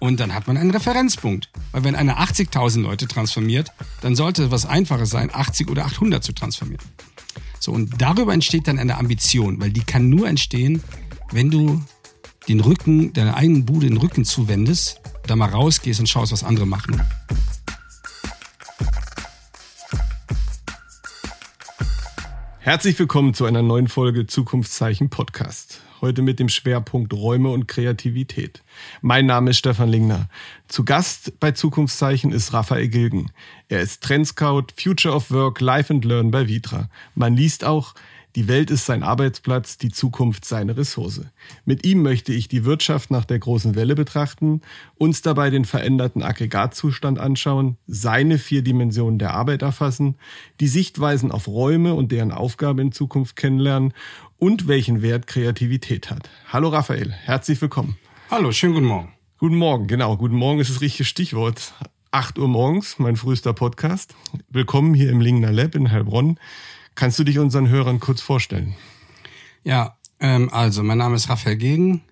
Und 0.00 0.20
dann 0.20 0.32
hat 0.34 0.46
man 0.46 0.56
einen 0.56 0.70
Referenzpunkt. 0.70 1.50
Weil 1.72 1.84
wenn 1.84 1.96
einer 1.96 2.18
80.000 2.18 2.82
Leute 2.82 3.08
transformiert, 3.08 3.72
dann 4.00 4.14
sollte 4.14 4.44
es 4.44 4.50
was 4.50 4.66
Einfaches 4.66 5.10
sein, 5.10 5.30
80 5.32 5.70
oder 5.70 5.86
800 5.86 6.22
zu 6.22 6.32
transformieren. 6.32 6.84
So, 7.58 7.72
und 7.72 8.00
darüber 8.00 8.32
entsteht 8.32 8.68
dann 8.68 8.78
eine 8.78 8.98
Ambition, 8.98 9.60
weil 9.60 9.70
die 9.70 9.82
kann 9.82 10.08
nur 10.08 10.28
entstehen, 10.28 10.82
wenn 11.32 11.50
du 11.50 11.82
den 12.48 12.60
Rücken, 12.60 13.12
deiner 13.12 13.36
eigenen 13.36 13.66
Bude 13.66 13.88
den 13.88 13.96
Rücken 13.96 14.24
zuwendest, 14.24 15.00
da 15.26 15.36
mal 15.36 15.50
rausgehst 15.50 16.00
und 16.00 16.08
schaust, 16.08 16.32
was 16.32 16.44
andere 16.44 16.66
machen. 16.66 17.02
Herzlich 22.60 22.98
willkommen 22.98 23.34
zu 23.34 23.46
einer 23.46 23.62
neuen 23.62 23.88
Folge 23.88 24.26
Zukunftszeichen 24.26 25.10
Podcast. 25.10 25.80
Heute 26.00 26.22
mit 26.22 26.38
dem 26.38 26.48
Schwerpunkt 26.48 27.12
Räume 27.12 27.50
und 27.50 27.66
Kreativität. 27.66 28.62
Mein 29.00 29.26
Name 29.26 29.50
ist 29.50 29.58
Stefan 29.58 29.88
Lingner. 29.88 30.28
Zu 30.68 30.84
Gast 30.84 31.38
bei 31.40 31.52
Zukunftszeichen 31.52 32.32
ist 32.32 32.52
Raphael 32.52 32.88
Gilgen. 32.88 33.30
Er 33.68 33.80
ist 33.80 34.02
Trendscout, 34.02 34.66
Future 34.76 35.14
of 35.14 35.30
Work, 35.30 35.60
Life 35.60 35.92
and 35.92 36.04
Learn 36.04 36.30
bei 36.30 36.48
Vitra. 36.48 36.88
Man 37.14 37.34
liest 37.34 37.64
auch, 37.64 37.94
die 38.36 38.46
Welt 38.46 38.70
ist 38.70 38.86
sein 38.86 39.02
Arbeitsplatz, 39.02 39.78
die 39.78 39.90
Zukunft 39.90 40.44
seine 40.44 40.76
Ressource. 40.76 41.22
Mit 41.64 41.84
ihm 41.84 42.02
möchte 42.02 42.32
ich 42.32 42.46
die 42.46 42.64
Wirtschaft 42.64 43.10
nach 43.10 43.24
der 43.24 43.38
großen 43.38 43.74
Welle 43.74 43.94
betrachten, 43.94 44.60
uns 44.96 45.22
dabei 45.22 45.50
den 45.50 45.64
veränderten 45.64 46.22
Aggregatzustand 46.22 47.18
anschauen, 47.18 47.78
seine 47.86 48.38
vier 48.38 48.62
Dimensionen 48.62 49.18
der 49.18 49.34
Arbeit 49.34 49.62
erfassen, 49.62 50.16
die 50.60 50.68
Sichtweisen 50.68 51.32
auf 51.32 51.48
Räume 51.48 51.94
und 51.94 52.12
deren 52.12 52.30
Aufgabe 52.30 52.82
in 52.82 52.92
Zukunft 52.92 53.34
kennenlernen 53.34 53.92
und 54.38 54.68
welchen 54.68 55.02
Wert 55.02 55.26
Kreativität 55.26 56.10
hat. 56.10 56.30
Hallo 56.46 56.68
Raphael, 56.68 57.10
herzlich 57.10 57.60
willkommen. 57.60 57.96
Hallo, 58.30 58.52
schönen 58.52 58.74
guten 58.74 58.86
Morgen. 58.86 59.08
Guten 59.38 59.56
Morgen, 59.56 59.86
genau. 59.86 60.14
Guten 60.18 60.36
Morgen 60.36 60.60
ist 60.60 60.68
das 60.68 60.82
richtige 60.82 61.06
Stichwort. 61.06 61.72
8 62.10 62.38
Uhr 62.38 62.46
morgens, 62.46 62.98
mein 62.98 63.16
frühester 63.16 63.54
Podcast. 63.54 64.14
Willkommen 64.50 64.92
hier 64.92 65.10
im 65.10 65.22
Lingner 65.22 65.50
Lab 65.50 65.74
in 65.74 65.90
Heilbronn. 65.90 66.38
Kannst 66.94 67.18
du 67.18 67.24
dich 67.24 67.38
unseren 67.38 67.70
Hörern 67.70 68.00
kurz 68.00 68.20
vorstellen? 68.20 68.74
Ja, 69.64 69.96
ähm, 70.20 70.50
also 70.52 70.82
mein 70.82 70.98
Name 70.98 71.16
ist 71.16 71.30
Raphael 71.30 71.56
Gegen, 71.56 72.02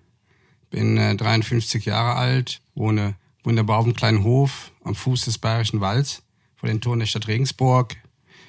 bin 0.71 0.97
äh, 0.97 1.15
53 1.15 1.85
Jahre 1.85 2.15
alt, 2.15 2.61
wohne 2.73 3.13
wunderbar 3.43 3.77
auf 3.77 3.85
einem 3.85 3.95
kleinen 3.95 4.23
Hof 4.23 4.71
am 4.83 4.95
Fuß 4.95 5.25
des 5.25 5.37
Bayerischen 5.37 5.81
Walds 5.81 6.23
vor 6.55 6.67
den 6.67 6.81
Toren 6.81 6.97
der 6.97 7.05
Stadt 7.05 7.27
Regensburg. 7.27 7.95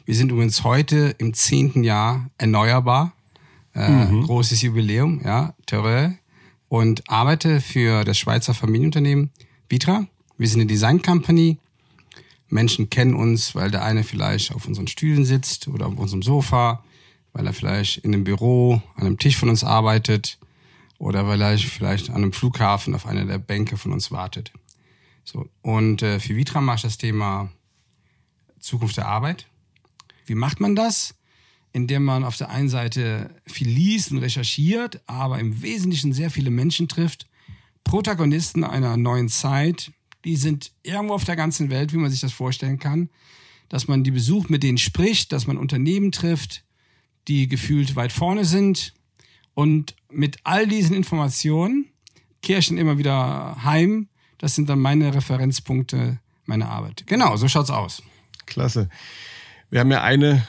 Wir 0.07 0.15
sind 0.15 0.33
übrigens 0.33 0.65
heute 0.65 1.15
im 1.19 1.35
zehnten 1.35 1.85
Jahr 1.85 2.31
erneuerbar. 2.39 3.13
Äh, 3.75 4.07
mhm. 4.07 4.23
Großes 4.23 4.63
Jubiläum, 4.63 5.21
ja, 5.23 5.53
Terreur. 5.67 6.15
Und 6.69 7.09
arbeite 7.09 7.61
für 7.61 8.05
das 8.05 8.19
Schweizer 8.19 8.55
Familienunternehmen 8.55 9.31
Vitra. 9.69 10.07
Wir 10.37 10.49
sind 10.49 10.61
eine 10.61 10.69
Design 10.69 11.03
Company 11.03 11.59
Menschen 12.51 12.89
kennen 12.91 13.15
uns, 13.15 13.55
weil 13.55 13.71
der 13.71 13.85
eine 13.85 14.05
vielleicht 14.05 14.55
auf 14.55 14.67
unseren 14.67 14.87
Stühlen 14.87 15.25
sitzt 15.25 15.69
oder 15.69 15.87
auf 15.87 15.99
unserem 15.99 16.23
Sofa, 16.23 16.83
weil 17.33 17.47
er 17.47 17.53
vielleicht 17.53 17.99
in 17.99 18.15
einem 18.15 18.25
Büro 18.25 18.83
an 18.97 19.07
einem 19.07 19.19
Tisch 19.19 19.37
von 19.37 19.49
uns 19.49 19.65
arbeitet 19.65 20.39
oder 20.99 21.27
weil 21.27 21.41
er 21.43 21.59
vielleicht 21.59 22.11
an 22.11 22.17
einem 22.17 22.33
Flughafen 22.33 22.95
auf 22.95 23.07
einer 23.07 23.25
der 23.25 23.39
Bänke 23.39 23.77
von 23.77 23.93
uns 23.93 24.11
wartet. 24.11 24.53
So 25.25 25.49
und 25.63 26.03
äh, 26.03 26.21
für 26.21 26.37
Vitra 26.37 26.61
mache 26.61 26.77
ich 26.77 26.83
das 26.83 26.99
Thema 26.99 27.51
Zukunft 28.61 28.97
der 28.97 29.07
Arbeit. 29.07 29.47
Wie 30.25 30.35
macht 30.35 30.61
man 30.61 30.75
das? 30.75 31.15
Indem 31.73 32.05
man 32.05 32.25
auf 32.25 32.37
der 32.37 32.51
einen 32.51 32.69
Seite 32.69 33.31
viel 33.47 33.69
liest 33.69 34.11
und 34.11 34.19
recherchiert, 34.19 35.01
aber 35.07 35.39
im 35.39 35.63
Wesentlichen 35.63 36.13
sehr 36.13 36.31
viele 36.31 36.51
Menschen 36.51 36.89
trifft, 36.89 37.27
Protagonisten 37.85 38.65
einer 38.65 38.97
neuen 38.97 39.29
Zeit, 39.29 39.93
die 40.25 40.37
sind 40.37 40.73
irgendwo 40.83 41.15
auf 41.15 41.25
der 41.25 41.37
ganzen 41.37 41.71
Welt, 41.71 41.93
wie 41.93 41.99
man 41.99 42.11
sich 42.11 42.21
das 42.21 42.33
vorstellen 42.33 42.79
kann, 42.79 43.09
dass 43.69 43.89
man 43.89 44.05
die 44.05 44.11
besucht, 44.11 44.51
mit 44.51 44.63
denen 44.63 44.79
spricht, 44.79 45.33
dass 45.33 45.47
man 45.47 45.57
Unternehmen 45.57 46.13
trifft, 46.13 46.65
die 47.29 47.49
gefühlt 47.49 47.97
weit 47.97 48.13
vorne 48.13 48.45
sind 48.45 48.95
und 49.55 49.95
mit 50.11 50.39
all 50.45 50.67
diesen 50.67 50.97
Informationen 50.97 51.87
kirchen 52.43 52.79
immer 52.79 52.99
wieder 52.99 53.63
heim. 53.65 54.09
Das 54.39 54.55
sind 54.55 54.69
dann 54.69 54.79
meine 54.79 55.15
Referenzpunkte 55.15 56.21
meiner 56.45 56.69
Arbeit. 56.69 57.05
Genau, 57.07 57.37
so 57.37 57.49
schaut's 57.49 57.71
aus. 57.71 58.03
Klasse. 58.47 58.89
Wir 59.71 59.81
haben 59.81 59.91
ja 59.91 60.03
eine 60.03 60.47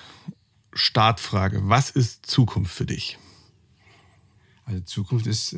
Startfrage. 0.73 1.61
Was 1.63 1.89
ist 1.89 2.25
Zukunft 2.25 2.73
für 2.73 2.85
dich? 2.85 3.17
Also 4.65 4.81
Zukunft 4.81 5.27
ist, 5.27 5.55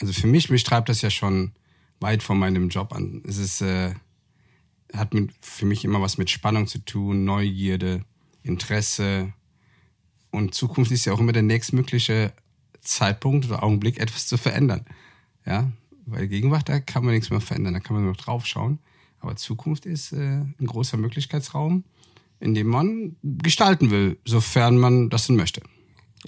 also 0.00 0.12
für 0.12 0.26
mich, 0.26 0.50
mich 0.50 0.64
treibt 0.64 0.88
das 0.88 1.02
ja 1.02 1.10
schon 1.10 1.52
weit 2.00 2.22
von 2.22 2.38
meinem 2.38 2.68
Job 2.68 2.92
an. 2.92 3.22
Es 3.26 3.38
ist, 3.38 3.62
äh, 3.62 3.94
hat 4.92 5.14
mit, 5.14 5.32
für 5.40 5.66
mich 5.66 5.84
immer 5.84 6.00
was 6.00 6.18
mit 6.18 6.30
Spannung 6.30 6.66
zu 6.66 6.78
tun, 6.84 7.24
Neugierde, 7.24 8.04
Interesse. 8.42 9.32
Und 10.30 10.54
Zukunft 10.54 10.90
ist 10.90 11.04
ja 11.04 11.12
auch 11.12 11.20
immer 11.20 11.32
der 11.32 11.42
nächstmögliche 11.42 12.32
Zeitpunkt 12.80 13.46
oder 13.46 13.62
Augenblick, 13.62 13.98
etwas 13.98 14.26
zu 14.26 14.36
verändern. 14.36 14.84
Ja, 15.46 15.70
weil 16.06 16.28
Gegenwart, 16.28 16.68
da 16.68 16.80
kann 16.80 17.04
man 17.04 17.14
nichts 17.14 17.30
mehr 17.30 17.40
verändern, 17.40 17.74
da 17.74 17.80
kann 17.80 17.94
man 17.94 18.04
nur 18.04 18.12
noch 18.12 18.20
drauf 18.20 18.46
schauen. 18.46 18.78
Aber 19.20 19.36
Zukunft 19.36 19.86
ist 19.86 20.12
äh, 20.12 20.16
ein 20.16 20.66
großer 20.66 20.96
Möglichkeitsraum, 20.96 21.84
in 22.40 22.54
dem 22.54 22.66
man 22.66 23.16
gestalten 23.22 23.90
will, 23.90 24.18
sofern 24.24 24.78
man 24.78 25.10
das 25.10 25.26
denn 25.26 25.36
möchte. 25.36 25.62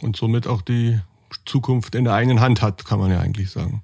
Und 0.00 0.16
somit 0.16 0.46
auch 0.46 0.62
die 0.62 1.00
Zukunft 1.46 1.94
in 1.94 2.04
der 2.04 2.14
eigenen 2.14 2.40
Hand 2.40 2.62
hat, 2.62 2.84
kann 2.84 2.98
man 2.98 3.10
ja 3.10 3.20
eigentlich 3.20 3.50
sagen. 3.50 3.82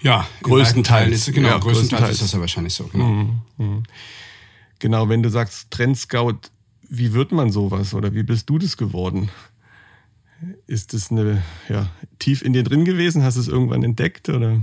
Ja, 0.00 0.26
größtenteils. 0.42 1.28
Ist, 1.28 1.34
genau, 1.34 1.48
ja, 1.48 1.58
größtenteils, 1.58 1.90
größtenteils 1.90 2.12
ist 2.12 2.22
das 2.22 2.32
ja 2.32 2.40
wahrscheinlich 2.40 2.74
so. 2.74 2.84
Genau. 2.84 3.04
Mhm, 3.04 3.40
mhm. 3.56 3.82
genau, 4.78 5.08
wenn 5.08 5.22
du 5.22 5.30
sagst 5.30 5.70
Trendscout, 5.70 6.50
wie 6.88 7.14
wird 7.14 7.32
man 7.32 7.50
sowas 7.50 7.94
oder 7.94 8.12
wie 8.12 8.22
bist 8.22 8.50
du 8.50 8.58
das 8.58 8.76
geworden? 8.76 9.30
Ist 10.66 10.92
das 10.92 11.10
eine, 11.10 11.42
ja, 11.70 11.88
tief 12.18 12.42
in 12.42 12.52
dir 12.52 12.64
drin 12.64 12.84
gewesen? 12.84 13.22
Hast 13.22 13.36
du 13.36 13.40
es 13.40 13.48
irgendwann 13.48 13.82
entdeckt 13.82 14.28
oder? 14.28 14.60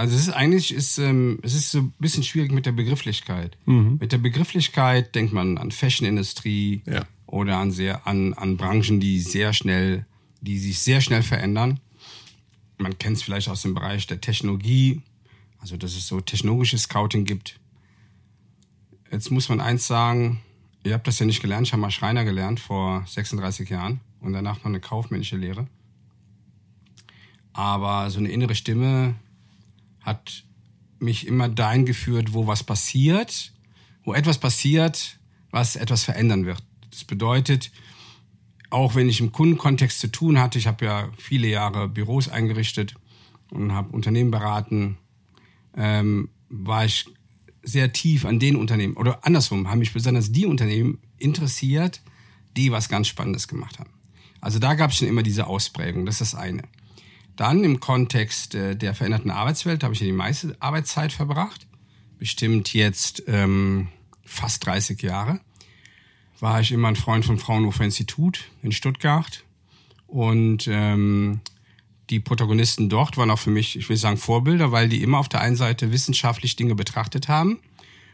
Also 0.00 0.16
es 0.16 0.22
ist 0.22 0.30
eigentlich, 0.30 0.72
ist, 0.72 0.98
ähm, 0.98 1.38
es 1.42 1.54
ist 1.54 1.70
so 1.70 1.78
ein 1.78 1.92
bisschen 1.98 2.22
schwierig 2.22 2.52
mit 2.52 2.66
der 2.66 2.72
Begrifflichkeit. 2.72 3.56
Mhm. 3.66 3.98
Mit 4.00 4.12
der 4.12 4.18
Begrifflichkeit 4.18 5.14
denkt 5.14 5.32
man 5.32 5.58
an 5.58 5.70
Fashion-Industrie 5.70 6.82
ja. 6.86 7.04
oder 7.26 7.58
an 7.58 7.70
sehr, 7.70 8.06
an, 8.06 8.34
an 8.34 8.56
Branchen, 8.56 9.00
die 9.00 9.20
sehr 9.20 9.52
schnell, 9.52 10.06
die 10.40 10.58
sich 10.58 10.78
sehr 10.78 11.00
schnell 11.00 11.22
verändern 11.22 11.80
man 12.80 12.98
kennt 12.98 13.18
es 13.18 13.22
vielleicht 13.22 13.48
aus 13.48 13.62
dem 13.62 13.74
Bereich 13.74 14.06
der 14.06 14.20
Technologie, 14.20 15.02
also 15.58 15.76
dass 15.76 15.94
es 15.96 16.06
so 16.06 16.20
technologisches 16.20 16.82
Scouting 16.82 17.24
gibt. 17.24 17.60
Jetzt 19.10 19.30
muss 19.30 19.48
man 19.48 19.60
eins 19.60 19.86
sagen, 19.86 20.40
ihr 20.84 20.94
habt 20.94 21.06
das 21.06 21.18
ja 21.18 21.26
nicht 21.26 21.42
gelernt, 21.42 21.66
ich 21.66 21.72
habe 21.72 21.82
mal 21.82 21.90
Schreiner 21.90 22.24
gelernt 22.24 22.60
vor 22.60 23.04
36 23.06 23.68
Jahren 23.68 24.00
und 24.20 24.32
danach 24.32 24.58
noch 24.58 24.66
eine 24.66 24.80
kaufmännische 24.80 25.36
Lehre. 25.36 25.66
Aber 27.52 28.10
so 28.10 28.18
eine 28.18 28.30
innere 28.30 28.54
Stimme 28.54 29.14
hat 30.00 30.44
mich 30.98 31.26
immer 31.26 31.48
dahin 31.48 31.86
geführt, 31.86 32.32
wo 32.32 32.46
was 32.46 32.62
passiert, 32.62 33.52
wo 34.04 34.14
etwas 34.14 34.38
passiert, 34.38 35.18
was 35.50 35.76
etwas 35.76 36.04
verändern 36.04 36.46
wird. 36.46 36.62
Das 36.90 37.04
bedeutet, 37.04 37.70
auch 38.70 38.94
wenn 38.94 39.08
ich 39.08 39.20
im 39.20 39.32
Kundenkontext 39.32 39.98
zu 40.00 40.08
tun 40.08 40.38
hatte, 40.38 40.58
ich 40.58 40.66
habe 40.66 40.84
ja 40.84 41.10
viele 41.16 41.48
Jahre 41.48 41.88
Büros 41.88 42.28
eingerichtet 42.28 42.94
und 43.50 43.72
habe 43.72 43.90
Unternehmen 43.90 44.30
beraten, 44.30 44.98
ähm, 45.76 46.28
war 46.48 46.84
ich 46.84 47.06
sehr 47.62 47.92
tief 47.92 48.24
an 48.24 48.38
den 48.38 48.56
Unternehmen 48.56 48.96
oder 48.96 49.24
andersrum 49.24 49.68
haben 49.68 49.80
mich 49.80 49.92
besonders 49.92 50.32
die 50.32 50.46
Unternehmen 50.46 50.98
interessiert, 51.18 52.00
die 52.56 52.72
was 52.72 52.88
ganz 52.88 53.08
Spannendes 53.08 53.48
gemacht 53.48 53.78
haben. 53.78 53.90
Also 54.40 54.58
da 54.58 54.74
gab 54.74 54.90
es 54.90 54.96
schon 54.96 55.08
immer 55.08 55.22
diese 55.22 55.46
Ausprägung, 55.46 56.06
das 56.06 56.20
ist 56.20 56.32
das 56.32 56.40
eine. 56.40 56.62
Dann 57.40 57.64
im 57.64 57.80
Kontext 57.80 58.54
äh, 58.54 58.76
der 58.76 58.94
veränderten 58.94 59.30
Arbeitswelt 59.30 59.82
habe 59.82 59.94
ich 59.94 60.00
ja 60.00 60.06
die 60.06 60.12
meiste 60.12 60.54
Arbeitszeit 60.60 61.10
verbracht, 61.10 61.66
bestimmt 62.18 62.74
jetzt 62.74 63.22
ähm, 63.28 63.88
fast 64.26 64.66
30 64.66 65.00
Jahre 65.02 65.40
war 66.40 66.60
ich 66.60 66.70
immer 66.70 66.88
ein 66.88 66.96
Freund 66.96 67.24
vom 67.24 67.38
Fraunhofer 67.38 67.84
Institut 67.84 68.44
in 68.62 68.72
Stuttgart. 68.72 69.44
Und 70.06 70.68
ähm, 70.68 71.40
die 72.08 72.20
Protagonisten 72.20 72.88
dort 72.88 73.16
waren 73.16 73.30
auch 73.30 73.38
für 73.38 73.50
mich, 73.50 73.76
ich 73.76 73.88
will 73.88 73.96
sagen, 73.96 74.16
Vorbilder, 74.16 74.72
weil 74.72 74.88
die 74.88 75.02
immer 75.02 75.18
auf 75.18 75.28
der 75.28 75.40
einen 75.40 75.56
Seite 75.56 75.92
wissenschaftlich 75.92 76.56
Dinge 76.56 76.74
betrachtet 76.74 77.28
haben 77.28 77.58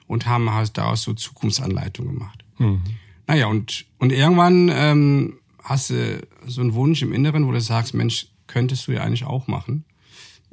und 0.06 0.26
haben 0.26 0.52
halt 0.52 0.76
daraus 0.76 1.02
so 1.02 1.14
Zukunftsanleitungen 1.14 2.14
gemacht. 2.14 2.44
Mhm. 2.58 2.82
Naja, 3.26 3.46
und, 3.46 3.86
und 3.98 4.12
irgendwann 4.12 4.68
ähm, 4.72 5.38
hast 5.64 5.90
du 5.90 6.26
so 6.46 6.60
einen 6.60 6.74
Wunsch 6.74 7.02
im 7.02 7.12
Inneren, 7.12 7.46
wo 7.46 7.52
du 7.52 7.60
sagst, 7.60 7.94
Mensch, 7.94 8.28
könntest 8.46 8.86
du 8.86 8.92
ja 8.92 9.02
eigentlich 9.02 9.24
auch 9.24 9.46
machen. 9.46 9.84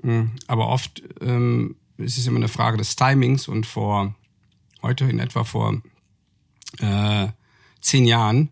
Mhm. 0.02 0.32
Aber 0.48 0.68
oft 0.68 1.04
ähm, 1.22 1.76
ist 1.98 2.18
es 2.18 2.28
immer 2.28 2.38
eine 2.38 2.48
Frage 2.48 2.78
des 2.78 2.96
Timings 2.96 3.48
und 3.48 3.66
vor, 3.66 4.16
heute 4.82 5.06
in 5.06 5.20
etwa 5.20 5.44
vor 5.44 5.82
äh, 6.80 7.28
zehn 7.82 8.06
Jahren 8.06 8.50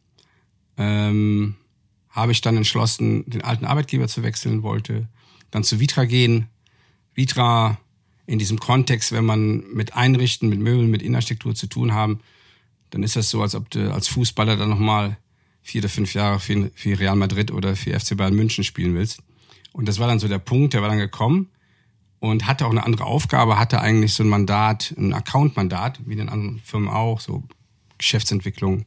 ähm, 0.78 1.56
habe 2.10 2.32
ich 2.32 2.42
dann 2.42 2.58
entschlossen, 2.58 3.30
den 3.30 3.44
alten 3.44 3.66
Arbeitgeber 3.66 4.08
zu 4.08 4.24
wechseln, 4.24 4.64
wollte 4.64 5.08
dann 5.50 5.64
zu 5.64 5.80
Vitra 5.80 6.06
gehen. 6.06 6.48
Vitra 7.14 7.78
in 8.26 8.40
diesem 8.40 8.60
Kontext, 8.60 9.12
wenn 9.12 9.26
man 9.26 9.64
mit 9.74 9.96
Einrichten, 9.96 10.50
mit 10.50 10.60
Möbeln, 10.60 10.90
mit 10.90 11.02
Innenarchitektur 11.02 11.56
zu 11.56 11.68
tun 11.68 11.94
haben, 11.94 12.20
dann 12.90 13.04
ist 13.04 13.16
das 13.16 13.30
so, 13.30 13.42
als 13.42 13.56
ob 13.56 13.70
du 13.70 13.92
als 13.94 14.08
Fußballer 14.10 14.58
dann 14.58 14.70
nochmal 14.70 15.18
vier 15.62 15.82
oder 15.82 15.90
fünf 15.90 16.14
Jahre 16.14 16.40
für, 16.40 16.72
für 16.76 17.00
Real 17.00 17.16
Madrid 17.16 17.52
oder 17.52 17.76
für 17.76 17.98
FC 17.98 18.18
Bayern 18.18 18.36
München 18.36 18.64
spielen 18.64 18.96
willst. 18.96 19.22
Und 19.74 19.88
das 19.88 20.00
war 20.00 20.08
dann 20.08 20.20
so 20.20 20.28
der 20.28 20.40
Punkt, 20.40 20.74
der 20.74 20.82
war 20.82 20.90
dann 20.90 20.98
gekommen 20.98 21.50
und 22.20 22.46
hatte 22.46 22.66
auch 22.66 22.72
eine 22.72 22.86
andere 22.86 23.06
Aufgabe, 23.06 23.58
hatte 23.58 23.82
eigentlich 23.82 24.14
so 24.14 24.24
ein 24.24 24.30
Mandat, 24.30 24.94
ein 24.98 25.14
Account-Mandat, 25.14 26.02
wie 26.06 26.14
in 26.14 26.20
den 26.20 26.30
anderen 26.30 26.60
Firmen 26.60 26.90
auch, 26.90 27.20
so 27.20 27.44
Geschäftsentwicklung, 27.98 28.86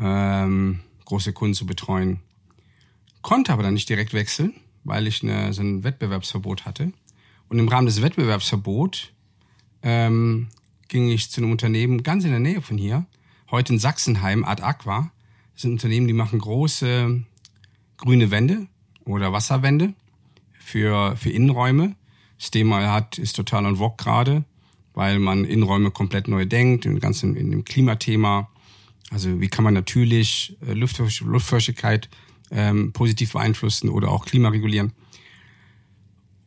ähm, 0.00 0.80
große 1.04 1.32
Kunden 1.32 1.54
zu 1.54 1.66
betreuen. 1.66 2.20
Konnte 3.22 3.52
aber 3.52 3.62
dann 3.62 3.74
nicht 3.74 3.88
direkt 3.88 4.12
wechseln, 4.12 4.54
weil 4.84 5.06
ich 5.06 5.22
eine, 5.22 5.52
so 5.52 5.62
ein 5.62 5.84
Wettbewerbsverbot 5.84 6.64
hatte. 6.64 6.92
Und 7.48 7.58
im 7.58 7.68
Rahmen 7.68 7.86
des 7.86 8.02
Wettbewerbsverbots 8.02 9.08
ähm, 9.82 10.48
ging 10.88 11.08
ich 11.08 11.30
zu 11.30 11.40
einem 11.40 11.50
Unternehmen 11.50 12.02
ganz 12.02 12.24
in 12.24 12.30
der 12.30 12.40
Nähe 12.40 12.62
von 12.62 12.78
hier, 12.78 13.06
heute 13.50 13.72
in 13.72 13.78
Sachsenheim, 13.78 14.44
Ad 14.44 14.62
Aqua. 14.62 15.10
Das 15.54 15.62
sind 15.62 15.72
Unternehmen, 15.72 16.06
die 16.06 16.12
machen 16.12 16.38
große 16.38 17.24
grüne 17.96 18.30
Wände 18.30 18.68
oder 19.08 19.32
Wasserwände 19.32 19.94
für, 20.58 21.16
für 21.16 21.30
Innenräume. 21.30 21.96
Das 22.38 22.50
Thema 22.50 22.92
hat, 22.92 23.18
ist 23.18 23.34
total 23.34 23.66
on 23.66 23.76
vogue 23.76 23.96
gerade, 23.96 24.44
weil 24.94 25.18
man 25.18 25.44
Innenräume 25.44 25.90
komplett 25.90 26.28
neu 26.28 26.46
denkt, 26.46 26.86
im 26.86 27.00
ganzen 27.00 27.36
in 27.36 27.50
dem 27.50 27.64
Klimathema. 27.64 28.48
Also 29.10 29.40
wie 29.40 29.48
kann 29.48 29.64
man 29.64 29.74
natürlich 29.74 30.56
äh, 30.66 30.72
Luftfeuchtigkeit 30.74 32.08
ähm, 32.50 32.92
positiv 32.92 33.32
beeinflussen 33.32 33.88
oder 33.88 34.10
auch 34.10 34.24
Klima 34.24 34.50
regulieren. 34.50 34.92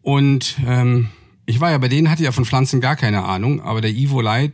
Und 0.01 0.57
ähm, 0.65 1.09
ich 1.45 1.59
war 1.59 1.71
ja 1.71 1.77
bei 1.77 1.87
denen, 1.87 2.09
hatte 2.09 2.23
ja 2.23 2.31
von 2.31 2.45
Pflanzen 2.45 2.81
gar 2.81 2.95
keine 2.95 3.23
Ahnung, 3.23 3.61
aber 3.61 3.81
der 3.81 3.91
Ivo 3.91 4.21
Leit, 4.21 4.53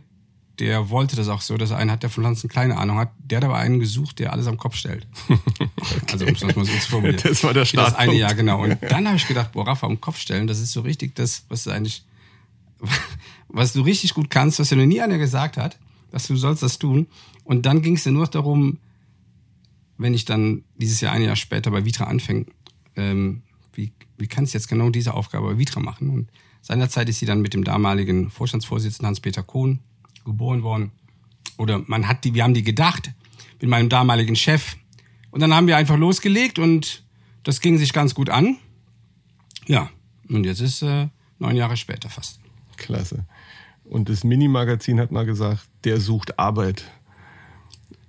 der 0.58 0.90
wollte 0.90 1.16
das 1.16 1.28
auch 1.28 1.40
so, 1.40 1.56
dass 1.56 1.70
er 1.70 1.78
einen 1.78 1.90
hat, 1.90 2.02
der 2.02 2.10
von 2.10 2.24
Pflanzen 2.24 2.48
keine 2.48 2.76
Ahnung 2.76 2.98
hat. 2.98 3.12
Der 3.18 3.36
hat 3.36 3.44
aber 3.44 3.56
einen 3.56 3.78
gesucht, 3.78 4.18
der 4.18 4.32
alles 4.32 4.46
am 4.46 4.56
Kopf 4.56 4.74
stellt. 4.74 5.06
okay. 5.80 6.12
Also 6.12 6.26
um 6.26 6.32
es 6.32 6.42
mal 6.42 6.64
so 6.64 6.64
zu 6.64 6.90
formulieren. 6.90 7.20
Das 7.22 7.42
war 7.44 7.54
der 7.54 7.64
Start. 7.64 7.88
Das 7.88 7.94
eine 7.96 8.14
Jahr, 8.14 8.34
genau. 8.34 8.62
Und 8.62 8.78
dann 8.82 9.06
habe 9.06 9.16
ich 9.16 9.26
gedacht, 9.26 9.52
boah, 9.52 9.66
Rafa, 9.66 9.86
am 9.86 10.00
Kopf 10.00 10.18
stellen, 10.18 10.46
das 10.46 10.60
ist 10.60 10.72
so 10.72 10.80
richtig 10.80 11.14
das, 11.14 11.44
was 11.48 11.64
du 11.64 11.70
eigentlich, 11.70 12.04
was 13.48 13.72
du 13.72 13.82
richtig 13.82 14.14
gut 14.14 14.30
kannst, 14.30 14.58
was 14.58 14.68
dir 14.68 14.76
noch 14.76 14.86
nie 14.86 15.00
einer 15.00 15.18
gesagt 15.18 15.56
hat, 15.56 15.78
dass 16.10 16.26
du 16.26 16.36
sollst 16.36 16.62
das 16.62 16.78
tun. 16.78 17.06
Und 17.44 17.66
dann 17.66 17.82
ging 17.82 17.96
es 17.96 18.04
ja 18.04 18.12
nur 18.12 18.26
darum, 18.26 18.78
wenn 19.96 20.14
ich 20.14 20.24
dann 20.24 20.64
dieses 20.76 21.00
Jahr 21.00 21.12
ein 21.12 21.22
Jahr 21.22 21.36
später 21.36 21.70
bei 21.70 21.84
Vitra 21.84 22.04
anfange, 22.04 22.46
ähm, 22.96 23.42
wie, 23.72 23.92
wie 24.16 24.26
kannst 24.26 24.54
du 24.54 24.58
jetzt 24.58 24.68
genau 24.68 24.90
diese 24.90 25.14
Aufgabe 25.14 25.48
bei 25.48 25.58
Vitra 25.58 25.80
machen? 25.80 26.10
Und 26.10 26.30
seinerzeit 26.62 27.08
ist 27.08 27.18
sie 27.18 27.26
dann 27.26 27.42
mit 27.42 27.54
dem 27.54 27.64
damaligen 27.64 28.30
Vorstandsvorsitzenden 28.30 29.06
Hans-Peter 29.06 29.42
Kohn 29.42 29.80
geboren 30.24 30.62
worden. 30.62 30.92
Oder 31.56 31.82
man 31.86 32.06
hat 32.06 32.24
die, 32.24 32.34
wir 32.34 32.44
haben 32.44 32.54
die 32.54 32.62
gedacht 32.62 33.12
mit 33.60 33.68
meinem 33.68 33.88
damaligen 33.88 34.36
Chef. 34.36 34.76
Und 35.38 35.42
dann 35.42 35.54
haben 35.54 35.68
wir 35.68 35.76
einfach 35.76 35.96
losgelegt 35.96 36.58
und 36.58 37.04
das 37.44 37.60
ging 37.60 37.78
sich 37.78 37.92
ganz 37.92 38.12
gut 38.12 38.28
an. 38.28 38.56
Ja, 39.68 39.88
und 40.28 40.42
jetzt 40.42 40.60
ist 40.60 40.82
äh, 40.82 41.06
neun 41.38 41.54
Jahre 41.54 41.76
später 41.76 42.10
fast. 42.10 42.40
Klasse. 42.76 43.24
Und 43.84 44.08
das 44.08 44.24
Mini-Magazin 44.24 44.98
hat 44.98 45.12
mal 45.12 45.24
gesagt, 45.24 45.68
der 45.84 46.00
sucht 46.00 46.40
Arbeit. 46.40 46.82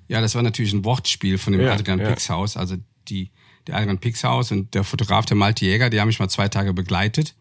Ja, 0.07 0.21
das 0.21 0.33
war 0.33 0.41
natürlich 0.41 0.73
ein 0.73 0.83
Wortspiel 0.83 1.37
von 1.37 1.53
dem 1.53 1.61
Ja, 1.61 1.73
Adrian 1.73 1.99
ja. 1.99 2.09
Pixhaus. 2.09 2.57
Also 2.57 2.77
die, 3.09 3.29
der 3.67 3.75
Adrian 3.75 3.99
Pixhaus 3.99 4.51
und 4.51 4.73
der 4.73 4.83
Fotograf, 4.83 5.27
der 5.27 5.37
Malte 5.37 5.65
Jäger, 5.65 5.91
die 5.91 6.01
haben 6.01 6.07
mich 6.07 6.17
mal 6.17 6.29
zwei 6.29 6.47
Tage 6.47 6.73
begleitet. 6.73 7.35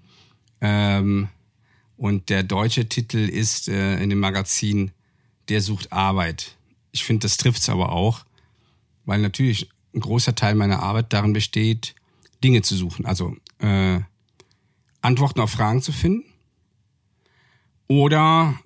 Ähm, 0.61 1.29
und 1.97 2.29
der 2.29 2.43
deutsche 2.43 2.91
Titel 2.91 3.27
ist 3.27 3.69
äh, 3.69 4.03
in 4.03 4.11
dem 4.11 4.21
Magazin 4.21 4.91
Der 5.49 5.63
sucht 5.63 5.95
Arbeit. 5.95 6.57
Ich 6.93 7.05
finde, 7.05 7.23
das 7.25 7.39
trifft's 7.39 7.71
aber 7.71 7.91
auch, 7.91 8.27
weil 9.07 9.23
natürlich 9.23 9.71
ein 9.99 10.01
großer 10.01 10.35
Teil 10.35 10.55
meiner 10.55 10.83
Arbeit 10.83 11.13
darin 11.13 11.33
besteht, 11.33 11.95
Dinge 12.43 12.63
zu 12.63 12.77
suchen. 12.77 13.05
Also 13.05 13.37
äh, 13.59 14.01
Antworten 15.03 15.41
auf 15.41 15.51
Fragen 15.51 15.83
zu 15.83 15.93
finden 15.93 16.25
oder 17.89 18.59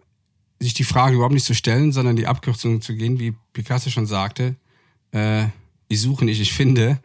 sich 0.61 0.75
die 0.75 0.85
Frage 0.85 1.17
überhaupt 1.17 1.35
nicht 1.35 1.47
zu 1.47 1.55
stellen, 1.55 1.93
sondern 1.93 2.17
die 2.17 2.27
Abkürzung 2.27 2.83
zu 2.83 2.95
gehen, 2.95 3.19
wie 3.19 3.35
Picasso 3.53 3.91
schon 3.91 4.07
sagte, 4.07 4.57
äh, 5.13 5.47
ich 5.89 6.01
suche 6.01 6.25
nicht, 6.25 6.41
ich 6.41 6.53
finde 6.53 7.01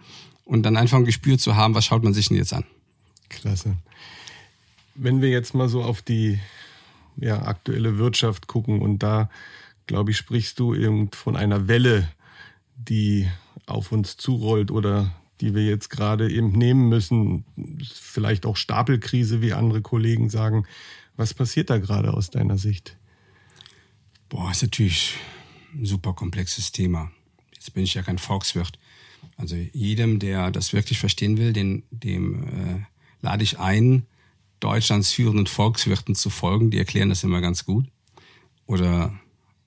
und 0.45 0.63
dann 0.63 0.77
einfach 0.77 0.97
ein 0.97 1.05
Gespür 1.05 1.37
zu 1.37 1.55
haben, 1.55 1.73
was 1.73 1.85
schaut 1.85 2.03
man 2.03 2.13
sich 2.13 2.27
denn 2.27 2.37
jetzt 2.37 2.53
an. 2.53 2.65
Klasse. 3.29 3.75
Wenn 4.95 5.21
wir 5.21 5.29
jetzt 5.29 5.53
mal 5.53 5.69
so 5.69 5.83
auf 5.83 6.01
die 6.01 6.39
ja, 7.17 7.41
aktuelle 7.43 7.97
Wirtschaft 7.97 8.47
gucken 8.47 8.81
und 8.81 8.99
da, 8.99 9.29
glaube 9.87 10.11
ich, 10.11 10.17
sprichst 10.17 10.59
du 10.59 10.73
irgend 10.73 11.15
von 11.15 11.35
einer 11.35 11.67
Welle, 11.67 12.09
die 12.75 13.27
auf 13.67 13.91
uns 13.91 14.17
zurollt 14.17 14.71
oder 14.71 15.13
die 15.41 15.53
wir 15.53 15.63
jetzt 15.63 15.89
gerade 15.89 16.31
eben 16.31 16.51
nehmen 16.51 16.89
müssen, 16.89 17.45
vielleicht 17.93 18.45
auch 18.45 18.57
Stapelkrise, 18.57 19.41
wie 19.41 19.53
andere 19.53 19.81
Kollegen 19.81 20.29
sagen. 20.29 20.65
Was 21.15 21.33
passiert 21.33 21.69
da 21.69 21.77
gerade 21.77 22.13
aus 22.13 22.31
deiner 22.31 22.57
Sicht? 22.57 22.97
Boah, 24.29 24.49
ist 24.49 24.63
natürlich 24.63 25.15
ein 25.73 25.85
super 25.85 26.13
komplexes 26.13 26.71
Thema. 26.71 27.11
Jetzt 27.53 27.73
bin 27.73 27.83
ich 27.83 27.93
ja 27.93 28.01
kein 28.01 28.17
Volkswirt. 28.17 28.79
Also 29.35 29.55
jedem, 29.55 30.19
der 30.19 30.51
das 30.51 30.73
wirklich 30.73 30.99
verstehen 30.99 31.37
will, 31.37 31.53
den, 31.53 31.83
dem 31.91 32.43
äh, 32.43 32.85
lade 33.21 33.43
ich 33.43 33.59
ein, 33.59 34.05
Deutschlands 34.59 35.11
führenden 35.11 35.45
Volkswirten 35.45 36.15
zu 36.15 36.29
folgen. 36.29 36.71
Die 36.71 36.79
erklären 36.79 37.09
das 37.09 37.23
immer 37.23 37.41
ganz 37.41 37.65
gut. 37.65 37.85
Oder 38.65 39.13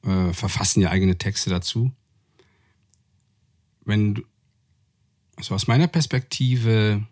äh, 0.03 0.33
verfassen 0.33 0.81
ja 0.81 0.91
eigene 0.91 1.17
Texte 1.17 1.51
dazu. 1.51 1.93
Wenn 3.91 4.23
also 5.37 5.55
aus 5.55 5.67
meiner 5.67 5.89
Perspektive, 5.89 7.03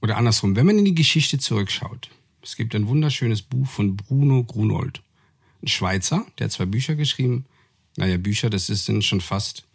oder 0.00 0.16
andersrum, 0.16 0.56
wenn 0.56 0.66
man 0.66 0.78
in 0.78 0.84
die 0.84 0.94
Geschichte 0.94 1.38
zurückschaut, 1.38 2.10
es 2.42 2.56
gibt 2.56 2.74
ein 2.74 2.88
wunderschönes 2.88 3.42
Buch 3.42 3.68
von 3.68 3.96
Bruno 3.96 4.42
Grunold, 4.44 5.02
ein 5.62 5.68
Schweizer, 5.68 6.26
der 6.38 6.46
hat 6.46 6.52
zwei 6.52 6.64
Bücher 6.64 6.94
geschrieben. 6.94 7.44
Naja, 7.96 8.16
Bücher, 8.16 8.48
das 8.48 8.70
ist 8.70 8.86
sind 8.86 9.04
schon 9.04 9.20
fast 9.20 9.66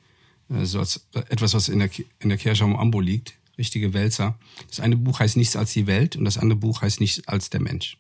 äh, 0.50 0.66
so 0.66 0.80
als 0.80 1.08
etwas, 1.14 1.54
was 1.54 1.70
in 1.70 1.80
der, 1.80 1.90
in 2.20 2.30
der 2.30 2.38
Kirche 2.38 2.64
am 2.64 2.76
Ambo 2.76 3.00
liegt. 3.00 3.36
Richtige 3.58 3.94
Wälzer. 3.94 4.38
Das 4.68 4.80
eine 4.80 4.98
Buch 4.98 5.20
heißt 5.20 5.38
Nichts 5.38 5.56
als 5.56 5.72
die 5.72 5.88
Welt 5.88 6.16
und 6.16 6.26
das 6.26 6.38
andere 6.38 6.60
Buch 6.60 6.82
heißt 6.82 7.00
Nichts 7.00 7.26
als 7.28 7.50
der 7.50 7.62
Mensch. 7.62 7.98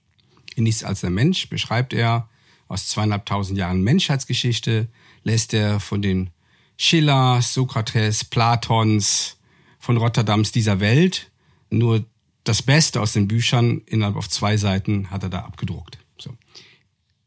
In 0.55 0.63
Nichts 0.63 0.83
als 0.83 1.01
der 1.01 1.11
Mensch 1.11 1.47
beschreibt 1.49 1.93
er 1.93 2.27
aus 2.67 2.87
zweieinhalbtausend 2.87 3.57
Jahren 3.57 3.81
Menschheitsgeschichte, 3.81 4.89
lässt 5.23 5.53
er 5.53 5.79
von 5.79 6.01
den 6.01 6.31
Schiller, 6.77 7.41
Sokrates, 7.41 8.23
Platons, 8.23 9.37
von 9.85 9.97
Rotterdams 9.97 10.51
dieser 10.51 10.79
Welt 10.79 11.31
nur 11.69 12.03
das 12.43 12.63
Beste 12.63 13.01
aus 13.01 13.13
den 13.13 13.27
Büchern 13.27 13.81
innerhalb 13.85 14.15
auf 14.15 14.29
zwei 14.29 14.57
Seiten 14.57 15.11
hat 15.11 15.23
er 15.23 15.29
da 15.29 15.39
abgedruckt. 15.41 15.99
So. 16.17 16.35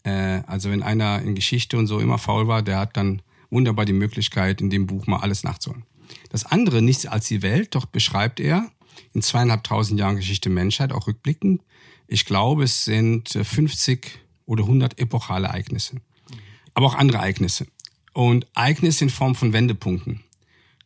Äh, 0.02 0.42
also 0.46 0.70
wenn 0.70 0.82
einer 0.82 1.22
in 1.22 1.34
Geschichte 1.34 1.78
und 1.78 1.86
so 1.86 2.00
immer 2.00 2.18
faul 2.18 2.48
war, 2.48 2.62
der 2.62 2.78
hat 2.78 2.96
dann 2.96 3.22
wunderbar 3.50 3.84
die 3.84 3.92
Möglichkeit, 3.92 4.60
in 4.60 4.70
dem 4.70 4.86
Buch 4.86 5.06
mal 5.06 5.20
alles 5.20 5.44
nachzuholen. 5.44 5.84
Das 6.30 6.44
andere, 6.44 6.82
nichts 6.82 7.06
als 7.06 7.28
die 7.28 7.42
Welt, 7.42 7.74
doch 7.74 7.86
beschreibt 7.86 8.40
er 8.40 8.70
in 9.14 9.22
zweieinhalbtausend 9.22 9.98
Jahren 9.98 10.16
Geschichte 10.16 10.50
Menschheit, 10.50 10.92
auch 10.92 11.06
rückblickend. 11.06 11.62
Ich 12.06 12.24
glaube, 12.24 12.64
es 12.64 12.84
sind 12.84 13.36
äh, 13.36 13.44
50 13.44 14.18
oder 14.46 14.64
100 14.64 14.98
epochale 14.98 15.46
Ereignisse. 15.48 16.00
Aber 16.74 16.86
auch 16.86 16.94
andere 16.94 17.18
Ereignisse. 17.18 17.66
Und 18.18 18.48
Ereignisse 18.56 19.04
in 19.04 19.10
Form 19.10 19.36
von 19.36 19.52
Wendepunkten. 19.52 20.24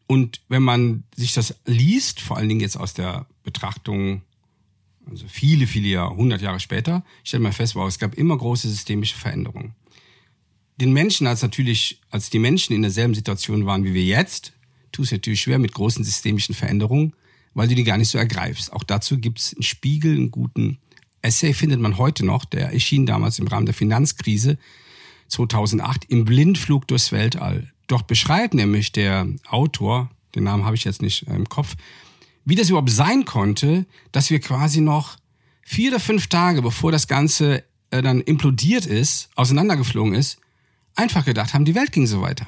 Und 0.07 0.43
wenn 0.51 0.63
man 0.63 1.05
sich 1.17 1.33
das 1.33 1.55
liest, 1.65 2.21
vor 2.21 2.37
allen 2.37 2.51
Dingen 2.51 2.61
jetzt 2.61 2.77
aus 2.77 2.93
der 2.93 3.25
Betrachtung, 3.43 4.21
also 5.11 5.25
viele, 5.29 5.67
viele 5.67 5.89
Jahre, 5.89 6.11
100 6.11 6.43
Jahre 6.43 6.61
später, 6.61 7.03
stellt 7.25 7.43
man 7.43 7.55
fest, 7.55 7.75
wow, 7.75 7.89
es 7.89 7.99
gab 7.99 8.17
immer 8.17 8.37
große 8.37 8.69
systemische 8.69 9.17
Veränderungen. 9.17 9.75
Den 10.79 10.93
Menschen 10.93 11.27
als 11.27 11.41
natürlich, 11.41 12.03
als 12.11 12.29
die 12.29 12.39
Menschen 12.39 12.75
in 12.75 12.83
derselben 12.83 13.15
Situation 13.15 13.65
waren 13.65 13.85
wie 13.85 13.95
wir 13.95 14.05
jetzt, 14.05 14.53
tut 14.93 15.07
es 15.07 15.13
natürlich 15.13 15.41
schwer 15.41 15.59
mit 15.59 15.73
großen 15.73 16.05
systemischen 16.05 16.55
Veränderungen, 16.55 17.15
weil 17.55 17.69
du 17.69 17.75
die 17.75 17.85
gar 17.85 17.97
nicht 17.97 18.11
so 18.11 18.19
ergreifst. 18.19 18.75
Auch 18.75 18.85
dazu 18.85 19.17
gibt 19.17 19.39
es 19.39 19.55
einen 19.55 19.63
Spiegel, 19.63 20.17
einen 20.17 20.31
guten 20.31 20.77
Essay 21.23 21.55
findet 21.55 21.81
man 21.81 21.97
heute 21.97 22.27
noch, 22.27 22.45
der 22.45 22.75
erschien 22.75 23.07
damals 23.07 23.39
im 23.39 23.47
Rahmen 23.47 23.65
der 23.65 23.75
Finanzkrise 23.75 24.59
2008 25.33 26.05
im 26.07 26.25
Blindflug 26.25 26.87
durchs 26.87 27.13
Weltall. 27.13 27.73
Dort 27.87 28.07
beschreibt 28.07 28.55
nämlich 28.55 28.93
der 28.93 29.27
Autor, 29.49 30.11
den 30.35 30.45
Namen 30.45 30.65
habe 30.65 30.77
ich 30.77 30.85
jetzt 30.85 31.03
nicht 31.03 31.27
äh, 31.29 31.35
im 31.35 31.49
Kopf, 31.49 31.75
wie 32.45 32.55
das 32.55 32.69
überhaupt 32.69 32.91
sein 32.91 33.25
konnte, 33.25 33.87
dass 34.13 34.31
wir 34.31 34.41
quasi 34.41 34.81
noch 34.81 35.17
vier 35.63 35.91
oder 35.91 36.01
fünf 36.01 36.27
Tage, 36.27 36.63
bevor 36.63 36.93
das 36.93 37.07
Ganze 37.07 37.65
äh, 37.91 38.03
dann 38.03 38.21
implodiert 38.21 38.87
ist, 38.87 39.31
auseinandergeflogen 39.37 40.15
ist, 40.15 40.39
einfach 40.95 41.25
gedacht 41.25 41.55
haben, 41.55 41.65
die 41.65 41.75
Welt 41.75 41.93
ging 41.93 42.07
so 42.07 42.21
weiter. 42.21 42.47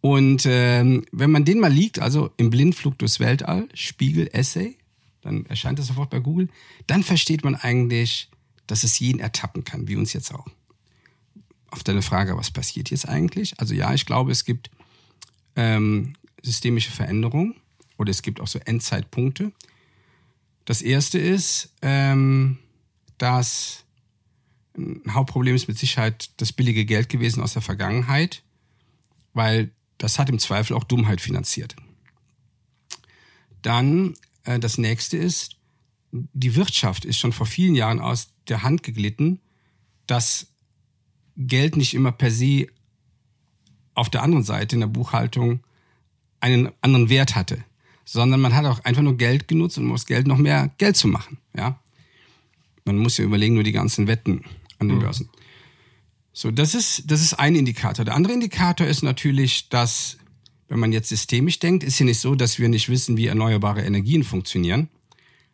Und 0.00 0.44
ähm, 0.46 1.04
wenn 1.12 1.30
man 1.30 1.44
den 1.44 1.60
mal 1.60 1.72
liegt, 1.72 1.98
also 1.98 2.30
im 2.36 2.50
Blindflug 2.50 2.98
durchs 2.98 3.20
Weltall, 3.20 3.68
Spiegel 3.74 4.28
Essay, 4.32 4.76
dann 5.22 5.46
erscheint 5.46 5.78
das 5.78 5.88
sofort 5.88 6.10
bei 6.10 6.20
Google, 6.20 6.48
dann 6.86 7.02
versteht 7.02 7.44
man 7.44 7.56
eigentlich 7.56 8.30
dass 8.66 8.84
es 8.84 8.98
jeden 8.98 9.20
ertappen 9.20 9.64
kann, 9.64 9.88
wie 9.88 9.96
uns 9.96 10.12
jetzt 10.12 10.32
auch. 10.34 10.46
Auf 11.76 11.84
deine 11.84 12.00
Frage, 12.00 12.36
was 12.38 12.50
passiert 12.50 12.90
jetzt 12.90 13.06
eigentlich? 13.06 13.60
Also 13.60 13.74
ja, 13.74 13.92
ich 13.92 14.06
glaube, 14.06 14.32
es 14.32 14.46
gibt 14.46 14.70
ähm, 15.56 16.14
systemische 16.42 16.90
Veränderungen 16.90 17.54
oder 17.98 18.10
es 18.10 18.22
gibt 18.22 18.40
auch 18.40 18.46
so 18.46 18.58
Endzeitpunkte. 18.60 19.52
Das 20.64 20.80
erste 20.80 21.18
ist, 21.18 21.74
ähm, 21.82 22.58
dass 23.18 23.84
ein 24.76 25.02
Hauptproblem 25.10 25.54
ist 25.54 25.68
mit 25.68 25.78
Sicherheit 25.78 26.30
das 26.38 26.52
billige 26.52 26.86
Geld 26.86 27.10
gewesen 27.10 27.42
aus 27.42 27.52
der 27.52 27.62
Vergangenheit, 27.62 28.42
weil 29.34 29.70
das 29.98 30.18
hat 30.18 30.30
im 30.30 30.38
Zweifel 30.38 30.76
auch 30.76 30.84
Dummheit 30.84 31.20
finanziert. 31.20 31.76
Dann 33.60 34.14
äh, 34.44 34.58
das 34.58 34.78
nächste 34.78 35.18
ist, 35.18 35.56
die 36.10 36.56
Wirtschaft 36.56 37.04
ist 37.04 37.18
schon 37.18 37.32
vor 37.32 37.46
vielen 37.46 37.74
Jahren 37.74 38.00
aus 38.00 38.28
der 38.48 38.62
Hand 38.62 38.82
geglitten, 38.82 39.40
dass 40.06 40.46
Geld 41.36 41.76
nicht 41.76 41.94
immer 41.94 42.12
per 42.12 42.30
se 42.30 42.66
auf 43.94 44.10
der 44.10 44.22
anderen 44.22 44.44
Seite 44.44 44.76
in 44.76 44.80
der 44.80 44.86
Buchhaltung 44.88 45.60
einen 46.40 46.70
anderen 46.80 47.08
Wert 47.08 47.34
hatte, 47.34 47.64
sondern 48.04 48.40
man 48.40 48.54
hat 48.54 48.66
auch 48.66 48.84
einfach 48.84 49.02
nur 49.02 49.16
Geld 49.16 49.48
genutzt, 49.48 49.78
um 49.78 49.92
aus 49.92 50.06
Geld 50.06 50.26
noch 50.26 50.38
mehr 50.38 50.70
Geld 50.78 50.96
zu 50.96 51.08
machen. 51.08 51.38
Ja, 51.56 51.80
man 52.84 52.98
muss 52.98 53.16
ja 53.16 53.24
überlegen, 53.24 53.54
nur 53.54 53.64
die 53.64 53.72
ganzen 53.72 54.06
Wetten 54.06 54.44
an 54.78 54.88
den 54.88 54.98
mhm. 54.98 55.02
Börsen. 55.02 55.30
So, 56.32 56.50
das 56.50 56.74
ist, 56.74 57.10
das 57.10 57.22
ist 57.22 57.34
ein 57.34 57.54
Indikator. 57.54 58.04
Der 58.04 58.14
andere 58.14 58.34
Indikator 58.34 58.86
ist 58.86 59.02
natürlich, 59.02 59.70
dass, 59.70 60.18
wenn 60.68 60.78
man 60.78 60.92
jetzt 60.92 61.08
systemisch 61.08 61.58
denkt, 61.58 61.82
ist 61.82 61.98
ja 61.98 62.04
nicht 62.04 62.20
so, 62.20 62.34
dass 62.34 62.58
wir 62.58 62.68
nicht 62.68 62.90
wissen, 62.90 63.16
wie 63.16 63.26
erneuerbare 63.26 63.82
Energien 63.82 64.22
funktionieren. 64.22 64.90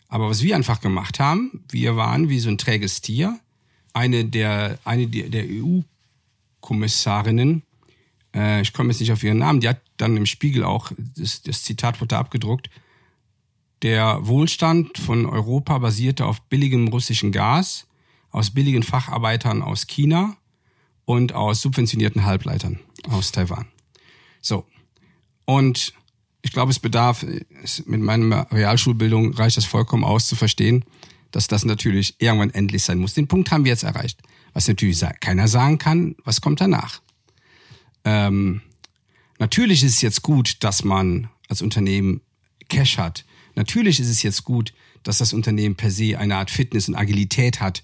Aber 0.09 0.29
was 0.29 0.43
wir 0.43 0.57
einfach 0.57 0.81
gemacht 0.81 1.21
haben, 1.21 1.65
wir 1.71 1.97
waren 1.97 2.29
wie 2.29 2.41
so 2.41 2.51
ein 2.51 2.59
träges 2.59 3.01
Tier. 3.01 3.39
Eine 3.93 4.25
der, 4.25 4.79
eine 4.85 5.07
der 5.07 5.45
EU-Kommissarinnen, 5.49 7.63
äh, 8.35 8.63
ich 8.63 8.73
komme 8.73 8.91
jetzt 8.91 9.01
nicht 9.01 9.13
auf 9.13 9.23
ihren 9.23 9.39
Namen, 9.39 9.61
die 9.61 9.69
hat 9.69 9.81
dann 9.97 10.17
im 10.17 10.27
Spiegel 10.27 10.65
auch, 10.65 10.91
das, 11.17 11.43
das 11.43 11.63
Zitat 11.63 12.01
wurde 12.01 12.09
da 12.09 12.19
abgedruckt, 12.21 12.71
der 13.83 14.27
Wohlstand 14.27 14.99
von 14.99 15.27
Europa 15.27 15.79
basierte 15.79 16.25
auf 16.25 16.41
billigem 16.43 16.89
russischen 16.89 17.33
Gas, 17.33 17.87
aus 18.31 18.51
billigen 18.51 18.83
Facharbeitern 18.83 19.63
aus 19.63 19.87
China 19.87 20.37
und 21.05 21.35
aus 21.35 21.61
subventionierten 21.61 22.25
Halbleitern 22.25 22.79
aus 23.11 23.33
Taiwan. 23.33 23.67
So. 24.41 24.65
Und 25.45 25.93
ich 26.43 26.53
glaube, 26.53 26.71
es 26.71 26.79
bedarf, 26.79 27.27
mit 27.87 28.01
meiner 28.01 28.51
Realschulbildung 28.53 29.35
reicht 29.35 29.57
das 29.57 29.65
vollkommen 29.65 30.05
aus 30.05 30.29
zu 30.29 30.37
verstehen, 30.37 30.85
dass 31.33 31.49
das 31.49 31.65
natürlich 31.65 32.15
irgendwann 32.19 32.51
endlich 32.51 32.85
sein 32.85 32.99
muss. 32.99 33.15
Den 33.15 33.27
Punkt 33.27 33.51
haben 33.51 33.65
wir 33.65 33.73
jetzt 33.73 33.83
erreicht. 33.83 34.21
Was 34.53 34.69
natürlich 34.69 35.03
keiner 35.21 35.49
sagen 35.49 35.79
kann, 35.79 36.15
was 36.25 36.41
kommt 36.41 36.61
danach. 36.61 37.01
Ähm, 38.05 38.61
natürlich 39.39 39.83
ist 39.83 39.97
es 39.97 40.03
jetzt 40.03 40.23
gut, 40.23 40.63
dass 40.63 40.85
man 40.85 41.29
als 41.49 41.63
Unternehmen 41.63 42.21
Cash 42.69 42.99
hat. 42.99 43.25
Natürlich 43.55 43.99
ist 43.99 44.09
es 44.09 44.23
jetzt 44.23 44.45
gut, 44.45 44.73
dass 45.03 45.19
das 45.19 45.33
Unternehmen 45.33 45.75
per 45.75 45.91
se 45.91 46.19
eine 46.19 46.37
Art 46.37 46.51
Fitness 46.51 46.89
und 46.89 46.95
Agilität 46.95 47.61
hat, 47.61 47.83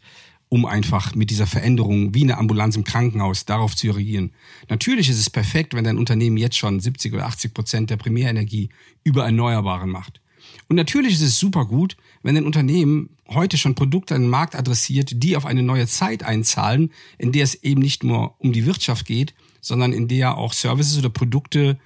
um 0.48 0.64
einfach 0.64 1.14
mit 1.14 1.30
dieser 1.30 1.46
Veränderung 1.46 2.14
wie 2.14 2.22
eine 2.22 2.38
Ambulanz 2.38 2.76
im 2.76 2.84
Krankenhaus 2.84 3.44
darauf 3.44 3.76
zu 3.76 3.90
reagieren. 3.90 4.32
Natürlich 4.68 5.10
ist 5.10 5.18
es 5.18 5.28
perfekt, 5.28 5.74
wenn 5.74 5.84
dein 5.84 5.98
Unternehmen 5.98 6.36
jetzt 6.36 6.56
schon 6.56 6.80
70 6.80 7.12
oder 7.12 7.26
80 7.26 7.52
Prozent 7.52 7.90
der 7.90 7.96
Primärenergie 7.96 8.70
über 9.04 9.24
Erneuerbaren 9.24 9.90
macht. 9.90 10.20
Und 10.68 10.76
natürlich 10.76 11.14
ist 11.14 11.22
es 11.22 11.38
super 11.38 11.66
gut, 11.66 11.96
wenn 12.22 12.36
ein 12.36 12.46
Unternehmen 12.46 13.10
heute 13.28 13.58
schon 13.58 13.74
Produkte 13.74 14.14
an 14.14 14.22
den 14.22 14.30
Markt 14.30 14.54
adressiert, 14.54 15.22
die 15.22 15.36
auf 15.36 15.46
eine 15.46 15.62
neue 15.62 15.86
Zeit 15.86 16.22
einzahlen, 16.22 16.92
in 17.18 17.32
der 17.32 17.44
es 17.44 17.62
eben 17.62 17.80
nicht 17.80 18.04
nur 18.04 18.34
um 18.38 18.52
die 18.52 18.66
Wirtschaft 18.66 19.06
geht, 19.06 19.34
sondern 19.60 19.92
in 19.92 20.08
der 20.08 20.36
auch 20.36 20.52
Services 20.52 20.98
oder 20.98 21.10
Produkte 21.10 21.78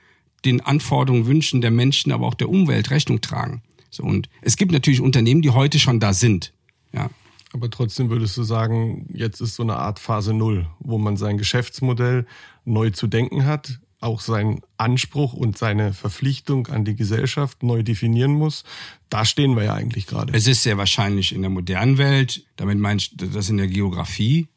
den 0.45 0.61
Anforderungen, 0.61 1.27
Wünschen 1.27 1.61
der 1.61 1.71
Menschen, 1.71 2.13
aber 2.13 2.27
auch 2.27 2.35
der 2.35 2.49
Umwelt 2.49 2.91
Rechnung 2.91 3.21
tragen. 3.21 3.63
So, 3.91 4.03
und 4.05 4.29
es 4.41 4.57
gibt 4.57 4.73
natürlich 4.73 5.01
Unternehmen, 5.01 5.43
die 5.43 5.51
heute 5.51 5.79
schon 5.79 6.01
da 6.01 6.13
sind. 6.13 6.53
Ja, 6.93 7.11
aber 7.53 7.71
trotzdem 7.71 8.11
würdest 8.11 8.37
du 8.37 8.43
sagen, 8.43 9.07
jetzt 9.13 9.41
ist 9.41 9.55
so 9.55 9.63
eine 9.63 9.77
Art 9.77 9.99
Phase 9.99 10.33
Null, 10.33 10.67
wo 10.81 10.99
man 10.99 11.17
sein 11.17 11.39
Geschäftsmodell 11.39 12.27
neu 12.65 12.91
zu 12.91 13.07
denken 13.07 13.45
hat, 13.45 13.79
auch 14.03 14.21
seinen 14.21 14.61
Anspruch 14.77 15.33
und 15.33 15.57
seine 15.57 15.93
Verpflichtung 15.93 16.67
an 16.69 16.85
die 16.85 16.97
Gesellschaft 16.97 17.63
neu 17.63 17.83
definieren 17.83 18.33
muss. 18.33 18.65
Da 19.09 19.25
stehen 19.25 19.57
wir 19.57 19.65
ja 19.65 19.75
eigentlich 19.75 20.07
gerade. 20.07 20.33
Es 20.35 20.47
ist 20.47 20.63
sehr 20.63 20.79
wahrscheinlich 20.79 21.35
in 21.35 21.43
der 21.43 21.51
modernen 21.51 21.99
Welt, 21.99 22.45
damit 22.57 22.79
meinst 22.79 23.21
du 23.21 23.27
das 23.27 23.49
in 23.49 23.57
der 23.57 23.69
Geografie, 23.69 24.49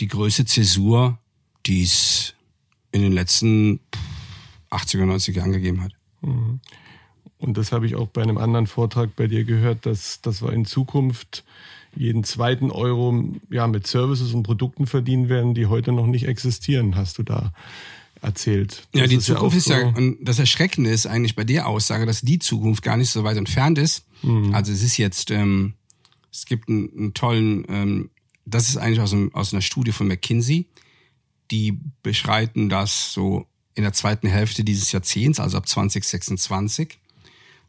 die 0.00 0.08
größte 0.08 0.44
Zäsur, 0.44 1.18
die 1.66 1.82
es 1.82 2.34
in 2.92 3.02
den 3.02 3.12
letzten 3.12 3.80
80er, 4.70 5.04
90er 5.04 5.36
Jahren 5.36 5.52
gegeben 5.52 5.82
hat. 5.82 5.92
Mhm. 6.20 6.60
Und 7.38 7.58
das 7.58 7.72
habe 7.72 7.86
ich 7.86 7.94
auch 7.94 8.08
bei 8.08 8.22
einem 8.22 8.38
anderen 8.38 8.66
Vortrag 8.66 9.16
bei 9.16 9.26
dir 9.26 9.44
gehört, 9.44 9.86
dass, 9.86 10.20
dass 10.20 10.42
wir 10.42 10.52
in 10.52 10.64
Zukunft 10.64 11.44
jeden 11.96 12.24
zweiten 12.24 12.70
Euro 12.70 13.34
ja, 13.50 13.66
mit 13.66 13.86
Services 13.86 14.32
und 14.34 14.42
Produkten 14.42 14.86
verdienen 14.86 15.28
werden, 15.28 15.54
die 15.54 15.66
heute 15.66 15.92
noch 15.92 16.06
nicht 16.06 16.26
existieren, 16.26 16.96
hast 16.96 17.18
du 17.18 17.22
da 17.22 17.52
erzählt. 18.24 18.86
Das 18.92 19.00
ja, 19.00 19.06
die 19.06 19.16
ist 19.16 19.26
Zukunft 19.26 19.56
ist 19.56 19.68
ja, 19.68 19.86
und 19.88 20.18
das 20.22 20.38
Erschreckende 20.38 20.90
ist 20.90 21.06
eigentlich 21.06 21.36
bei 21.36 21.44
der 21.44 21.66
Aussage, 21.66 22.06
dass 22.06 22.22
die 22.22 22.38
Zukunft 22.38 22.82
gar 22.82 22.96
nicht 22.96 23.10
so 23.10 23.24
weit 23.24 23.36
entfernt 23.36 23.78
ist. 23.78 24.04
Mhm. 24.22 24.54
Also 24.54 24.72
es 24.72 24.82
ist 24.82 24.96
jetzt, 24.96 25.30
ähm, 25.30 25.74
es 26.32 26.46
gibt 26.46 26.68
einen, 26.68 26.90
einen 26.96 27.14
tollen, 27.14 27.64
ähm, 27.68 28.10
das 28.46 28.68
ist 28.68 28.76
eigentlich 28.76 29.00
aus, 29.00 29.12
einem, 29.12 29.34
aus 29.34 29.52
einer 29.52 29.62
Studie 29.62 29.92
von 29.92 30.08
McKinsey, 30.08 30.66
die 31.50 31.78
beschreiten 32.02 32.68
das 32.68 33.12
so 33.12 33.46
in 33.74 33.82
der 33.82 33.92
zweiten 33.92 34.28
Hälfte 34.28 34.64
dieses 34.64 34.92
Jahrzehnts, 34.92 35.40
also 35.40 35.56
ab 35.56 35.68
2026, 35.68 36.98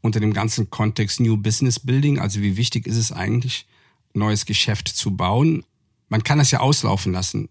unter 0.01 0.19
dem 0.19 0.33
ganzen 0.33 0.69
Kontext 0.69 1.19
New 1.19 1.37
Business 1.37 1.79
Building. 1.79 2.19
Also 2.19 2.41
wie 2.41 2.57
wichtig 2.57 2.87
ist 2.87 2.97
es 2.97 3.11
eigentlich, 3.11 3.65
neues 4.13 4.45
Geschäft 4.45 4.87
zu 4.87 5.15
bauen. 5.15 5.65
Man 6.09 6.23
kann 6.23 6.37
das 6.37 6.51
ja 6.51 6.59
auslaufen 6.59 7.11
lassen. 7.11 7.49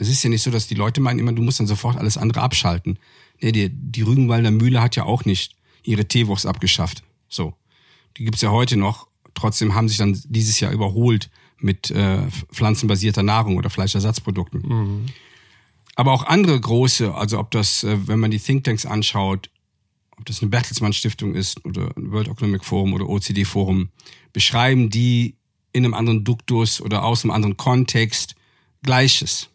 Es 0.00 0.08
ist 0.08 0.22
ja 0.22 0.30
nicht 0.30 0.42
so, 0.42 0.50
dass 0.50 0.66
die 0.66 0.74
Leute 0.74 1.00
meinen 1.00 1.18
immer, 1.18 1.32
du 1.32 1.42
musst 1.42 1.60
dann 1.60 1.66
sofort 1.66 1.96
alles 1.96 2.16
andere 2.16 2.40
abschalten. 2.40 2.98
Nee, 3.40 3.52
die, 3.52 3.68
die 3.70 4.02
Rügenwalder 4.02 4.50
Mühle 4.50 4.80
hat 4.80 4.96
ja 4.96 5.04
auch 5.04 5.24
nicht 5.24 5.56
ihre 5.82 6.06
Teewurst 6.06 6.46
abgeschafft. 6.46 7.02
So. 7.28 7.54
Die 8.16 8.24
gibt's 8.24 8.40
ja 8.40 8.50
heute 8.50 8.76
noch. 8.76 9.08
Trotzdem 9.34 9.74
haben 9.74 9.88
sich 9.88 9.98
dann 9.98 10.20
dieses 10.26 10.58
Jahr 10.60 10.72
überholt 10.72 11.30
mit 11.58 11.90
äh, 11.90 12.22
pflanzenbasierter 12.52 13.22
Nahrung 13.22 13.56
oder 13.56 13.70
Fleischersatzprodukten. 13.70 14.62
Mhm. 14.62 15.06
Aber 15.96 16.12
auch 16.12 16.24
andere 16.24 16.58
große, 16.58 17.14
also 17.14 17.38
ob 17.38 17.50
das, 17.50 17.84
äh, 17.84 18.08
wenn 18.08 18.18
man 18.18 18.30
die 18.30 18.38
Thinktanks 18.38 18.86
anschaut, 18.86 19.50
ob 20.16 20.24
das 20.24 20.40
eine 20.40 20.50
Bertelsmann 20.50 20.92
Stiftung 20.92 21.34
ist 21.34 21.64
oder 21.64 21.94
ein 21.96 22.10
World 22.10 22.28
Economic 22.28 22.64
Forum 22.64 22.94
oder 22.94 23.08
OCD 23.08 23.44
Forum, 23.44 23.90
beschreiben 24.32 24.90
die 24.90 25.36
in 25.72 25.84
einem 25.84 25.94
anderen 25.94 26.24
Duktus 26.24 26.80
oder 26.80 27.04
aus 27.04 27.24
einem 27.24 27.32
anderen 27.32 27.56
Kontext 27.56 28.34
Gleiches. 28.82 29.49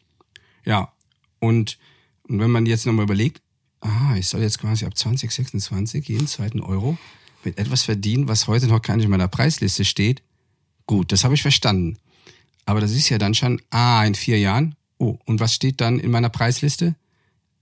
Ja, 0.66 0.92
und, 1.40 1.78
und 2.24 2.40
wenn 2.40 2.52
man 2.52 2.66
jetzt 2.66 2.86
nochmal 2.86 3.06
überlegt, 3.06 3.42
ah, 3.82 4.16
ich 4.18 4.28
soll 4.28 4.42
jetzt 4.42 4.60
quasi 4.60 4.86
ab 4.86 4.98
2026 4.98 6.08
jeden 6.08 6.28
zweiten 6.28 6.62
Euro 6.62 6.98
mit 7.44 7.58
etwas 7.58 7.84
verdienen, 7.84 8.28
was 8.28 8.48
heute 8.48 8.68
noch 8.68 8.82
gar 8.82 8.96
nicht 8.96 9.06
in 9.06 9.12
meiner 9.12 9.28
Preisliste 9.28 9.86
steht, 9.86 10.24
gut, 10.88 11.12
das 11.12 11.24
habe 11.24 11.36
ich 11.36 11.42
verstanden. 11.42 11.98
Aber 12.66 12.82
das 12.82 12.92
ist 12.92 13.10
ja 13.10 13.18
dann 13.18 13.36
schon, 13.36 13.62
ah, 13.70 14.04
in 14.06 14.16
vier 14.16 14.40
Jahren, 14.40 14.76
oh, 14.98 15.18
und 15.26 15.40
was 15.40 15.54
steht 15.54 15.82
dann 15.82 16.00
in 16.00 16.10
meiner 16.10 16.30
Preisliste? 16.30 16.96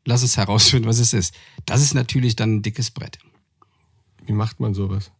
Lass 0.06 0.22
uns 0.22 0.38
herausfinden, 0.38 0.88
was 0.88 1.00
es 1.00 1.14
ist. 1.14 1.34
Das 1.66 1.82
ist 1.82 1.94
natürlich 1.94 2.36
dann 2.36 2.56
ein 2.56 2.62
dickes 2.62 2.92
Brett. 2.92 3.20
Wie 4.26 4.34
macht 4.34 4.60
man 4.60 4.74
sowas? 4.74 5.12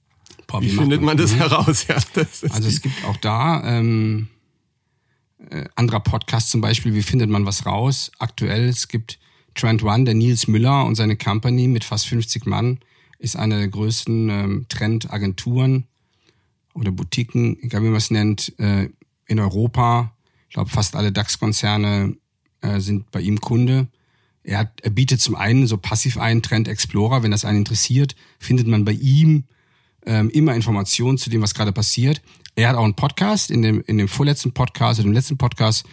Boah, 0.48 0.62
wie, 0.62 0.72
wie 0.72 0.78
findet 0.78 1.02
man, 1.02 1.08
man 1.08 1.18
das 1.18 1.34
mhm. 1.34 1.38
heraus? 1.38 1.86
Ja, 1.88 1.98
das 2.14 2.44
also 2.46 2.68
es 2.68 2.82
gibt 2.82 3.04
auch 3.06 3.18
da 3.18 3.64
ähm, 3.66 4.30
äh, 5.50 5.66
anderer 5.76 6.00
Podcast 6.00 6.50
zum 6.50 6.62
Beispiel, 6.62 6.94
wie 6.94 7.04
findet 7.04 7.30
man 7.30 7.46
was 7.46 7.66
raus? 7.66 8.12
Aktuell, 8.20 8.68
es 8.68 8.88
gibt 8.88 9.20
Trend 9.56 9.84
One, 9.84 10.06
der 10.06 10.14
Nils 10.14 10.48
Müller 10.48 10.86
und 10.86 10.96
seine 10.96 11.16
Company 11.16 11.68
mit 11.68 11.84
fast 11.84 12.08
50 12.08 12.46
Mann 12.46 12.80
ist 13.20 13.38
eine 13.38 13.58
der 13.58 13.70
größten 13.70 14.30
ähm, 14.30 14.66
Trendagenturen 14.68 15.86
oder 16.74 16.92
Boutiquen, 16.92 17.58
egal 17.62 17.82
wie 17.84 17.88
man 17.88 17.96
es 17.96 18.12
nennt, 18.12 18.58
äh, 18.60 18.90
in 19.28 19.40
Europa. 19.40 20.14
Ich 20.50 20.56
glaube, 20.56 20.70
fast 20.70 20.96
alle 20.96 21.12
DAX-Konzerne 21.12 22.18
äh, 22.62 22.80
sind 22.80 23.12
bei 23.12 23.22
ihm 23.22 23.40
Kunde. 23.40 23.88
Er, 24.44 24.60
hat, 24.60 24.82
er 24.82 24.90
bietet 24.90 25.22
zum 25.22 25.36
einen 25.36 25.68
so 25.68 25.78
passiv 25.78 26.18
ein 26.18 26.42
Trend 26.42 26.68
Explorer, 26.68 27.24
wenn 27.24 27.32
das 27.32 27.46
einen 27.46 27.60
interessiert, 27.60 28.16
findet 28.40 28.68
man 28.68 28.84
bei 28.84 28.92
ihm 28.92 29.46
ähm, 30.06 30.30
immer 30.30 30.54
Informationen 30.54 31.18
zu 31.18 31.30
dem, 31.30 31.42
was 31.42 31.54
gerade 31.54 31.72
passiert. 31.72 32.22
Er 32.56 32.70
hat 32.70 32.76
auch 32.76 32.84
einen 32.84 32.96
Podcast. 32.96 33.50
In 33.50 33.62
dem, 33.62 33.82
in 33.82 33.98
dem 33.98 34.08
vorletzten 34.08 34.52
Podcast 34.52 35.00
oder 35.00 35.10
dem 35.10 35.14
letzten 35.14 35.38
Podcast 35.38 35.86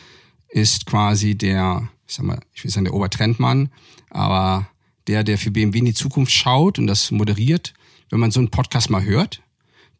ist 0.49 0.87
quasi 0.87 1.37
der, 1.37 1.88
ich 2.07 2.14
sag 2.14 2.26
mal, 2.26 2.40
ich 2.52 2.64
will 2.64 2.71
sagen 2.71 2.85
der 2.85 2.95
Obertrendmann, 2.95 3.71
aber 4.11 4.69
der, 5.07 5.25
der 5.25 5.38
für 5.38 5.50
BMW 5.50 5.79
in 5.79 5.85
die 5.87 5.95
Zukunft 5.95 6.33
schaut 6.33 6.79
und 6.79 6.87
das 6.87 7.11
moderiert. 7.11 7.73
Wenn 8.11 8.21
man 8.21 8.31
so 8.31 8.40
einen 8.40 8.50
Podcast 8.50 8.90
mal 8.90 9.05
hört, 9.05 9.43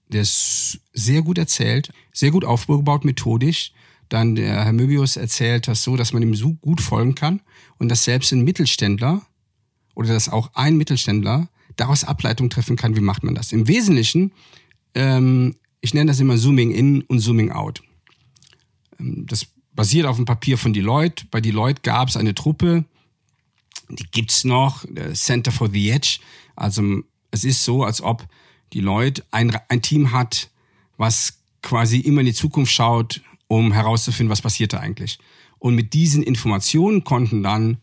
der 0.09 0.23
ist 0.23 0.81
sehr 0.93 1.23
gut 1.23 1.38
erzählt, 1.38 1.93
sehr 2.12 2.31
gut 2.31 2.45
aufgebaut 2.45 3.05
methodisch. 3.05 3.73
dann 4.09 4.35
der 4.35 4.64
Herr 4.64 4.73
Möbius 4.73 5.17
erzählt 5.17 5.69
das 5.69 5.85
so, 5.85 5.97
dass 5.97 6.12
man 6.12 6.23
ihm 6.23 6.35
so 6.35 6.55
gut 6.55 6.81
folgen 6.81 7.14
kann 7.14 7.40
und 7.79 7.88
dass 7.88 8.05
selbst 8.05 8.33
ein 8.33 8.43
Mittelständler 8.43 9.23
oder 9.95 10.12
dass 10.12 10.29
auch 10.29 10.50
ein 10.55 10.76
Mittelständler 10.76 11.49
daraus 11.76 12.02
Ableitung 12.02 12.50
treffen 12.50 12.76
kann, 12.76 12.97
wie 12.97 13.00
macht 13.00 13.23
man 13.23 13.37
das. 13.37 13.52
Im 13.52 13.69
Wesentlichen, 13.69 14.33
ähm, 14.95 15.55
ich 15.80 15.94
nenne 15.94 16.10
das 16.10 16.20
immer 16.20 16.37
Zooming 16.37 16.70
in 16.70 17.02
und 17.02 17.20
Zooming 17.20 17.50
out. 17.50 17.82
Ähm, 18.99 19.26
das 19.26 19.46
basiert 19.72 20.06
auf 20.06 20.16
dem 20.16 20.25
Papier 20.25 20.58
von 20.58 20.72
Deloitte. 20.72 21.26
Bei 21.30 21.40
Deloitte 21.40 21.82
gab 21.82 22.08
es 22.08 22.16
eine 22.16 22.34
Truppe, 22.34 22.84
die 23.88 24.06
gibt's 24.10 24.44
noch, 24.44 24.84
Center 25.14 25.52
for 25.52 25.70
the 25.70 25.90
Edge. 25.90 26.18
Also 26.54 27.02
es 27.30 27.44
ist 27.44 27.64
so, 27.64 27.84
als 27.84 28.02
ob 28.02 28.26
Deloitte 28.75 29.25
ein, 29.30 29.56
ein 29.68 29.82
Team 29.82 30.12
hat, 30.12 30.50
was 30.96 31.38
quasi 31.62 31.99
immer 31.99 32.20
in 32.20 32.26
die 32.26 32.34
Zukunft 32.34 32.72
schaut, 32.72 33.22
um 33.49 33.72
herauszufinden, 33.72 34.30
was 34.30 34.42
passiert 34.42 34.72
da 34.72 34.78
eigentlich. 34.78 35.18
Und 35.58 35.75
mit 35.75 35.92
diesen 35.92 36.22
Informationen 36.22 37.04
konnten 37.04 37.42
dann 37.42 37.78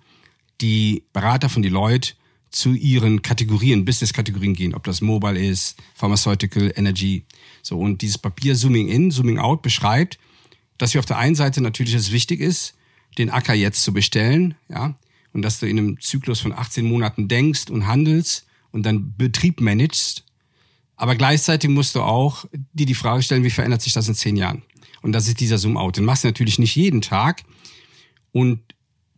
die 0.62 1.04
Berater 1.14 1.50
von 1.50 1.62
Deloitte 1.62 2.14
zu 2.50 2.74
ihren 2.74 3.22
Kategorien, 3.22 3.86
Business-Kategorien 3.86 4.54
gehen, 4.54 4.74
ob 4.74 4.84
das 4.84 5.02
Mobile 5.02 5.40
ist, 5.40 5.78
Pharmaceutical, 5.96 6.72
Energy. 6.76 7.26
So, 7.62 7.78
und 7.78 8.02
dieses 8.02 8.18
Papier 8.18 8.56
Zooming 8.56 8.88
In, 8.88 9.12
Zooming 9.12 9.38
Out 9.38 9.62
beschreibt, 9.62 10.18
dass 10.78 10.94
wir 10.94 11.00
auf 11.00 11.06
der 11.06 11.18
einen 11.18 11.36
Seite 11.36 11.62
natürlich 11.62 11.94
es 11.94 12.12
wichtig 12.12 12.40
ist, 12.40 12.76
den 13.18 13.30
Acker 13.30 13.54
jetzt 13.54 13.84
zu 13.84 13.94
bestellen, 13.94 14.56
ja, 14.70 14.96
und 15.34 15.42
dass 15.42 15.60
du 15.60 15.68
in 15.68 15.78
einem 15.78 16.00
Zyklus 16.00 16.40
von 16.40 16.54
18 16.54 16.86
Monaten 16.86 17.28
denkst 17.28 17.70
und 17.70 17.88
handelst 17.88 18.46
und 18.72 18.84
dann 18.84 19.16
Betrieb 19.18 19.62
managst. 19.62 20.24
Aber 20.96 21.16
gleichzeitig 21.16 21.70
musst 21.70 21.96
du 21.96 22.02
auch 22.02 22.46
dir 22.74 22.86
die 22.86 22.96
Frage 22.96 23.22
stellen, 23.22 23.44
wie 23.44 23.52
verändert 23.52 23.82
sich 23.82 23.94
das 23.94 24.08
in 24.08 24.16
zehn 24.16 24.36
Jahren? 24.36 24.64
Und 25.02 25.12
das 25.12 25.28
ist 25.28 25.40
dieser 25.40 25.58
Zoom-Out. 25.60 25.98
Den 25.98 26.06
machst 26.06 26.24
du 26.24 26.28
natürlich 26.28 26.58
nicht 26.58 26.76
jeden 26.76 27.02
Tag. 27.02 27.44
Und 28.32 28.62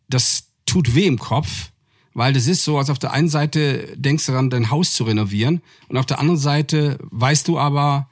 das 0.09 0.50
tut 0.65 0.93
weh 0.93 1.05
im 1.05 1.19
Kopf, 1.19 1.71
weil 2.13 2.34
das 2.34 2.48
ist 2.48 2.63
so, 2.63 2.78
als 2.78 2.89
auf 2.89 3.00
der 3.00 3.12
einen 3.13 3.30
Seite 3.30 3.96
denkst 3.96 4.25
du 4.25 4.32
daran, 4.32 4.50
dein 4.50 4.72
Haus 4.72 4.94
zu 4.94 5.04
renovieren 5.04 5.62
und 5.88 5.98
auf 5.98 6.06
der 6.06 6.20
anderen 6.20 6.39
Seite 6.39 6.98
weißt 7.12 7.48
du 7.48 7.60
aber, 7.60 8.08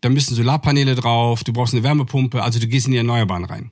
da 0.00 0.08
müssen 0.08 0.34
Solarpaneele 0.34 0.94
drauf, 0.94 1.44
du 1.44 1.52
brauchst 1.52 1.74
eine 1.74 1.82
Wärmepumpe, 1.82 2.42
also 2.42 2.58
du 2.58 2.66
gehst 2.66 2.86
in 2.86 2.92
die 2.92 2.98
Erneuerbaren 2.98 3.44
rein. 3.44 3.70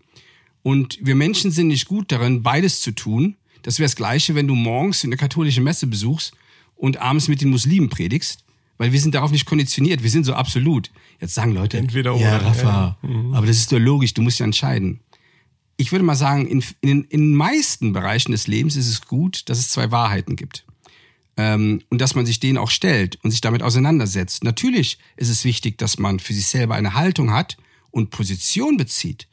Und 0.62 0.98
wir 1.02 1.14
Menschen 1.14 1.50
sind 1.50 1.68
nicht 1.68 1.86
gut 1.86 2.10
darin, 2.10 2.42
beides 2.42 2.80
zu 2.80 2.92
tun. 2.92 3.36
Das 3.62 3.78
wäre 3.78 3.86
das 3.86 3.96
Gleiche, 3.96 4.34
wenn 4.34 4.48
du 4.48 4.54
morgens 4.54 5.04
eine 5.04 5.16
katholische 5.16 5.60
Messe 5.60 5.86
besuchst 5.86 6.32
und 6.76 6.96
abends 6.96 7.28
mit 7.28 7.40
den 7.40 7.50
Muslimen 7.50 7.90
predigst, 7.90 8.44
weil 8.78 8.92
wir 8.92 9.00
sind 9.00 9.14
darauf 9.14 9.30
nicht 9.30 9.46
konditioniert, 9.46 10.02
wir 10.02 10.10
sind 10.10 10.24
so 10.24 10.34
absolut. 10.34 10.90
Jetzt 11.20 11.34
sagen 11.34 11.52
Leute, 11.52 11.78
Entweder 11.78 12.16
ja, 12.16 12.36
oder, 12.36 12.46
Rafa, 12.46 12.98
ja. 13.02 13.08
Mhm. 13.08 13.34
aber 13.34 13.46
das 13.46 13.58
ist 13.58 13.70
doch 13.70 13.78
logisch, 13.78 14.14
du 14.14 14.22
musst 14.22 14.38
ja 14.38 14.44
entscheiden. 14.44 15.00
Ich 15.76 15.92
würde 15.92 16.04
mal 16.04 16.14
sagen, 16.14 16.46
in, 16.46 16.64
in, 16.80 17.04
in 17.04 17.20
den 17.20 17.34
meisten 17.34 17.92
Bereichen 17.92 18.32
des 18.32 18.46
Lebens 18.46 18.76
ist 18.76 18.88
es 18.88 19.02
gut, 19.02 19.48
dass 19.48 19.58
es 19.58 19.70
zwei 19.70 19.90
Wahrheiten 19.90 20.36
gibt. 20.36 20.64
Ähm, 21.36 21.82
und 21.90 22.00
dass 22.00 22.14
man 22.14 22.26
sich 22.26 22.38
denen 22.38 22.58
auch 22.58 22.70
stellt 22.70 23.18
und 23.24 23.32
sich 23.32 23.40
damit 23.40 23.62
auseinandersetzt. 23.62 24.44
Natürlich 24.44 24.98
ist 25.16 25.30
es 25.30 25.44
wichtig, 25.44 25.78
dass 25.78 25.98
man 25.98 26.20
für 26.20 26.32
sich 26.32 26.46
selber 26.46 26.76
eine 26.76 26.94
Haltung 26.94 27.32
hat 27.32 27.56
und 27.90 28.10
Position 28.10 28.76
bezieht. 28.76 29.26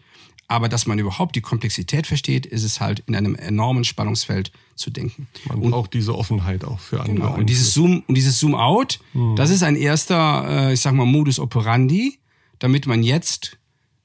Aber 0.52 0.68
dass 0.68 0.86
man 0.86 1.00
überhaupt 1.00 1.38
die 1.38 1.42
Komplexität 1.42 2.08
versteht, 2.08 2.46
ist 2.46 2.64
es 2.64 2.82
halt 2.82 3.04
in 3.08 3.16
einem 3.16 3.36
enormen 3.36 3.86
Spannungsfeld 3.86 4.52
zu 4.76 4.90
denken. 4.90 5.30
Man 5.48 5.62
braucht 5.62 5.94
diese 5.94 6.14
Offenheit 6.14 6.66
auch 6.66 6.80
für 6.80 7.00
andere. 7.00 7.16
Genau. 7.16 7.36
Und 7.36 7.46
dieses 7.50 7.74
Zoom 7.74 8.04
und 8.06 8.16
dieses 8.16 8.38
Zoom 8.38 8.56
Out, 8.56 9.00
das 9.38 9.50
ist 9.50 9.64
ein 9.64 9.78
erster, 9.78 10.70
äh, 10.70 10.74
ich 10.74 10.82
sag 10.82 10.94
mal, 10.94 11.06
Modus 11.06 11.40
operandi, 11.40 12.20
damit 12.60 12.86
man 12.86 13.02
jetzt 13.02 13.60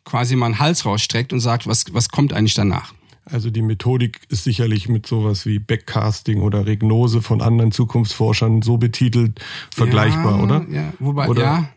quasi 0.06 0.36
mal 0.36 0.46
einen 0.46 0.58
Hals 0.58 0.86
rausstreckt 0.86 1.34
und 1.34 1.40
sagt, 1.40 1.66
was, 1.66 1.84
was 1.92 2.08
kommt 2.08 2.32
eigentlich 2.32 2.54
danach? 2.54 2.94
Also 3.26 3.50
die 3.50 3.60
Methodik 3.60 4.20
ist 4.28 4.44
sicherlich 4.44 4.88
mit 4.88 5.04
sowas 5.06 5.44
wie 5.46 5.58
Backcasting 5.58 6.40
oder 6.40 6.64
Regnose 6.64 7.20
von 7.20 7.42
anderen 7.42 7.72
Zukunftsforschern 7.72 8.62
so 8.62 8.76
betitelt 8.78 9.44
vergleichbar, 9.74 10.38
ja, 10.38 10.42
oder? 10.42 10.66
Ja, 10.70 10.92
wobei, 11.00 11.28
Oder- 11.28 11.42
ja. 11.42 11.68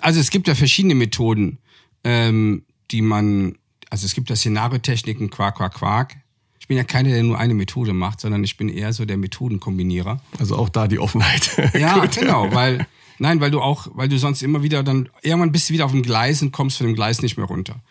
Also 0.00 0.18
es 0.18 0.30
gibt 0.30 0.48
ja 0.48 0.54
verschiedene 0.54 0.94
Methoden, 0.94 1.58
ähm, 2.04 2.62
die 2.90 3.02
man, 3.02 3.56
also 3.90 4.06
es 4.06 4.14
gibt 4.14 4.30
ja 4.30 4.34
Szenariotechniken, 4.34 5.30
Quark, 5.30 5.56
Quark, 5.56 5.74
Quark. 5.74 6.16
Ich 6.58 6.66
bin 6.66 6.76
ja 6.76 6.84
keiner, 6.84 7.10
der 7.10 7.22
nur 7.22 7.38
eine 7.38 7.54
Methode 7.54 7.92
macht, 7.92 8.20
sondern 8.20 8.42
ich 8.42 8.56
bin 8.56 8.70
eher 8.70 8.92
so 8.94 9.04
der 9.04 9.18
Methodenkombinierer. 9.18 10.20
Also 10.38 10.56
auch 10.56 10.70
da 10.70 10.88
die 10.88 10.98
Offenheit. 10.98 11.50
Ja, 11.78 12.04
genau, 12.06 12.52
weil, 12.52 12.86
nein, 13.18 13.40
weil 13.40 13.50
du 13.50 13.60
auch, 13.60 13.88
weil 13.92 14.08
du 14.08 14.18
sonst 14.18 14.42
immer 14.42 14.62
wieder 14.62 14.82
dann, 14.82 15.08
irgendwann 15.22 15.52
bist 15.52 15.68
du 15.68 15.74
wieder 15.74 15.84
auf 15.84 15.92
dem 15.92 16.02
Gleis 16.02 16.42
und 16.42 16.52
kommst 16.52 16.78
von 16.78 16.86
dem 16.86 16.96
Gleis 16.96 17.22
nicht 17.22 17.36
mehr 17.36 17.46
runter. 17.46 17.82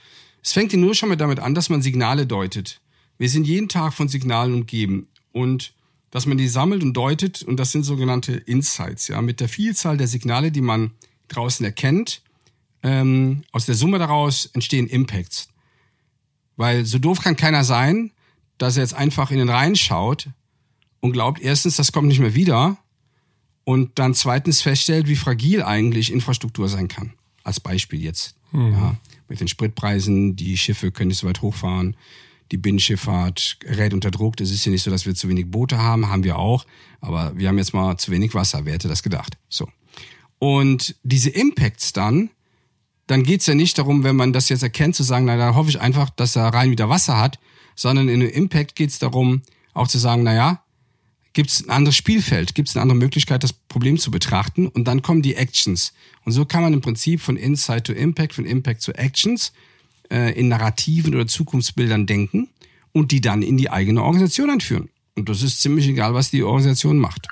Es 0.44 0.54
fängt 0.54 0.72
ja 0.72 0.80
nur 0.80 0.96
schon 0.96 1.10
mal 1.10 1.16
damit 1.16 1.40
an, 1.40 1.56
dass 1.56 1.70
man 1.70 1.82
Signale 1.82 2.26
deutet. 2.26 2.80
Wir 3.18 3.30
sind 3.30 3.46
jeden 3.46 3.70
Tag 3.70 3.94
von 3.94 4.08
Signalen 4.08 4.54
umgeben 4.54 5.08
und 5.32 5.74
dass 6.12 6.26
man 6.26 6.38
die 6.38 6.48
sammelt 6.48 6.84
und 6.84 6.94
deutet 6.94 7.44
und 7.44 7.58
das 7.58 7.72
sind 7.72 7.84
sogenannte 7.84 8.34
Insights, 8.34 9.08
ja, 9.08 9.22
mit 9.22 9.40
der 9.40 9.50
Vielzahl 9.50 9.98
der 9.98 10.08
Signale, 10.08 10.52
die 10.52 10.62
man 10.62 10.92
draußen 11.28 11.66
erkennt, 11.66 12.22
ähm, 12.84 13.44
aus 13.52 13.66
der 13.66 13.76
Summe 13.76 14.00
daraus 14.00 14.46
entstehen 14.54 14.88
Impacts. 14.88 15.50
Weil 16.56 16.86
so 16.86 17.00
doof 17.00 17.22
kann 17.22 17.36
keiner 17.36 17.63
sein, 17.63 18.12
dass 18.58 18.78
er 18.78 18.84
jetzt 18.84 18.94
einfach 18.94 19.32
in 19.32 19.38
den 19.38 19.50
Rhein 19.50 19.76
schaut 19.76 20.30
und 21.00 21.12
glaubt, 21.12 21.42
erstens, 21.42 21.76
das 21.76 21.92
kommt 21.92 22.08
nicht 22.08 22.20
mehr 22.20 22.34
wieder 22.36 22.78
und 23.67 23.99
dann 23.99 24.13
zweitens 24.13 24.62
feststellt, 24.62 25.10
wie 25.10 25.17
fragil 25.17 25.62
eigentlich 25.62 26.13
Infrastruktur 26.13 26.69
sein 26.69 26.88
kann. 26.88 27.12
Als 27.43 27.60
Beispiel 27.60 28.01
jetzt. 28.01 28.34
Ja, 28.53 28.95
mit 29.27 29.41
den 29.41 29.49
Spritpreisen, 29.49 30.38
die 30.38 30.58
Schiffe 30.58 30.89
können 30.89 31.10
nicht 31.10 31.17
so 31.17 31.27
weit 31.27 31.41
hochfahren, 31.41 31.97
die 32.53 32.58
Binnenschifffahrt 32.58 33.58
gerät 33.60 33.93
unter 33.93 34.10
Druck. 34.10 34.38
Das 34.38 34.51
ist 34.51 34.63
ja 34.63 34.71
nicht 34.71 34.84
so, 34.84 34.89
dass 34.89 35.06
wir 35.06 35.15
zu 35.15 35.27
wenig 35.27 35.51
Boote 35.51 35.80
haben, 35.80 36.08
haben 36.08 36.23
wir 36.23 36.39
auch, 36.39 36.65
aber 37.01 37.38
wir 37.38 37.49
haben 37.49 37.58
jetzt 37.58 37.73
mal 37.73 37.97
zu 37.97 38.10
wenig 38.10 38.34
Wasser. 38.34 38.63
Wer 38.63 38.75
hätte 38.75 38.88
das 38.88 39.03
gedacht? 39.03 39.38
So. 39.49 39.67
Und 40.39 40.95
diese 41.03 41.30
Impacts 41.30 41.91
dann, 41.91 42.30
dann 43.06 43.23
geht's 43.23 43.47
ja 43.47 43.53
nicht 43.53 43.77
darum, 43.77 44.06
wenn 44.06 44.15
man 44.15 44.32
das 44.32 44.47
jetzt 44.47 44.63
erkennt, 44.63 44.95
zu 44.95 45.03
sagen, 45.03 45.25
na, 45.25 45.36
dann 45.36 45.56
hoffe 45.56 45.71
ich 45.71 45.82
einfach, 45.82 46.10
dass 46.10 46.38
er 46.38 46.53
rein 46.53 46.71
wieder 46.71 46.88
Wasser 46.88 47.17
hat, 47.17 47.38
sondern 47.75 48.08
in 48.08 48.21
dem 48.21 48.30
Impact 48.30 48.75
geht's 48.75 48.97
darum, 48.97 49.41
auch 49.73 49.89
zu 49.89 49.97
sagen, 49.97 50.23
na 50.23 50.34
ja, 50.34 50.63
gibt's 51.38 51.63
ein 51.63 51.69
anderes 51.69 51.95
Spielfeld, 51.95 52.56
gibt's 52.56 52.76
eine 52.76 52.82
andere 52.82 52.97
Möglichkeit, 52.97 53.43
das 53.43 53.54
Problem 53.54 54.00
zu 54.00 54.10
betrachten 54.10 54.65
und 54.65 54.86
dann 54.86 55.04
kommen 55.04 55.21
die 55.21 55.36
Actions. 55.36 55.93
Und 56.26 56.32
so 56.32 56.45
kann 56.45 56.63
man 56.63 56.73
im 56.73 56.82
Prinzip 56.82 57.21
von 57.21 57.38
Insight 57.38 57.86
to 57.86 57.93
Impact, 57.93 58.34
von 58.34 58.43
Impact 58.43 58.82
zu 58.82 58.91
Actions 58.95 59.54
äh, 60.10 60.32
in 60.34 60.47
Narrativen 60.47 61.13
oder 61.13 61.28
Zukunftsbildern 61.28 62.08
denken 62.08 62.50
und 62.91 63.12
die 63.12 63.21
dann 63.21 63.43
in 63.43 63.56
die 63.56 63.69
eigene 63.69 64.02
Organisation 64.02 64.50
einführen. 64.50 64.89
Und 65.15 65.30
das 65.30 65.43
ist 65.43 65.62
ziemlich 65.62 65.88
egal, 65.88 66.15
was 66.15 66.32
die 66.32 66.41
Organisation 66.41 66.97
macht. 66.97 67.28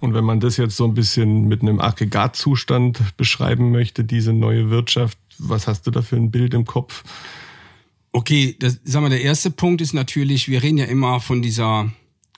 Und 0.00 0.14
wenn 0.14 0.24
man 0.24 0.40
das 0.40 0.56
jetzt 0.56 0.78
so 0.78 0.86
ein 0.86 0.94
bisschen 0.94 1.46
mit 1.46 1.60
einem 1.60 1.78
Aggregatzustand 1.78 3.18
beschreiben 3.18 3.70
möchte, 3.70 4.02
diese 4.02 4.32
neue 4.32 4.70
Wirtschaft, 4.70 5.18
was 5.38 5.66
hast 5.66 5.86
du 5.86 5.90
da 5.90 6.00
für 6.00 6.16
ein 6.16 6.30
Bild 6.30 6.54
im 6.54 6.64
Kopf? 6.64 7.04
Okay, 8.12 8.54
das, 8.58 8.78
sag 8.84 9.00
mal, 9.00 9.08
der 9.08 9.22
erste 9.22 9.50
Punkt 9.50 9.80
ist 9.80 9.94
natürlich, 9.94 10.48
wir 10.48 10.62
reden 10.62 10.78
ja 10.78 10.84
immer 10.84 11.20
von 11.20 11.40
dieser, 11.40 11.90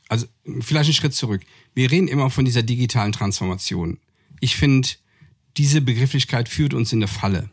also 0.08 0.26
vielleicht 0.60 0.88
einen 0.88 0.94
Schritt 0.94 1.14
zurück. 1.14 1.42
Wir 1.74 1.90
reden 1.90 2.08
immer 2.08 2.30
von 2.30 2.44
dieser 2.44 2.62
digitalen 2.62 3.12
Transformation. 3.12 3.98
Ich 4.40 4.54
finde, 4.56 4.88
diese 5.56 5.80
Begrifflichkeit 5.80 6.48
führt 6.48 6.74
uns 6.74 6.92
in 6.92 7.00
eine 7.00 7.08
Falle. 7.08 7.50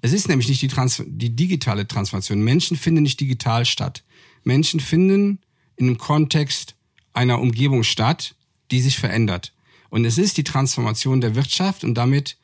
Es 0.00 0.12
ist 0.12 0.28
nämlich 0.28 0.48
nicht 0.48 0.62
die, 0.62 0.68
Trans 0.68 1.02
die 1.06 1.34
digitale 1.34 1.88
Transformation. 1.88 2.40
Menschen 2.42 2.76
finden 2.76 3.02
nicht 3.02 3.20
digital 3.20 3.64
statt. 3.64 4.04
Menschen 4.44 4.80
finden 4.80 5.40
in 5.76 5.86
einem 5.86 5.98
Kontext 5.98 6.76
einer 7.12 7.40
Umgebung 7.40 7.82
statt, 7.82 8.34
die 8.70 8.80
sich 8.80 8.98
verändert. 8.98 9.52
Und 9.90 10.04
es 10.04 10.18
ist 10.18 10.36
die 10.36 10.44
Transformation 10.44 11.20
der 11.20 11.34
Wirtschaft 11.34 11.84
und 11.84 11.94
damit 11.94 12.36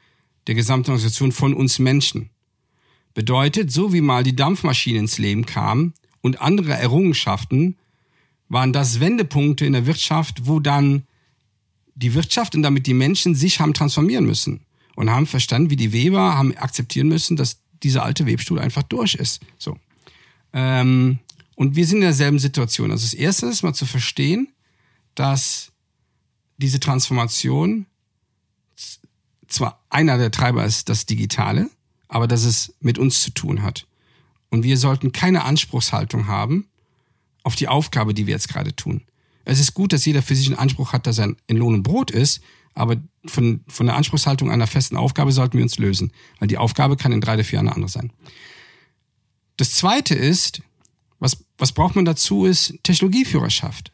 der 0.47 0.55
gesamten 0.55 0.91
Organisation 0.91 1.33
von 1.33 1.55
uns 1.55 1.79
Menschen. 1.79 2.31
Bedeutet, 3.15 3.71
so 3.71 3.93
wie 3.93 4.01
mal 4.01 4.23
die 4.23 4.37
Dampfmaschine 4.37 4.99
ins 4.99 5.19
Leben 5.19 5.47
kam 5.47 5.93
und 6.21 6.41
andere 6.41 6.73
Errungenschaften, 6.73 7.77
waren 8.49 8.73
das 8.73 9.01
Wendepunkte 9.01 9.65
in 9.67 9.73
der 9.73 9.87
Wirtschaft, 9.87 10.47
wo 10.47 10.61
dann 10.61 11.05
die 11.95 12.15
Wirtschaft 12.15 12.55
und 12.55 12.63
damit 12.63 12.87
die 12.87 12.95
Menschen 12.95 13.35
sich 13.35 13.61
haben 13.61 13.75
transformieren 13.75 14.25
müssen 14.25 14.61
und 14.95 15.11
haben 15.11 15.27
verstanden, 15.27 15.71
wie 15.71 15.77
die 15.77 15.93
Weber 15.93 16.37
haben 16.37 16.57
akzeptieren 16.57 17.09
müssen, 17.09 17.37
dass 17.37 17.59
dieser 17.83 18.03
alte 18.03 18.27
Webstuhl 18.27 18.59
einfach 18.59 18.83
durch 18.83 19.15
ist. 19.15 19.41
So. 19.59 19.77
Ähm, 20.53 21.19
und 21.55 21.77
wir 21.77 21.87
sind 21.87 21.99
in 21.99 22.03
derselben 22.03 22.39
Situation. 22.39 22.91
Also 22.91 23.05
das 23.05 23.15
erste 23.15 23.47
ist 23.47 23.63
mal 23.63 23.75
zu 23.75 23.87
verstehen, 23.87 24.49
dass 25.15 25.73
diese 26.57 26.81
Transformation 26.81 27.87
zwar 29.49 29.83
einer 29.91 30.17
der 30.17 30.31
Treiber 30.31 30.65
ist 30.65 30.89
das 30.89 31.05
Digitale, 31.07 31.69
aber 32.13 32.29
dass 32.29 32.45
es 32.45 32.75
mit 32.81 32.99
uns 32.99 33.23
zu 33.23 33.31
tun 33.31 33.63
hat. 33.63 33.87
Und 34.51 34.65
wir 34.65 34.77
sollten 34.77 35.13
keine 35.13 35.45
Anspruchshaltung 35.45 36.27
haben 36.27 36.67
auf 37.43 37.57
die 37.57 37.69
Aufgabe, 37.69 38.13
die 38.13 38.27
wir 38.27 38.35
jetzt 38.35 38.51
gerade 38.51 38.77
tun. 38.77 39.01
Es 39.47 39.59
ist 39.59 39.73
gut, 39.73 39.95
dass 39.95 40.05
jeder 40.05 40.21
für 40.21 40.35
sich 40.35 40.47
einen 40.47 40.59
Anspruch 40.59 40.93
hat, 40.93 41.07
dass 41.07 41.19
er 41.19 41.35
in 41.47 41.57
Lohn 41.57 41.73
und 41.73 41.83
Brot 41.83 42.11
ist, 42.11 42.43
aber 42.75 42.99
von, 43.25 43.65
von 43.67 43.87
der 43.87 43.97
Anspruchshaltung 43.97 44.51
einer 44.51 44.67
festen 44.67 44.99
Aufgabe 44.99 45.33
sollten 45.33 45.57
wir 45.57 45.65
uns 45.65 45.79
lösen, 45.79 46.13
weil 46.39 46.49
die 46.49 46.59
Aufgabe 46.59 46.99
kann 46.99 47.13
in 47.13 47.23
drei 47.23 47.35
oder 47.35 47.45
vier 47.45 47.57
Jahren 47.57 47.69
eine 47.69 47.77
andere 47.77 47.91
sein. 47.91 48.13
Das 49.57 49.73
zweite 49.73 50.15
ist, 50.15 50.61
was, 51.19 51.39
was 51.57 51.73
braucht 51.73 51.97
man 51.97 52.05
dazu, 52.05 52.45
ist 52.45 52.79
Technologieführerschaft. 52.83 53.91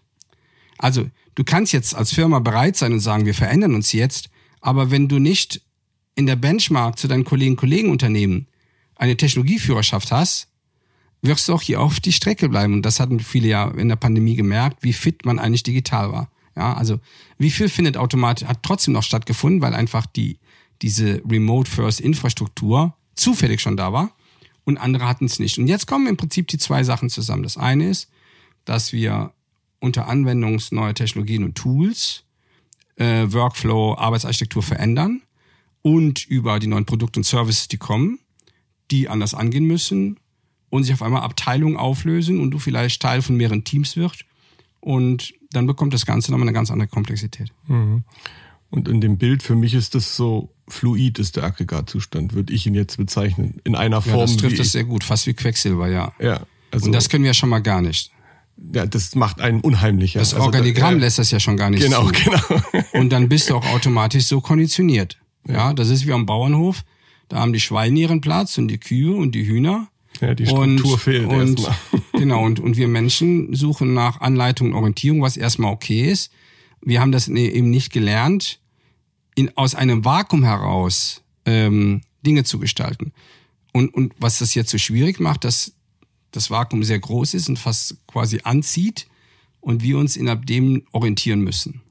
Also, 0.76 1.08
du 1.36 1.44
kannst 1.44 1.72
jetzt 1.72 1.94
als 1.94 2.12
Firma 2.12 2.40
bereit 2.40 2.76
sein 2.76 2.92
und 2.92 3.00
sagen, 3.00 3.26
wir 3.26 3.34
verändern 3.34 3.76
uns 3.76 3.92
jetzt, 3.92 4.28
aber 4.60 4.90
wenn 4.90 5.06
du 5.06 5.20
nicht 5.20 5.62
in 6.18 6.26
der 6.26 6.34
Benchmark 6.34 6.98
zu 6.98 7.06
deinen 7.06 7.22
Kollegen, 7.22 7.54
Kollegen 7.54 7.92
Unternehmen 7.92 8.48
eine 8.96 9.16
Technologieführerschaft 9.16 10.10
hast, 10.10 10.48
wirst 11.22 11.46
du 11.48 11.54
auch 11.54 11.62
hier 11.62 11.80
auf 11.80 12.00
die 12.00 12.12
Strecke 12.12 12.48
bleiben. 12.48 12.72
Und 12.72 12.82
das 12.82 12.98
hatten 12.98 13.20
viele 13.20 13.46
ja 13.46 13.70
in 13.70 13.88
der 13.88 13.94
Pandemie 13.94 14.34
gemerkt, 14.34 14.82
wie 14.82 14.92
fit 14.92 15.24
man 15.24 15.38
eigentlich 15.38 15.62
digital 15.62 16.10
war. 16.10 16.28
Ja, 16.56 16.74
also 16.74 16.98
wie 17.38 17.52
viel 17.52 17.68
findet 17.68 17.96
automatisch, 17.96 18.48
hat 18.48 18.64
trotzdem 18.64 18.94
noch 18.94 19.04
stattgefunden, 19.04 19.62
weil 19.62 19.74
einfach 19.74 20.06
die, 20.06 20.40
diese 20.82 21.22
Remote 21.24 21.70
First 21.70 22.00
Infrastruktur 22.00 22.96
zufällig 23.14 23.60
schon 23.60 23.76
da 23.76 23.92
war 23.92 24.10
und 24.64 24.76
andere 24.76 25.06
hatten 25.06 25.26
es 25.26 25.38
nicht. 25.38 25.56
Und 25.56 25.68
jetzt 25.68 25.86
kommen 25.86 26.08
im 26.08 26.16
Prinzip 26.16 26.48
die 26.48 26.58
zwei 26.58 26.82
Sachen 26.82 27.10
zusammen. 27.10 27.44
Das 27.44 27.56
eine 27.56 27.90
ist, 27.90 28.10
dass 28.64 28.92
wir 28.92 29.32
unter 29.78 30.08
Anwendung 30.08 30.60
neuer 30.72 30.94
Technologien 30.94 31.44
und 31.44 31.54
Tools 31.54 32.24
äh, 32.96 33.26
Workflow, 33.28 33.94
Arbeitsarchitektur 33.96 34.64
verändern 34.64 35.22
und 35.82 36.26
über 36.26 36.58
die 36.58 36.66
neuen 36.66 36.84
Produkte 36.84 37.20
und 37.20 37.24
Services, 37.24 37.68
die 37.68 37.78
kommen, 37.78 38.18
die 38.90 39.08
anders 39.08 39.34
angehen 39.34 39.64
müssen 39.64 40.18
und 40.70 40.84
sich 40.84 40.92
auf 40.92 41.02
einmal 41.02 41.22
Abteilungen 41.22 41.76
auflösen 41.76 42.40
und 42.40 42.50
du 42.50 42.58
vielleicht 42.58 43.00
Teil 43.00 43.22
von 43.22 43.36
mehreren 43.36 43.64
Teams 43.64 43.96
wirst 43.96 44.24
und 44.80 45.34
dann 45.52 45.66
bekommt 45.66 45.94
das 45.94 46.06
Ganze 46.06 46.30
nochmal 46.30 46.48
eine 46.48 46.54
ganz 46.54 46.70
andere 46.70 46.88
Komplexität. 46.88 47.52
Mhm. 47.66 48.04
Und 48.70 48.88
in 48.88 49.00
dem 49.00 49.16
Bild 49.16 49.42
für 49.42 49.54
mich 49.54 49.74
ist 49.74 49.94
das 49.94 50.14
so 50.14 50.50
fluid 50.68 51.18
ist 51.18 51.36
der 51.36 51.44
Aggregatzustand, 51.44 52.34
würde 52.34 52.52
ich 52.52 52.66
ihn 52.66 52.74
jetzt 52.74 52.96
bezeichnen. 52.96 53.60
In 53.64 53.74
einer 53.74 54.02
Form. 54.02 54.16
Ja, 54.16 54.26
das 54.26 54.36
trifft 54.36 54.58
das 54.58 54.72
sehr 54.72 54.84
gut, 54.84 55.04
fast 55.04 55.26
wie 55.26 55.34
Quecksilber, 55.34 55.88
ja. 55.88 56.12
Ja. 56.20 56.42
Also, 56.70 56.86
und 56.86 56.92
das 56.92 57.08
können 57.08 57.24
wir 57.24 57.30
ja 57.30 57.34
schon 57.34 57.48
mal 57.48 57.60
gar 57.60 57.80
nicht. 57.80 58.12
Ja, 58.74 58.86
das 58.86 59.14
macht 59.14 59.40
einen 59.40 59.60
unheimlicher. 59.60 60.18
Das 60.18 60.34
also 60.34 60.46
Organigramm 60.46 60.94
da, 60.94 61.06
lässt 61.06 61.18
das 61.18 61.30
ja 61.30 61.40
schon 61.40 61.56
gar 61.56 61.70
nicht 61.70 61.82
Genau, 61.82 62.06
zu. 62.06 62.12
genau. 62.24 62.84
Und 62.92 63.10
dann 63.10 63.28
bist 63.28 63.48
du 63.48 63.56
auch 63.56 63.66
automatisch 63.72 64.24
so 64.24 64.40
konditioniert. 64.40 65.16
Ja, 65.48 65.72
das 65.72 65.88
ist 65.88 66.06
wie 66.06 66.12
am 66.12 66.26
Bauernhof. 66.26 66.84
Da 67.28 67.38
haben 67.38 67.52
die 67.52 67.60
Schweine 67.60 67.98
ihren 67.98 68.20
Platz 68.20 68.58
und 68.58 68.68
die 68.68 68.78
Kühe 68.78 69.14
und 69.14 69.34
die 69.34 69.46
Hühner. 69.46 69.88
Ja, 70.20 70.34
die 70.34 70.46
Struktur 70.46 70.92
und, 70.92 71.00
fehlt 71.00 71.26
und, 71.26 71.60
erstmal. 71.60 71.76
Genau, 72.12 72.44
und, 72.44 72.58
und 72.58 72.76
wir 72.76 72.88
Menschen 72.88 73.54
suchen 73.54 73.94
nach 73.94 74.20
Anleitung 74.20 74.68
und 74.68 74.74
Orientierung, 74.74 75.22
was 75.22 75.36
erstmal 75.36 75.72
okay 75.72 76.10
ist. 76.10 76.32
Wir 76.80 77.00
haben 77.00 77.12
das 77.12 77.28
ne, 77.28 77.52
eben 77.52 77.70
nicht 77.70 77.92
gelernt, 77.92 78.58
in, 79.36 79.56
aus 79.56 79.76
einem 79.76 80.04
Vakuum 80.04 80.42
heraus 80.42 81.22
ähm, 81.44 82.00
Dinge 82.26 82.42
zu 82.42 82.58
gestalten. 82.58 83.12
Und, 83.72 83.94
und 83.94 84.14
was 84.18 84.38
das 84.38 84.54
jetzt 84.54 84.70
so 84.70 84.78
schwierig 84.78 85.20
macht, 85.20 85.44
dass 85.44 85.74
das 86.32 86.50
Vakuum 86.50 86.82
sehr 86.82 86.98
groß 86.98 87.34
ist 87.34 87.48
und 87.48 87.58
fast 87.58 87.96
quasi 88.08 88.40
anzieht 88.42 89.06
und 89.60 89.82
wir 89.82 89.98
uns 89.98 90.16
innerhalb 90.16 90.46
dem 90.46 90.82
orientieren 90.90 91.42
müssen. 91.42 91.82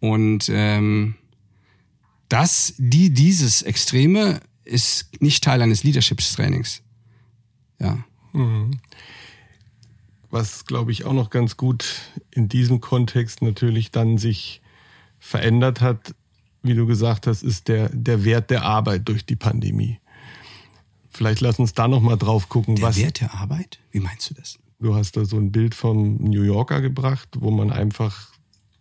Und 0.00 0.48
ähm, 0.50 1.16
das, 2.28 2.74
die, 2.78 3.10
dieses 3.10 3.62
Extreme 3.62 4.40
ist 4.64 5.20
nicht 5.20 5.42
Teil 5.42 5.62
eines 5.62 5.82
Leadership-Trainings. 5.82 6.82
Ja. 7.78 7.98
Mhm. 8.32 8.78
Was, 10.30 10.66
glaube 10.66 10.92
ich, 10.92 11.04
auch 11.04 11.14
noch 11.14 11.30
ganz 11.30 11.56
gut 11.56 12.02
in 12.30 12.48
diesem 12.48 12.80
Kontext 12.80 13.40
natürlich 13.40 13.90
dann 13.90 14.18
sich 14.18 14.60
verändert 15.18 15.80
hat, 15.80 16.14
wie 16.62 16.74
du 16.74 16.86
gesagt 16.86 17.26
hast, 17.26 17.42
ist 17.42 17.68
der, 17.68 17.88
der 17.88 18.24
Wert 18.24 18.50
der 18.50 18.62
Arbeit 18.62 19.08
durch 19.08 19.24
die 19.24 19.36
Pandemie. 19.36 19.98
Vielleicht 21.08 21.40
lass 21.40 21.58
uns 21.58 21.72
da 21.72 21.88
noch 21.88 22.02
mal 22.02 22.16
drauf 22.16 22.48
gucken, 22.48 22.76
der 22.76 22.84
was. 22.84 22.96
Wert 22.96 23.20
der 23.20 23.34
Arbeit? 23.34 23.78
Wie 23.90 24.00
meinst 24.00 24.30
du 24.30 24.34
das? 24.34 24.58
Du 24.78 24.94
hast 24.94 25.16
da 25.16 25.24
so 25.24 25.36
ein 25.38 25.50
Bild 25.50 25.74
vom 25.74 26.16
New 26.16 26.42
Yorker 26.42 26.80
gebracht, 26.80 27.28
wo 27.38 27.50
man 27.50 27.72
einfach 27.72 28.32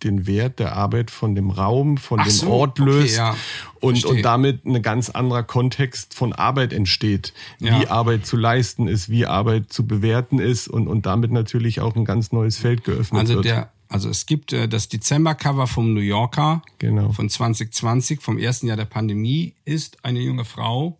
den 0.04 0.28
Wert 0.28 0.60
der 0.60 0.76
Arbeit 0.76 1.12
von 1.12 1.36
dem 1.36 1.50
Raum, 1.50 1.98
von 1.98 2.20
Ach 2.20 2.26
dem 2.26 2.32
so, 2.32 2.50
Ort 2.50 2.80
löst 2.80 3.18
okay, 3.20 3.30
ja. 3.32 3.36
und, 3.80 4.06
und 4.06 4.22
damit 4.24 4.66
ein 4.66 4.82
ganz 4.82 5.10
anderer 5.10 5.44
Kontext 5.44 6.14
von 6.14 6.34
Arbeit 6.34 6.74
entsteht, 6.74 7.34
ja. 7.60 7.80
wie 7.80 7.88
Arbeit 7.88 8.26
zu 8.26 8.38
leisten 8.38 8.88
ist, 8.88 9.10
wie 9.10 9.26
Arbeit 9.26 9.72
zu 9.74 9.88
bewerten 9.88 10.40
ist 10.40 10.68
und, 10.68 10.88
und 10.88 11.06
damit 11.06 11.32
natürlich 11.32 11.82
auch 11.82 11.96
ein 11.96 12.06
ganz 12.06 12.32
neues 12.32 12.58
Feld 12.58 12.84
geöffnet 12.84 13.22
also 13.22 13.36
wird. 13.36 13.46
Der, 13.46 13.72
also 13.90 14.10
es 14.10 14.26
gibt 14.26 14.54
äh, 14.54 14.68
das 14.68 14.90
Dezember-Cover 14.90 15.68
vom 15.68 15.94
New 15.94 16.02
Yorker 16.02 16.62
genau. 16.78 17.12
von 17.12 17.30
2020, 17.30 18.22
vom 18.22 18.38
ersten 18.38 18.68
Jahr 18.68 18.78
der 18.78 18.86
Pandemie, 18.86 19.54
ist 19.66 20.04
eine 20.04 20.20
junge 20.20 20.46
Frau, 20.46 21.00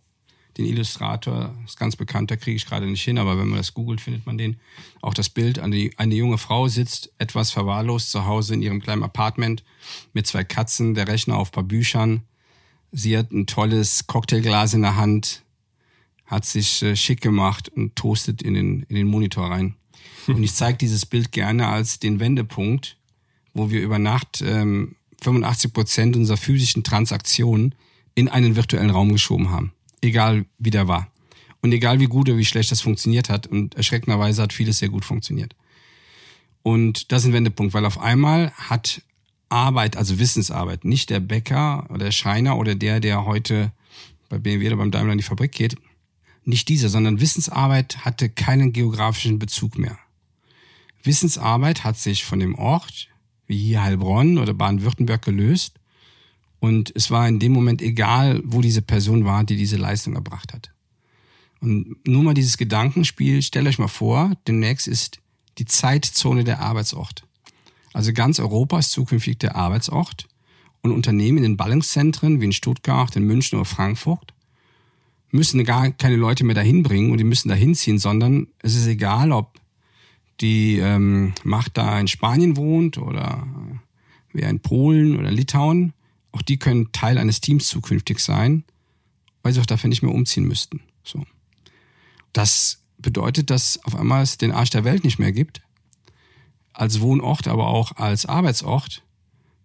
den 0.58 0.66
Illustrator, 0.66 1.54
ist 1.64 1.78
ganz 1.78 1.94
bekannt, 1.94 2.30
da 2.30 2.36
kriege 2.36 2.56
ich 2.56 2.66
gerade 2.66 2.86
nicht 2.86 3.02
hin, 3.02 3.18
aber 3.18 3.38
wenn 3.38 3.48
man 3.48 3.58
das 3.58 3.74
googelt, 3.74 4.00
findet 4.00 4.26
man 4.26 4.36
den. 4.36 4.58
Auch 5.00 5.14
das 5.14 5.28
Bild, 5.28 5.60
eine, 5.60 5.90
eine 5.96 6.14
junge 6.14 6.36
Frau 6.36 6.66
sitzt 6.68 7.12
etwas 7.18 7.52
verwahrlost 7.52 8.10
zu 8.10 8.26
Hause 8.26 8.54
in 8.54 8.62
ihrem 8.62 8.82
kleinen 8.82 9.04
Apartment 9.04 9.62
mit 10.12 10.26
zwei 10.26 10.42
Katzen, 10.44 10.94
der 10.94 11.06
Rechner 11.06 11.36
auf 11.36 11.48
ein 11.48 11.52
paar 11.52 11.62
Büchern. 11.62 12.22
Sie 12.90 13.16
hat 13.16 13.30
ein 13.30 13.46
tolles 13.46 14.06
Cocktailglas 14.08 14.74
in 14.74 14.82
der 14.82 14.96
Hand, 14.96 15.44
hat 16.26 16.44
sich 16.44 16.82
äh, 16.82 16.96
schick 16.96 17.20
gemacht 17.20 17.68
und 17.68 17.94
toastet 17.94 18.42
in 18.42 18.54
den, 18.54 18.82
in 18.88 18.96
den 18.96 19.06
Monitor 19.06 19.50
rein. 19.50 19.76
Und 20.26 20.42
ich 20.42 20.54
zeige 20.54 20.76
dieses 20.76 21.06
Bild 21.06 21.32
gerne 21.32 21.68
als 21.68 22.00
den 22.00 22.20
Wendepunkt, 22.20 22.96
wo 23.54 23.70
wir 23.70 23.80
über 23.80 23.98
Nacht 23.98 24.42
ähm, 24.44 24.96
85 25.22 25.72
Prozent 25.72 26.16
unserer 26.16 26.36
physischen 26.36 26.84
Transaktionen 26.84 27.74
in 28.14 28.28
einen 28.28 28.56
virtuellen 28.56 28.90
Raum 28.90 29.12
geschoben 29.12 29.50
haben 29.50 29.72
egal 30.02 30.46
wie 30.58 30.70
der 30.70 30.88
war. 30.88 31.10
Und 31.60 31.72
egal 31.72 31.98
wie 32.00 32.06
gut 32.06 32.28
oder 32.28 32.38
wie 32.38 32.44
schlecht 32.44 32.70
das 32.70 32.80
funktioniert 32.80 33.28
hat. 33.28 33.46
Und 33.46 33.74
erschreckenderweise 33.74 34.42
hat 34.42 34.52
vieles 34.52 34.78
sehr 34.78 34.88
gut 34.88 35.04
funktioniert. 35.04 35.56
Und 36.62 37.12
das 37.12 37.22
ist 37.22 37.28
ein 37.28 37.32
Wendepunkt, 37.32 37.74
weil 37.74 37.84
auf 37.84 37.98
einmal 37.98 38.52
hat 38.52 39.02
Arbeit, 39.48 39.96
also 39.96 40.18
Wissensarbeit, 40.18 40.84
nicht 40.84 41.10
der 41.10 41.20
Bäcker 41.20 41.86
oder 41.88 42.06
der 42.06 42.12
Schreiner 42.12 42.58
oder 42.58 42.74
der, 42.74 43.00
der 43.00 43.24
heute 43.24 43.72
bei 44.28 44.38
BMW 44.38 44.66
oder 44.68 44.76
beim 44.76 44.90
Daimler 44.90 45.12
in 45.12 45.18
die 45.18 45.24
Fabrik 45.24 45.52
geht, 45.52 45.76
nicht 46.44 46.68
dieser, 46.68 46.88
sondern 46.88 47.20
Wissensarbeit 47.20 48.04
hatte 48.04 48.28
keinen 48.28 48.72
geografischen 48.72 49.38
Bezug 49.38 49.78
mehr. 49.78 49.98
Wissensarbeit 51.02 51.84
hat 51.84 51.96
sich 51.96 52.24
von 52.24 52.40
dem 52.40 52.54
Ort, 52.54 53.08
wie 53.46 53.58
hier 53.58 53.82
Heilbronn 53.82 54.38
oder 54.38 54.54
Baden-Württemberg 54.54 55.22
gelöst 55.22 55.78
und 56.60 56.92
es 56.94 57.10
war 57.10 57.28
in 57.28 57.38
dem 57.38 57.52
Moment 57.52 57.82
egal, 57.82 58.42
wo 58.44 58.60
diese 58.60 58.82
Person 58.82 59.24
war, 59.24 59.44
die 59.44 59.56
diese 59.56 59.76
Leistung 59.76 60.14
erbracht 60.14 60.52
hat. 60.52 60.72
Und 61.60 61.96
nur 62.06 62.22
mal 62.22 62.34
dieses 62.34 62.56
Gedankenspiel, 62.56 63.42
stellt 63.42 63.66
euch 63.66 63.78
mal 63.78 63.88
vor, 63.88 64.32
demnächst 64.46 64.86
ist 64.88 65.20
die 65.58 65.64
Zeitzone 65.64 66.44
der 66.44 66.60
Arbeitsort. 66.60 67.24
Also 67.92 68.12
ganz 68.12 68.38
Europa 68.38 68.78
ist 68.78 68.92
zukünftig 68.92 69.38
der 69.38 69.56
Arbeitsort. 69.56 70.28
Und 70.82 70.92
Unternehmen 70.92 71.38
in 71.38 71.42
den 71.42 71.56
Ballungszentren 71.56 72.40
wie 72.40 72.46
in 72.46 72.52
Stuttgart, 72.52 73.14
in 73.16 73.24
München 73.24 73.58
oder 73.58 73.64
Frankfurt 73.64 74.34
müssen 75.30 75.64
gar 75.64 75.90
keine 75.90 76.16
Leute 76.16 76.44
mehr 76.44 76.54
dahin 76.54 76.82
bringen 76.82 77.10
und 77.10 77.18
die 77.18 77.24
müssen 77.24 77.48
dahin 77.48 77.74
ziehen, 77.74 77.98
sondern 77.98 78.46
es 78.60 78.74
ist 78.74 78.86
egal, 78.86 79.32
ob 79.32 79.60
die 80.40 80.78
ähm, 80.78 81.34
Macht 81.42 81.76
da 81.76 81.98
in 81.98 82.08
Spanien 82.08 82.56
wohnt 82.56 82.98
oder 82.98 83.46
wer 84.32 84.48
in 84.48 84.60
Polen 84.60 85.18
oder 85.18 85.30
Litauen. 85.30 85.92
Auch 86.38 86.42
die 86.42 86.56
können 86.56 86.92
Teil 86.92 87.18
eines 87.18 87.40
Teams 87.40 87.66
zukünftig 87.66 88.20
sein, 88.20 88.62
weil 89.42 89.52
sie 89.52 89.60
auch 89.60 89.66
dafür 89.66 89.88
nicht 89.88 90.02
mehr 90.02 90.14
umziehen 90.14 90.44
müssten. 90.44 90.80
So. 91.02 91.26
Das 92.32 92.78
bedeutet, 92.98 93.50
dass 93.50 93.82
auf 93.84 93.96
einmal 93.96 94.22
es 94.22 94.38
den 94.38 94.52
Arsch 94.52 94.70
der 94.70 94.84
Welt 94.84 95.02
nicht 95.02 95.18
mehr 95.18 95.32
gibt. 95.32 95.62
Als 96.72 97.00
Wohnort, 97.00 97.48
aber 97.48 97.66
auch 97.66 97.96
als 97.96 98.24
Arbeitsort, 98.24 99.02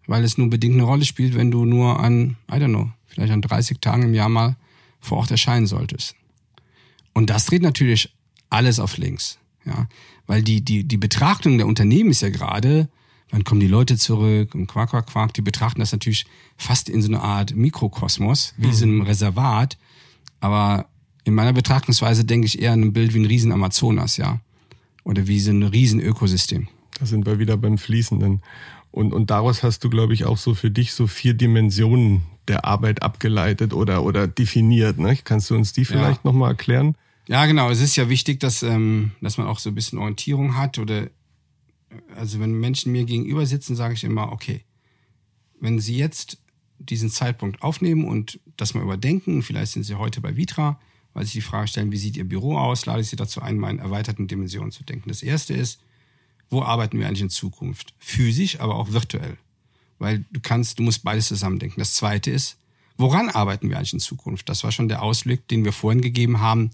weil 0.08 0.24
es 0.24 0.36
nur 0.36 0.50
bedingt 0.50 0.74
eine 0.74 0.82
Rolle 0.82 1.04
spielt, 1.04 1.36
wenn 1.36 1.52
du 1.52 1.64
nur 1.64 2.00
an, 2.00 2.36
I 2.50 2.54
don't 2.54 2.70
know, 2.70 2.90
vielleicht 3.06 3.32
an 3.32 3.42
30 3.42 3.78
Tagen 3.80 4.02
im 4.02 4.14
Jahr 4.14 4.28
mal 4.28 4.56
vor 4.98 5.18
Ort 5.18 5.30
erscheinen 5.30 5.68
solltest. 5.68 6.16
Und 7.12 7.30
das 7.30 7.46
dreht 7.46 7.62
natürlich 7.62 8.12
alles 8.50 8.80
auf 8.80 8.96
links. 8.96 9.38
Ja, 9.64 9.86
weil 10.26 10.42
die, 10.42 10.60
die, 10.60 10.82
die 10.82 10.96
Betrachtung 10.96 11.56
der 11.56 11.68
Unternehmen 11.68 12.10
ist 12.10 12.20
ja 12.20 12.30
gerade, 12.30 12.88
dann 13.30 13.44
kommen 13.44 13.60
die 13.60 13.66
Leute 13.66 13.96
zurück 13.96 14.54
und 14.54 14.66
quack, 14.66 14.90
quack, 14.90 15.06
quack. 15.06 15.34
Die 15.34 15.42
betrachten 15.42 15.80
das 15.80 15.92
natürlich 15.92 16.26
fast 16.56 16.88
in 16.88 17.02
so 17.02 17.08
einer 17.08 17.22
Art 17.22 17.56
Mikrokosmos, 17.56 18.54
wie 18.56 18.68
mhm. 18.68 18.72
so 18.72 18.84
einem 18.84 19.00
Reservat. 19.02 19.76
Aber 20.40 20.86
in 21.24 21.34
meiner 21.34 21.52
Betrachtungsweise 21.52 22.24
denke 22.24 22.46
ich 22.46 22.60
eher 22.60 22.72
an 22.72 22.82
ein 22.82 22.92
Bild 22.92 23.14
wie 23.14 23.20
ein 23.20 23.26
riesen 23.26 23.52
Amazonas, 23.52 24.16
ja. 24.16 24.40
Oder 25.04 25.26
wie 25.26 25.40
so 25.40 25.50
ein 25.50 25.62
riesen 25.62 26.00
Ökosystem. 26.00 26.68
Da 26.98 27.06
sind 27.06 27.26
wir 27.26 27.38
wieder 27.38 27.56
beim 27.56 27.78
Fließenden. 27.78 28.42
Und, 28.90 29.12
und 29.12 29.30
daraus 29.30 29.62
hast 29.62 29.82
du, 29.82 29.90
glaube 29.90 30.14
ich, 30.14 30.24
auch 30.24 30.38
so 30.38 30.54
für 30.54 30.70
dich 30.70 30.92
so 30.92 31.06
vier 31.06 31.34
Dimensionen 31.34 32.22
der 32.46 32.64
Arbeit 32.64 33.02
abgeleitet 33.02 33.72
oder, 33.72 34.04
oder 34.04 34.28
definiert. 34.28 34.98
Ne? 34.98 35.18
Kannst 35.24 35.50
du 35.50 35.56
uns 35.56 35.72
die 35.72 35.84
vielleicht 35.84 36.24
ja. 36.24 36.30
nochmal 36.30 36.52
erklären? 36.52 36.94
Ja, 37.26 37.46
genau. 37.46 37.70
Es 37.70 37.80
ist 37.80 37.96
ja 37.96 38.08
wichtig, 38.08 38.38
dass, 38.38 38.62
ähm, 38.62 39.12
dass 39.20 39.38
man 39.38 39.46
auch 39.46 39.58
so 39.58 39.70
ein 39.70 39.74
bisschen 39.74 39.98
Orientierung 39.98 40.56
hat 40.56 40.78
oder 40.78 41.08
also 42.16 42.40
wenn 42.40 42.58
Menschen 42.58 42.92
mir 42.92 43.04
gegenüber 43.04 43.46
sitzen, 43.46 43.76
sage 43.76 43.94
ich 43.94 44.04
immer, 44.04 44.32
okay, 44.32 44.62
wenn 45.60 45.78
Sie 45.80 45.96
jetzt 45.96 46.38
diesen 46.78 47.10
Zeitpunkt 47.10 47.62
aufnehmen 47.62 48.06
und 48.06 48.40
das 48.56 48.74
mal 48.74 48.82
überdenken, 48.82 49.42
vielleicht 49.42 49.72
sind 49.72 49.84
Sie 49.84 49.94
heute 49.94 50.20
bei 50.20 50.36
Vitra, 50.36 50.80
weil 51.12 51.24
Sie 51.24 51.32
die 51.32 51.40
Frage 51.40 51.68
stellen, 51.68 51.92
wie 51.92 51.96
sieht 51.96 52.16
Ihr 52.16 52.28
Büro 52.28 52.58
aus, 52.58 52.86
lade 52.86 53.00
ich 53.00 53.08
Sie 53.08 53.16
dazu 53.16 53.40
ein, 53.40 53.58
mal 53.58 53.70
in 53.70 53.78
erweiterten 53.78 54.26
Dimensionen 54.26 54.72
zu 54.72 54.84
denken. 54.84 55.08
Das 55.08 55.22
erste 55.22 55.54
ist, 55.54 55.80
wo 56.50 56.62
arbeiten 56.62 56.98
wir 56.98 57.06
eigentlich 57.06 57.22
in 57.22 57.30
Zukunft? 57.30 57.94
Physisch, 57.98 58.60
aber 58.60 58.76
auch 58.76 58.92
virtuell. 58.92 59.36
Weil 59.98 60.24
du 60.30 60.40
kannst, 60.40 60.78
du 60.78 60.82
musst 60.82 61.04
beides 61.04 61.28
zusammendenken. 61.28 61.80
Das 61.80 61.94
zweite 61.94 62.30
ist, 62.30 62.58
woran 62.96 63.28
arbeiten 63.28 63.70
wir 63.70 63.76
eigentlich 63.76 63.94
in 63.94 64.00
Zukunft? 64.00 64.48
Das 64.48 64.64
war 64.64 64.72
schon 64.72 64.88
der 64.88 65.02
Ausblick, 65.02 65.48
den 65.48 65.64
wir 65.64 65.72
vorhin 65.72 66.00
gegeben 66.00 66.40
haben. 66.40 66.70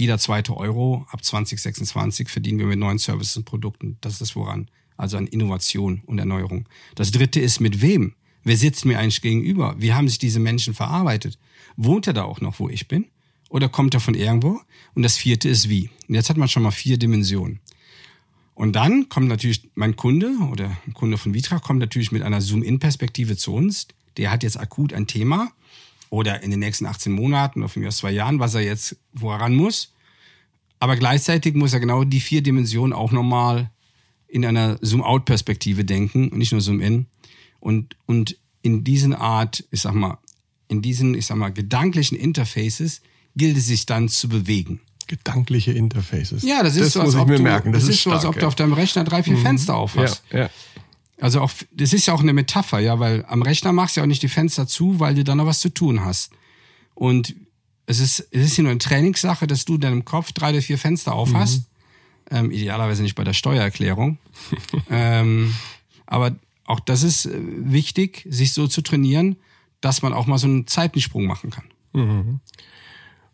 Jeder 0.00 0.16
zweite 0.16 0.56
Euro 0.56 1.06
ab 1.10 1.22
2026 1.22 2.30
verdienen 2.30 2.58
wir 2.58 2.64
mit 2.64 2.78
neuen 2.78 2.96
Services 2.96 3.36
und 3.36 3.44
Produkten. 3.44 3.98
Das 4.00 4.14
ist 4.14 4.22
das 4.22 4.34
Woran. 4.34 4.70
Also 4.96 5.18
an 5.18 5.26
Innovation 5.26 6.00
und 6.06 6.18
Erneuerung. 6.18 6.66
Das 6.94 7.10
dritte 7.10 7.38
ist 7.38 7.60
mit 7.60 7.82
wem? 7.82 8.14
Wer 8.42 8.56
sitzt 8.56 8.86
mir 8.86 8.98
eigentlich 8.98 9.20
gegenüber? 9.20 9.74
Wie 9.76 9.92
haben 9.92 10.08
sich 10.08 10.16
diese 10.16 10.40
Menschen 10.40 10.72
verarbeitet? 10.72 11.38
Wohnt 11.76 12.06
er 12.06 12.14
da 12.14 12.22
auch 12.22 12.40
noch, 12.40 12.60
wo 12.60 12.70
ich 12.70 12.88
bin? 12.88 13.08
Oder 13.50 13.68
kommt 13.68 13.92
er 13.92 14.00
von 14.00 14.14
irgendwo? 14.14 14.62
Und 14.94 15.02
das 15.02 15.18
vierte 15.18 15.50
ist 15.50 15.68
wie. 15.68 15.90
Und 16.08 16.14
jetzt 16.14 16.30
hat 16.30 16.38
man 16.38 16.48
schon 16.48 16.62
mal 16.62 16.70
vier 16.70 16.96
Dimensionen. 16.96 17.60
Und 18.54 18.76
dann 18.76 19.10
kommt 19.10 19.28
natürlich 19.28 19.68
mein 19.74 19.96
Kunde 19.96 20.32
oder 20.50 20.78
ein 20.86 20.94
Kunde 20.94 21.18
von 21.18 21.34
Vitra 21.34 21.58
kommt 21.58 21.80
natürlich 21.80 22.10
mit 22.10 22.22
einer 22.22 22.40
Zoom-In-Perspektive 22.40 23.36
zu 23.36 23.52
uns. 23.52 23.86
Der 24.16 24.30
hat 24.30 24.44
jetzt 24.44 24.58
akut 24.58 24.94
ein 24.94 25.06
Thema 25.06 25.52
oder 26.10 26.42
in 26.42 26.50
den 26.50 26.60
nächsten 26.60 26.86
18 26.86 27.12
Monaten 27.12 27.60
oder 27.60 27.68
von 27.68 27.82
mir 27.82 27.88
aus 27.88 27.98
zwei 27.98 28.10
Jahren, 28.10 28.40
was 28.40 28.54
er 28.54 28.60
jetzt 28.60 28.96
woran 29.12 29.54
muss. 29.54 29.94
Aber 30.80 30.96
gleichzeitig 30.96 31.54
muss 31.54 31.72
er 31.72 31.80
genau 31.80 32.04
die 32.04 32.20
vier 32.20 32.42
Dimensionen 32.42 32.92
auch 32.92 33.12
nochmal 33.12 33.70
in 34.26 34.44
einer 34.44 34.78
Zoom-Out-Perspektive 34.80 35.84
denken 35.84 36.28
und 36.28 36.38
nicht 36.38 36.52
nur 36.52 36.60
Zoom-In. 36.60 37.06
Und, 37.60 37.96
und 38.06 38.36
in 38.62 38.84
diesen 38.84 39.14
Art, 39.14 39.64
ich 39.70 39.80
sag 39.82 39.94
mal, 39.94 40.18
in 40.68 40.82
diesen, 40.82 41.14
ich 41.14 41.26
sag 41.26 41.36
mal, 41.36 41.50
gedanklichen 41.50 42.16
Interfaces 42.16 43.02
gilt 43.36 43.56
es 43.56 43.66
sich 43.66 43.86
dann 43.86 44.08
zu 44.08 44.28
bewegen. 44.28 44.80
Gedankliche 45.06 45.72
Interfaces. 45.72 46.42
Ja, 46.42 46.62
das 46.62 46.76
ist 46.76 46.82
das 46.82 46.92
so, 46.92 46.98
muss 47.00 47.06
als 47.08 47.14
ich 47.16 47.20
ob 47.20 47.28
mir 47.28 47.36
du, 47.36 47.42
merken. 47.42 47.72
Das, 47.72 47.82
Das, 47.82 47.94
ist 47.96 48.02
so, 48.02 48.10
als 48.10 48.20
stark, 48.20 48.34
ob 48.34 48.40
du 48.40 48.46
auf 48.46 48.54
deinem 48.54 48.72
Rechner 48.72 49.04
drei, 49.04 49.22
vier 49.22 49.36
Fenster 49.36 49.76
auf 49.76 49.96
ja. 49.96 50.02
hast. 50.02 50.22
Ja, 50.30 50.38
ja. 50.38 50.50
Also 51.20 51.40
auch, 51.40 51.52
das 51.72 51.92
ist 51.92 52.06
ja 52.06 52.14
auch 52.14 52.20
eine 52.20 52.32
Metapher, 52.32 52.80
ja, 52.80 52.98
weil 52.98 53.24
am 53.28 53.42
Rechner 53.42 53.72
machst 53.72 53.96
du 53.96 54.00
ja 54.00 54.04
auch 54.04 54.08
nicht 54.08 54.22
die 54.22 54.28
Fenster 54.28 54.66
zu, 54.66 55.00
weil 55.00 55.14
du 55.14 55.22
dann 55.22 55.38
noch 55.38 55.46
was 55.46 55.60
zu 55.60 55.68
tun 55.68 56.04
hast. 56.04 56.32
Und 56.94 57.34
es 57.86 58.00
ist, 58.00 58.20
es 58.30 58.46
ist 58.46 58.56
ja 58.56 58.62
nur 58.62 58.70
eine 58.70 58.78
Trainingssache, 58.78 59.46
dass 59.46 59.64
du 59.64 59.74
in 59.74 59.80
deinem 59.80 60.04
Kopf 60.04 60.32
drei 60.32 60.50
oder 60.50 60.62
vier 60.62 60.78
Fenster 60.78 61.12
auf 61.12 61.34
hast. 61.34 61.64
Ähm, 62.30 62.50
idealerweise 62.50 63.02
nicht 63.02 63.16
bei 63.16 63.24
der 63.24 63.32
Steuererklärung. 63.32 64.18
ähm, 64.90 65.54
aber 66.06 66.36
auch 66.64 66.80
das 66.80 67.02
ist 67.02 67.26
äh, 67.26 67.38
wichtig, 67.38 68.26
sich 68.28 68.52
so 68.52 68.66
zu 68.66 68.80
trainieren, 68.80 69.36
dass 69.80 70.02
man 70.02 70.12
auch 70.12 70.26
mal 70.26 70.38
so 70.38 70.46
einen 70.46 70.66
Zeitensprung 70.66 71.26
machen 71.26 71.50
kann. 71.50 71.64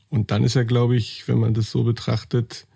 Und 0.09 0.31
dann 0.31 0.45
ist 0.45 0.55
ja, 0.55 0.63
glaube 0.63 0.97
ich, 0.97 1.29
wenn 1.29 1.39
man 1.39 1.53
das 1.53 1.71
so 1.71 1.85
betrachtet, 1.85 2.67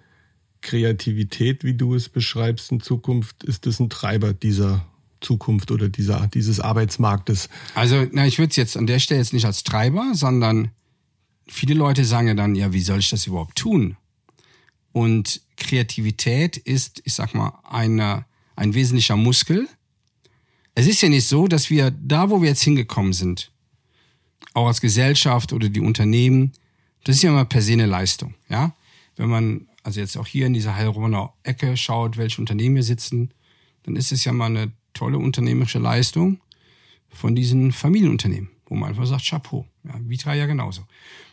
Kreativität, 0.61 1.65
wie 1.65 1.75
du 1.75 1.95
es 1.95 2.09
beschreibst 2.09 2.71
in 2.71 2.81
Zukunft, 2.81 3.45
ist 3.45 3.65
das 3.65 3.81
ein 3.81 3.89
Treiber 3.89 4.35
dieser 4.35 4.87
Zukunft 5.21 5.71
oder 5.71 5.89
dieser, 5.89 6.27
dieses 6.29 6.61
Arbeitsmarktes. 6.61 7.49
Also, 7.75 8.07
na, 8.13 8.27
ich 8.27 8.39
würde 8.39 8.51
es 8.51 8.57
jetzt 8.57 8.77
an 8.77 8.87
der 8.87 8.99
Stelle 8.99 9.21
jetzt 9.21 9.33
nicht 9.33 9.45
als 9.45 9.65
Treiber, 9.65 10.13
sondern 10.15 10.71
viele 11.47 11.75
Leute 11.75 12.05
sagen 12.05 12.29
ja 12.29 12.35
dann, 12.35 12.55
ja, 12.55 12.73
wie 12.73 12.81
soll 12.81 12.99
ich 12.99 13.11
das 13.11 13.27
überhaupt 13.27 13.57
tun? 13.57 13.97
Und 14.93 15.43
Kreativität 15.57 16.57
ist, 16.57 17.03
ich 17.05 17.15
sag 17.15 17.35
mal, 17.35 17.59
eine, 17.65 18.25
ein 18.57 18.75
wesentlicher 18.75 19.17
Muskel. 19.17 19.69
Es 20.75 20.87
ist 20.87 21.03
ja 21.03 21.09
nicht 21.09 21.27
so, 21.27 21.47
dass 21.47 21.71
wir 21.71 21.91
da, 21.91 22.31
wo 22.31 22.43
wir 22.43 22.49
jetzt 22.49 22.63
hingekommen 22.63 23.13
sind, 23.13 23.53
auch 24.55 24.67
als 24.67 24.81
Gesellschaft 24.81 25.53
oder 25.53 25.69
die 25.69 25.81
Unternehmen, 25.81 26.53
das 27.05 27.17
ist 27.17 27.23
ja 27.23 27.31
immer 27.31 27.45
per 27.45 27.63
se 27.63 27.75
eine 27.75 27.87
Leistung, 27.87 28.35
ja. 28.49 28.75
Wenn 29.17 29.29
man 29.29 29.69
also 29.83 30.01
jetzt 30.01 30.17
auch 30.17 30.27
hier 30.27 30.47
in 30.47 30.55
dieser 30.55 30.77
Heilbronner 30.77 31.33
Ecke 31.43 31.77
schaut, 31.77 32.17
welche 32.17 32.41
Unternehmen 32.41 32.77
hier 32.77 32.83
sitzen, 32.83 33.33
dann 33.85 33.97
ist 33.97 34.13
es 34.13 34.25
ja 34.25 34.33
mal 34.33 34.47
eine 34.47 34.73
tolle 35.01 35.17
unternehmerische 35.17 35.79
Leistung 35.79 36.41
von 37.09 37.35
diesen 37.35 37.73
Familienunternehmen, 37.73 38.51
wo 38.67 38.75
man 38.75 38.91
einfach 38.91 39.07
sagt, 39.07 39.25
Chapeau. 39.25 39.67
Ja, 39.83 39.95
Vitra 39.99 40.35
ja 40.35 40.45
genauso. 40.45 40.83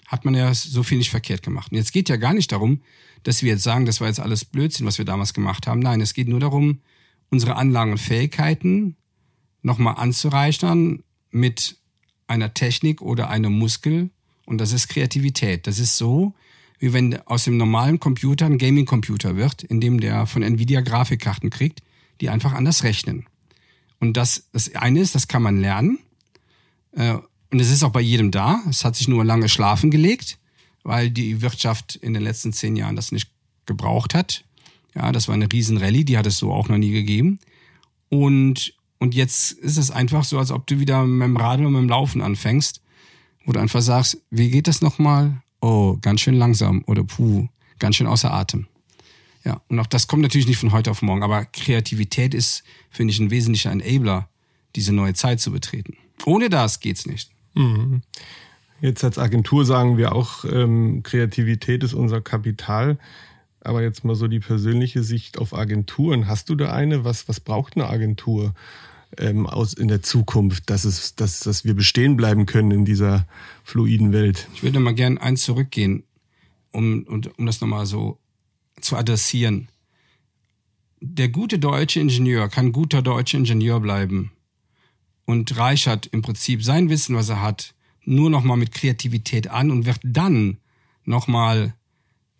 Hat 0.07 0.23
man 0.23 0.35
ja 0.35 0.53
so 0.53 0.83
viel 0.83 0.97
nicht 0.97 1.09
verkehrt 1.09 1.43
gemacht. 1.43 1.69
Und 1.69 1.77
jetzt 1.77 1.91
geht 1.91 2.07
ja 2.07 2.15
gar 2.15 2.33
nicht 2.33 2.53
darum, 2.53 2.79
dass 3.23 3.43
wir 3.43 3.51
jetzt 3.51 3.63
sagen, 3.63 3.85
das 3.85 3.99
war 3.99 4.07
jetzt 4.07 4.21
alles 4.21 4.45
Blödsinn, 4.45 4.85
was 4.85 4.99
wir 4.99 5.05
damals 5.05 5.33
gemacht 5.33 5.67
haben. 5.67 5.81
Nein, 5.81 5.99
es 5.99 6.13
geht 6.13 6.29
nur 6.29 6.39
darum, 6.39 6.79
unsere 7.29 7.57
Anlagen 7.57 7.91
und 7.91 7.97
Fähigkeiten 7.97 8.95
nochmal 9.63 9.95
anzureichern 9.97 11.03
mit 11.29 11.75
einer 12.25 12.53
Technik 12.53 13.01
oder 13.01 13.29
einem 13.29 13.51
Muskel. 13.51 14.11
Und 14.45 14.59
das 14.59 14.71
ist 14.71 14.87
Kreativität. 14.87 15.67
Das 15.67 15.77
ist 15.77 15.97
so, 15.97 16.33
wie 16.79 16.93
wenn 16.93 17.19
aus 17.27 17.43
dem 17.43 17.57
normalen 17.57 17.99
Computer 17.99 18.45
ein 18.45 18.57
Gaming-Computer 18.57 19.35
wird, 19.35 19.63
in 19.63 19.81
dem 19.81 19.99
der 19.99 20.25
von 20.25 20.41
Nvidia 20.41 20.79
Grafikkarten 20.79 21.49
kriegt, 21.49 21.81
die 22.21 22.29
einfach 22.29 22.53
anders 22.53 22.83
rechnen. 22.83 23.25
Und 23.99 24.17
das, 24.17 24.47
das 24.51 24.73
eine 24.75 24.99
ist, 24.99 25.15
das 25.15 25.27
kann 25.27 25.41
man 25.43 25.59
lernen. 25.59 25.99
Äh, 26.91 27.17
Und 27.49 27.59
es 27.59 27.71
ist 27.71 27.83
auch 27.83 27.91
bei 27.91 28.01
jedem 28.01 28.31
da. 28.31 28.61
Es 28.69 28.83
hat 28.83 28.95
sich 28.95 29.07
nur 29.07 29.23
lange 29.23 29.47
schlafen 29.49 29.89
gelegt, 29.89 30.37
weil 30.83 31.09
die 31.09 31.41
Wirtschaft 31.41 31.95
in 31.95 32.13
den 32.13 32.23
letzten 32.23 32.51
zehn 32.53 32.75
Jahren 32.75 32.95
das 32.95 33.11
nicht 33.11 33.31
gebraucht 33.65 34.13
hat. 34.13 34.43
Ja, 34.95 35.11
das 35.11 35.27
war 35.27 35.35
eine 35.35 35.51
Riesenrallye, 35.51 36.03
die 36.03 36.17
hat 36.17 36.25
es 36.25 36.37
so 36.37 36.51
auch 36.51 36.69
noch 36.69 36.77
nie 36.77 36.91
gegeben. 36.91 37.39
Und, 38.09 38.73
und 38.99 39.15
jetzt 39.15 39.51
ist 39.51 39.77
es 39.77 39.91
einfach 39.91 40.23
so, 40.23 40.39
als 40.39 40.51
ob 40.51 40.67
du 40.67 40.79
wieder 40.79 41.05
mit 41.05 41.27
dem 41.27 41.37
Radl 41.37 41.65
und 41.65 41.73
mit 41.73 41.81
dem 41.81 41.89
Laufen 41.89 42.21
anfängst, 42.21 42.81
wo 43.45 43.51
du 43.53 43.59
einfach 43.59 43.81
sagst, 43.81 44.17
wie 44.29 44.49
geht 44.49 44.67
das 44.67 44.81
nochmal? 44.81 45.41
Oh, 45.61 45.97
ganz 46.01 46.21
schön 46.21 46.35
langsam 46.35 46.83
oder 46.85 47.03
puh, 47.03 47.47
ganz 47.79 47.95
schön 47.95 48.07
außer 48.07 48.33
Atem. 48.33 48.67
Ja, 49.47 49.61
und 49.69 49.79
auch 49.79 49.87
das 49.87 50.09
kommt 50.09 50.23
natürlich 50.23 50.45
nicht 50.45 50.57
von 50.57 50.73
heute 50.73 50.91
auf 50.91 51.01
morgen, 51.01 51.23
aber 51.23 51.45
Kreativität 51.45 52.33
ist, 52.33 52.65
finde 52.89 53.13
ich, 53.13 53.19
ein 53.21 53.31
wesentlicher 53.31 53.71
Enabler, 53.71 54.27
diese 54.75 54.91
neue 54.91 55.13
Zeit 55.13 55.39
zu 55.39 55.53
betreten. 55.53 55.95
Ohne 56.25 56.49
das 56.49 56.81
geht's 56.81 57.05
nicht. 57.05 57.31
Jetzt 58.81 59.05
als 59.05 59.17
Agentur 59.17 59.63
sagen 59.63 59.97
wir 59.97 60.13
auch, 60.13 60.43
ähm, 60.43 61.01
Kreativität 61.01 61.81
ist 61.85 61.93
unser 61.93 62.19
Kapital. 62.19 62.99
Aber 63.61 63.81
jetzt 63.81 64.03
mal 64.03 64.15
so 64.15 64.27
die 64.27 64.41
persönliche 64.41 65.01
Sicht 65.01 65.37
auf 65.37 65.53
Agenturen. 65.53 66.27
Hast 66.27 66.49
du 66.49 66.55
da 66.55 66.73
eine? 66.73 67.05
Was, 67.05 67.29
was 67.29 67.39
braucht 67.39 67.77
eine 67.77 67.87
Agentur 67.87 68.53
ähm, 69.17 69.47
aus, 69.47 69.73
in 69.73 69.87
der 69.87 70.01
Zukunft, 70.03 70.69
dass, 70.69 70.83
es, 70.83 71.15
dass, 71.15 71.39
dass 71.39 71.63
wir 71.63 71.73
bestehen 71.73 72.17
bleiben 72.17 72.45
können 72.45 72.71
in 72.71 72.83
dieser 72.83 73.25
fluiden 73.63 74.11
Welt? 74.11 74.49
Ich 74.53 74.63
würde 74.63 74.81
mal 74.81 74.93
gern 74.93 75.17
eins 75.17 75.43
zurückgehen, 75.43 76.03
um, 76.73 77.03
und, 77.03 77.39
um 77.39 77.45
das 77.45 77.61
nochmal 77.61 77.85
so 77.85 78.19
zu 78.81 78.95
adressieren. 78.95 79.69
Der 80.99 81.29
gute 81.29 81.59
deutsche 81.59 81.99
Ingenieur 81.99 82.49
kann 82.49 82.71
guter 82.71 83.01
deutscher 83.01 83.37
Ingenieur 83.37 83.79
bleiben 83.79 84.31
und 85.25 85.57
reichert 85.57 86.07
im 86.07 86.21
Prinzip 86.21 86.63
sein 86.63 86.89
Wissen, 86.89 87.15
was 87.15 87.29
er 87.29 87.41
hat, 87.41 87.75
nur 88.03 88.29
nochmal 88.29 88.57
mit 88.57 88.71
Kreativität 88.71 89.49
an 89.49 89.69
und 89.69 89.85
wird 89.85 89.99
dann 90.03 90.57
nochmal 91.03 91.75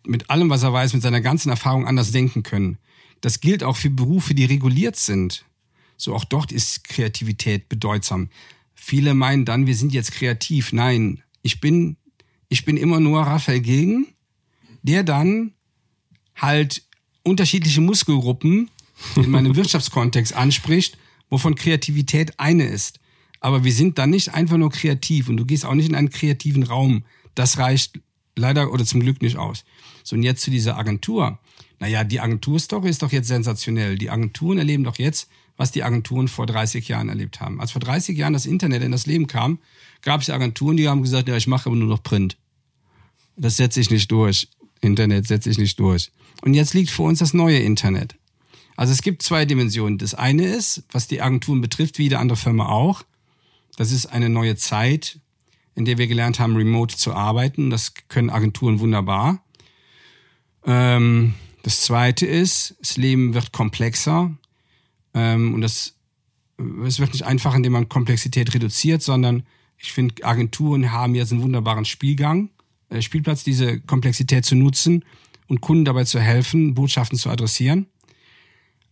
mit 0.06 0.30
allem, 0.30 0.50
was 0.50 0.64
er 0.64 0.74
weiß, 0.74 0.94
mit 0.94 1.04
seiner 1.04 1.22
ganzen 1.22 1.50
Erfahrung 1.50 1.86
anders 1.86 2.12
denken 2.12 2.44
können. 2.44 2.78
Das 3.22 3.42
gilt 3.42 3.64
auch 3.64 3.76
für 3.76 3.90
Berufe, 3.90 4.34
die 4.34 4.46
reguliert 4.46 4.96
sind. 4.96 5.46
So 5.98 6.16
auch 6.16 6.24
dort 6.24 6.52
ist 6.52 6.84
Kreativität 6.86 7.68
bedeutsam. 7.70 8.30
Viele 8.74 9.14
meinen 9.14 9.46
dann, 9.46 9.68
wir 9.68 9.76
sind 9.76 9.94
jetzt 9.94 10.14
kreativ. 10.14 10.72
Nein, 10.72 11.22
ich 11.42 11.60
bin, 11.60 11.98
ich 12.48 12.64
bin 12.64 12.78
immer 12.78 13.00
nur 13.00 13.22
Raphael 13.22 13.60
Gilgen, 13.60 14.08
der 14.84 15.04
dann 15.04 15.54
halt 16.38 16.84
unterschiedliche 17.24 17.82
Muskelgruppen 17.82 18.72
in 19.16 19.30
meinem 19.30 19.56
Wirtschaftskontext 19.56 20.34
anspricht, 20.34 20.98
wovon 21.30 21.56
Kreativität 21.56 22.40
eine 22.40 22.66
ist. 22.66 23.00
Aber 23.40 23.64
wir 23.64 23.74
sind 23.74 23.98
dann 23.98 24.10
nicht 24.10 24.34
einfach 24.34 24.58
nur 24.58 24.72
kreativ 24.72 25.30
und 25.30 25.38
du 25.38 25.46
gehst 25.46 25.66
auch 25.66 25.76
nicht 25.76 25.90
in 25.90 25.96
einen 25.96 26.10
kreativen 26.10 26.64
Raum. 26.64 27.04
Das 27.36 27.58
reicht 27.58 28.00
leider 28.36 28.72
oder 28.72 28.86
zum 28.86 29.02
Glück 29.02 29.22
nicht 29.22 29.38
aus. 29.38 29.66
So, 30.04 30.16
und 30.16 30.24
jetzt 30.24 30.42
zu 30.42 30.52
dieser 30.52 30.78
Agentur. 30.78 31.40
Naja, 31.80 32.04
die 32.04 32.20
Agenturstory 32.20 32.90
ist 32.90 33.04
doch 33.04 33.12
jetzt 33.12 33.28
sensationell. 33.28 33.98
Die 33.98 34.10
Agenturen 34.10 34.58
erleben 34.58 34.84
doch 34.84 34.98
jetzt, 34.98 35.30
was 35.58 35.72
die 35.72 35.84
Agenturen 35.84 36.28
vor 36.28 36.46
30 36.46 36.88
Jahren 36.88 37.10
erlebt 37.10 37.40
haben. 37.40 37.60
Als 37.60 37.72
vor 37.72 37.82
30 37.82 38.18
Jahren 38.18 38.34
das 38.34 38.46
Internet 38.46 38.84
in 38.84 38.92
das 38.92 39.06
Leben 39.06 39.28
kam, 39.28 39.60
gab 40.02 40.22
es 40.22 40.30
Agenturen, 40.30 40.78
die 40.78 40.88
haben 40.88 41.02
gesagt, 41.02 41.28
ja, 41.28 41.36
ich 41.36 41.48
mache 41.48 41.70
aber 41.70 41.76
nur 41.76 41.88
noch 41.88 42.02
Print. 42.02 42.38
Das 43.36 43.58
setze 43.58 43.80
ich 43.80 43.92
nicht 43.92 44.12
durch. 44.12 44.48
Internet 44.88 45.28
setze 45.28 45.50
ich 45.50 45.58
nicht 45.58 45.80
durch. 45.80 46.12
Und 46.42 46.54
jetzt 46.54 46.74
liegt 46.74 46.90
vor 46.90 47.08
uns 47.08 47.20
das 47.20 47.34
neue 47.34 47.60
Internet. 47.60 48.16
Also 48.76 48.94
es 48.94 49.02
gibt 49.02 49.22
zwei 49.22 49.46
Dimensionen. 49.46 49.98
Das 49.98 50.14
eine 50.14 50.46
ist, 50.46 50.84
was 50.92 51.08
die 51.08 51.22
Agenturen 51.22 51.62
betrifft, 51.62 51.98
wie 51.98 52.04
jede 52.04 52.20
andere 52.20 52.38
Firma 52.38 52.68
auch. 52.68 53.04
Das 53.76 53.92
ist 53.92 54.08
eine 54.08 54.30
neue 54.30 54.56
Zeit, 54.56 55.20
in 55.76 55.86
der 55.86 55.98
wir 55.98 56.08
gelernt 56.08 56.40
haben, 56.40 56.56
remote 56.56 56.96
zu 56.98 57.14
arbeiten. 57.14 57.70
Das 57.70 57.94
können 58.08 58.30
Agenturen 58.30 58.80
wunderbar. 58.80 59.44
Ähm, 60.66 61.36
das 61.64 61.82
zweite 61.82 62.26
ist, 62.26 62.76
das 62.80 62.98
Leben 62.98 63.34
wird 63.34 63.52
komplexer. 63.52 64.32
Ähm, 65.14 65.54
und 65.54 65.62
das 65.62 65.98
es 66.86 67.00
wird 67.00 67.14
nicht 67.14 67.26
einfach, 67.26 67.56
indem 67.56 67.74
man 67.74 67.90
Komplexität 67.90 68.54
reduziert, 68.54 69.02
sondern 69.02 69.44
ich 69.78 69.92
finde, 69.92 70.24
Agenturen 70.26 70.92
haben 70.92 71.16
jetzt 71.16 71.32
einen 71.32 71.44
wunderbaren 71.44 71.86
Spielgang, 71.86 72.50
Spielplatz, 73.00 73.44
diese 73.44 73.80
Komplexität 73.82 74.46
zu 74.46 74.56
nutzen 74.56 75.04
und 75.48 75.62
Kunden 75.62 75.86
dabei 75.86 76.04
zu 76.04 76.20
helfen, 76.20 76.74
Botschaften 76.74 77.18
zu 77.18 77.30
adressieren. 77.30 77.88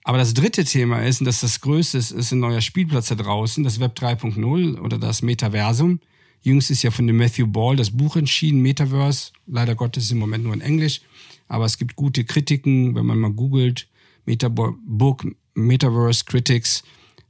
Aber 0.03 0.19
das 0.19 0.33
dritte 0.33 0.63
Thema 0.63 1.03
ist, 1.03 1.19
und 1.19 1.25
das 1.25 1.35
ist 1.35 1.43
das 1.43 1.61
größte, 1.61 1.97
ist, 1.97 2.31
ein 2.31 2.39
neuer 2.39 2.61
Spielplatz 2.61 3.07
da 3.07 3.15
draußen, 3.15 3.63
das 3.63 3.79
Web 3.79 3.97
3.0 3.97 4.79
oder 4.79 4.99
das 4.99 5.23
Metaversum. 5.23 5.99
Jüngst 6.43 6.69
ist 6.69 6.83
ja 6.83 6.91
von 6.91 7.07
dem 7.07 7.17
Matthew 7.17 7.47
Ball 7.47 7.75
das 7.75 7.89
Buch 7.89 8.15
entschieden, 8.15 8.61
Metaverse. 8.61 9.31
Leider 9.47 9.73
Gottes 9.73 10.11
im 10.11 10.19
Moment 10.19 10.43
nur 10.43 10.53
in 10.53 10.61
Englisch. 10.61 11.01
Aber 11.47 11.65
es 11.65 11.79
gibt 11.79 11.95
gute 11.95 12.23
Kritiken, 12.23 12.93
wenn 12.93 13.07
man 13.07 13.17
mal 13.19 13.31
googelt. 13.31 13.87
Metabook, 14.25 15.25
Metaverse 15.55 16.23
Critics. 16.25 16.83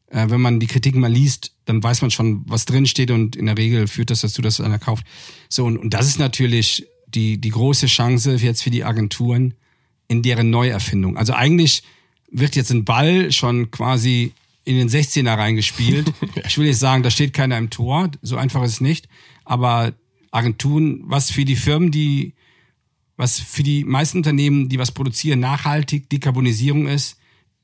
Äh, 0.08 0.30
wenn 0.30 0.42
man 0.42 0.60
die 0.60 0.68
Kritiken 0.68 1.00
mal 1.00 1.12
liest, 1.12 1.55
dann 1.66 1.84
weiß 1.84 2.02
man 2.02 2.12
schon, 2.12 2.44
was 2.48 2.66
drin 2.66 2.86
steht 2.86 3.12
und 3.12 3.36
in 3.36 3.48
der 3.48 3.58
Regel 3.58 3.88
führt 3.88 4.12
das 4.12 4.22
dazu, 4.22 4.42
dass 4.42 4.62
einer 4.62 4.80
kauft. 4.80 5.06
So, 5.50 5.66
und, 5.66 5.78
und 5.78 5.94
das 5.94 6.08
ist 6.08 6.20
natürlich 6.20 6.88
die, 7.08 7.40
die 7.40 7.50
große 7.50 7.88
Chance 7.88 8.36
jetzt 8.36 8.64
für 8.64 8.70
die 8.70 8.84
Agenturen 8.84 9.56
in 10.08 10.22
deren 10.22 10.50
Neuerfindung. 10.50 11.18
Also 11.18 11.34
eigentlich 11.34 11.84
wird 12.30 12.56
jetzt 12.56 12.72
ein 12.72 12.86
Ball 12.86 13.32
schon 13.32 13.72
quasi 13.72 14.34
in 14.64 14.78
den 14.78 14.90
16er 14.90 15.38
reingespielt. 15.38 16.12
Ich 16.48 16.58
will 16.58 16.68
nicht 16.68 16.78
sagen, 16.78 17.02
da 17.02 17.10
steht 17.10 17.34
keiner 17.34 17.58
im 17.58 17.70
Tor, 17.70 18.12
so 18.22 18.38
einfach 18.38 18.64
ist 18.64 18.72
es 18.74 18.82
nicht. 18.82 19.08
Aber 19.46 19.94
Agenturen, 20.32 21.04
was 21.06 21.32
für 21.32 21.46
die 21.46 21.56
Firmen, 21.56 21.92
die, 21.92 22.34
was 23.16 23.40
für 23.40 23.64
die 23.64 23.84
meisten 23.84 24.18
Unternehmen, 24.18 24.70
die 24.70 24.78
was 24.78 24.92
produzieren, 24.92 25.40
nachhaltig 25.40 26.10
Dekarbonisierung 26.10 26.88
ist, 26.88 27.18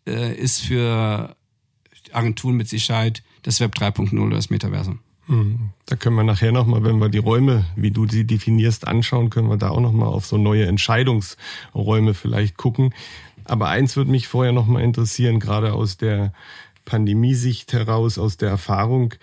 äh, 0.07 0.35
ist 0.35 0.61
für 0.61 1.35
Agenturen 2.11 2.55
mit 2.55 2.69
Sicherheit 2.69 3.23
das 3.43 3.59
Web 3.59 3.75
3.0 3.75 4.19
oder 4.19 4.35
das 4.35 4.49
Metaversum. 4.49 4.99
Hm. 5.27 5.69
Da 5.85 5.95
können 5.95 6.15
wir 6.15 6.23
nachher 6.23 6.51
nochmal, 6.51 6.83
wenn 6.83 6.99
wir 6.99 7.09
die 7.09 7.19
Räume, 7.19 7.65
wie 7.75 7.91
du 7.91 8.07
sie 8.07 8.25
definierst, 8.25 8.87
anschauen, 8.87 9.29
können 9.29 9.49
wir 9.49 9.57
da 9.57 9.69
auch 9.69 9.79
nochmal 9.79 10.07
auf 10.07 10.25
so 10.25 10.37
neue 10.37 10.65
Entscheidungsräume 10.65 12.13
vielleicht 12.13 12.57
gucken. 12.57 12.93
Aber 13.45 13.69
eins 13.69 13.95
würde 13.95 14.11
mich 14.11 14.27
vorher 14.27 14.53
nochmal 14.53 14.83
interessieren, 14.83 15.39
gerade 15.39 15.73
aus 15.73 15.97
der 15.97 16.33
Pandemiesicht 16.85 17.73
heraus, 17.73 18.17
aus 18.17 18.37
der 18.37 18.49
Erfahrung. 18.49 19.13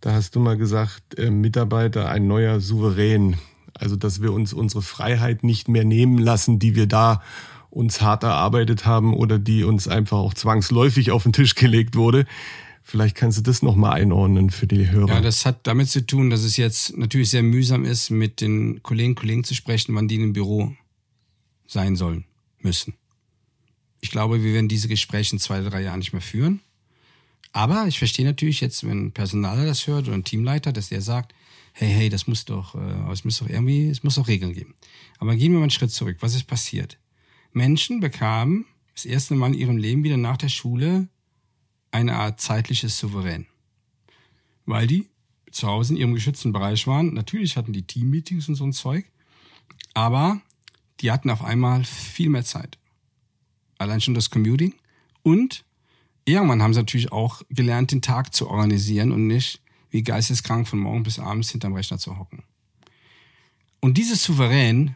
Da 0.00 0.12
hast 0.12 0.36
du 0.36 0.40
mal 0.40 0.56
gesagt, 0.56 1.18
äh, 1.18 1.30
Mitarbeiter, 1.30 2.08
ein 2.08 2.26
neuer 2.26 2.60
Souverän. 2.60 3.36
Also, 3.74 3.96
dass 3.96 4.22
wir 4.22 4.32
uns 4.32 4.52
unsere 4.52 4.82
Freiheit 4.82 5.42
nicht 5.42 5.68
mehr 5.68 5.84
nehmen 5.84 6.18
lassen, 6.18 6.58
die 6.58 6.74
wir 6.74 6.86
da 6.86 7.22
uns 7.70 8.00
hart 8.00 8.22
erarbeitet 8.22 8.86
haben 8.86 9.12
oder 9.14 9.38
die 9.38 9.64
uns 9.64 9.86
einfach 9.86 10.16
auch 10.18 10.32
zwangsläufig 10.32 11.10
auf 11.10 11.24
den 11.24 11.32
Tisch 11.32 11.54
gelegt 11.54 11.94
wurde. 11.94 12.24
Vielleicht 12.88 13.16
kannst 13.16 13.36
du 13.36 13.42
das 13.42 13.62
nochmal 13.62 14.00
einordnen 14.00 14.50
für 14.50 14.68
die 14.68 14.88
Hörer. 14.88 15.14
Ja, 15.14 15.20
das 15.20 15.44
hat 15.44 15.66
damit 15.66 15.90
zu 15.90 16.06
tun, 16.06 16.30
dass 16.30 16.44
es 16.44 16.56
jetzt 16.56 16.96
natürlich 16.96 17.30
sehr 17.30 17.42
mühsam 17.42 17.84
ist, 17.84 18.10
mit 18.10 18.40
den 18.40 18.80
Kollegen 18.84 19.16
Kollegen 19.16 19.42
zu 19.42 19.56
sprechen, 19.56 19.92
wann 19.96 20.06
die 20.06 20.14
im 20.14 20.32
Büro 20.32 20.72
sein 21.66 21.96
sollen, 21.96 22.26
müssen. 22.60 22.94
Ich 24.00 24.12
glaube, 24.12 24.44
wir 24.44 24.54
werden 24.54 24.68
diese 24.68 24.86
Gespräche 24.86 25.34
in 25.34 25.40
zwei, 25.40 25.62
drei 25.62 25.82
Jahren 25.82 25.98
nicht 25.98 26.12
mehr 26.12 26.22
führen. 26.22 26.60
Aber 27.50 27.88
ich 27.88 27.98
verstehe 27.98 28.24
natürlich 28.24 28.60
jetzt, 28.60 28.86
wenn 28.86 29.06
ein 29.06 29.12
Personaler 29.12 29.66
das 29.66 29.88
hört 29.88 30.06
oder 30.06 30.16
ein 30.16 30.22
Teamleiter, 30.22 30.72
dass 30.72 30.88
der 30.88 31.02
sagt, 31.02 31.34
hey, 31.72 31.88
hey, 31.92 32.08
das 32.08 32.28
muss 32.28 32.44
doch, 32.44 32.76
äh, 32.76 33.12
es 33.12 33.24
muss 33.24 33.40
doch 33.40 33.48
irgendwie, 33.48 33.88
es 33.88 34.04
muss 34.04 34.14
doch 34.14 34.28
Regeln 34.28 34.54
geben. 34.54 34.76
Aber 35.18 35.34
gehen 35.34 35.50
wir 35.50 35.58
mal 35.58 35.64
einen 35.64 35.70
Schritt 35.72 35.90
zurück. 35.90 36.18
Was 36.20 36.36
ist 36.36 36.44
passiert? 36.44 36.98
Menschen 37.52 37.98
bekamen 37.98 38.64
das 38.94 39.06
erste 39.06 39.34
Mal 39.34 39.48
in 39.48 39.54
ihrem 39.54 39.76
Leben 39.76 40.04
wieder 40.04 40.16
nach 40.18 40.36
der 40.36 40.50
Schule 40.50 41.08
eine 41.96 42.16
Art 42.16 42.40
zeitliches 42.40 42.98
Souverän. 42.98 43.46
Weil 44.64 44.86
die 44.86 45.08
zu 45.50 45.66
Hause 45.66 45.94
in 45.94 46.00
ihrem 46.00 46.14
geschützten 46.14 46.52
Bereich 46.52 46.86
waren. 46.86 47.14
Natürlich 47.14 47.56
hatten 47.56 47.72
die 47.72 47.86
Teammeetings 47.86 48.48
und 48.48 48.56
so 48.56 48.64
ein 48.64 48.72
Zeug. 48.72 49.06
Aber 49.94 50.40
die 51.00 51.10
hatten 51.10 51.30
auf 51.30 51.42
einmal 51.42 51.84
viel 51.84 52.28
mehr 52.28 52.44
Zeit 52.44 52.78
allein 53.78 54.00
schon 54.00 54.14
das 54.14 54.30
Commuting. 54.30 54.74
Und 55.22 55.64
irgendwann 56.24 56.62
haben 56.62 56.74
sie 56.74 56.80
natürlich 56.80 57.12
auch 57.12 57.42
gelernt, 57.50 57.92
den 57.92 58.02
Tag 58.02 58.34
zu 58.34 58.48
organisieren 58.48 59.12
und 59.12 59.26
nicht 59.26 59.60
wie 59.90 60.02
geisteskrank 60.02 60.68
von 60.68 60.78
morgen 60.78 61.02
bis 61.02 61.18
abends 61.18 61.50
hinterm 61.50 61.74
Rechner 61.74 61.98
zu 61.98 62.18
hocken. 62.18 62.42
Und 63.80 63.98
dieses 63.98 64.24
Souverän 64.24 64.94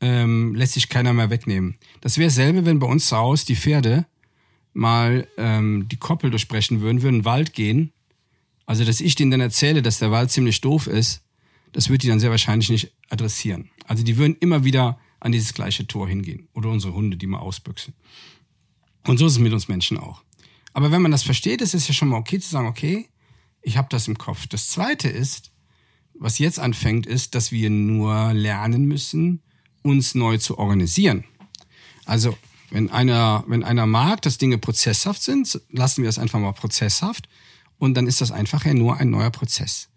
ähm, 0.00 0.54
lässt 0.54 0.74
sich 0.74 0.88
keiner 0.88 1.12
mehr 1.12 1.30
wegnehmen. 1.30 1.76
Das 2.00 2.18
wäre 2.18 2.28
dasselbe, 2.28 2.64
wenn 2.64 2.78
bei 2.78 2.86
uns 2.86 3.08
zu 3.08 3.16
Hause 3.16 3.46
die 3.46 3.56
Pferde 3.56 4.06
mal 4.76 5.26
ähm, 5.38 5.88
die 5.88 5.96
Koppel 5.96 6.30
durchbrechen 6.30 6.80
würden, 6.82 7.02
würden 7.02 7.16
in 7.16 7.20
den 7.20 7.24
Wald 7.24 7.54
gehen. 7.54 7.92
Also, 8.66 8.84
dass 8.84 9.00
ich 9.00 9.14
denen 9.14 9.30
dann 9.30 9.40
erzähle, 9.40 9.80
dass 9.80 9.98
der 9.98 10.10
Wald 10.10 10.30
ziemlich 10.30 10.60
doof 10.60 10.86
ist, 10.86 11.22
das 11.72 11.88
würde 11.88 11.98
die 11.98 12.08
dann 12.08 12.20
sehr 12.20 12.30
wahrscheinlich 12.30 12.68
nicht 12.68 12.92
adressieren. 13.08 13.70
Also, 13.86 14.04
die 14.04 14.18
würden 14.18 14.36
immer 14.38 14.64
wieder 14.64 14.98
an 15.18 15.32
dieses 15.32 15.54
gleiche 15.54 15.86
Tor 15.86 16.08
hingehen. 16.08 16.48
Oder 16.52 16.70
unsere 16.70 16.92
Hunde, 16.92 17.16
die 17.16 17.26
mal 17.26 17.38
ausbüchsen. 17.38 17.94
Und 19.06 19.18
so 19.18 19.26
ist 19.26 19.32
es 19.32 19.38
mit 19.38 19.52
uns 19.52 19.68
Menschen 19.68 19.98
auch. 19.98 20.22
Aber 20.74 20.90
wenn 20.92 21.02
man 21.02 21.12
das 21.12 21.22
versteht, 21.22 21.62
ist 21.62 21.74
es 21.74 21.88
ja 21.88 21.94
schon 21.94 22.08
mal 22.08 22.18
okay 22.18 22.38
zu 22.38 22.50
sagen, 22.50 22.66
okay, 22.66 23.08
ich 23.62 23.78
habe 23.78 23.88
das 23.90 24.08
im 24.08 24.18
Kopf. 24.18 24.46
Das 24.46 24.68
Zweite 24.68 25.08
ist, 25.08 25.52
was 26.12 26.38
jetzt 26.38 26.58
anfängt, 26.58 27.06
ist, 27.06 27.34
dass 27.34 27.50
wir 27.50 27.70
nur 27.70 28.34
lernen 28.34 28.84
müssen, 28.84 29.42
uns 29.82 30.14
neu 30.14 30.36
zu 30.36 30.58
organisieren. 30.58 31.24
Also 32.04 32.36
wenn 32.70 32.90
einer, 32.90 33.44
wenn 33.46 33.64
einer 33.64 33.86
mag, 33.86 34.22
dass 34.22 34.38
Dinge 34.38 34.58
prozesshaft 34.58 35.22
sind, 35.22 35.60
lassen 35.70 36.02
wir 36.02 36.08
es 36.08 36.18
einfach 36.18 36.38
mal 36.38 36.52
prozesshaft 36.52 37.28
und 37.78 37.94
dann 37.94 38.06
ist 38.06 38.20
das 38.20 38.32
einfach 38.32 38.64
ja 38.64 38.74
nur 38.74 38.96
ein 38.96 39.10
neuer 39.10 39.30
Prozess. 39.30 39.88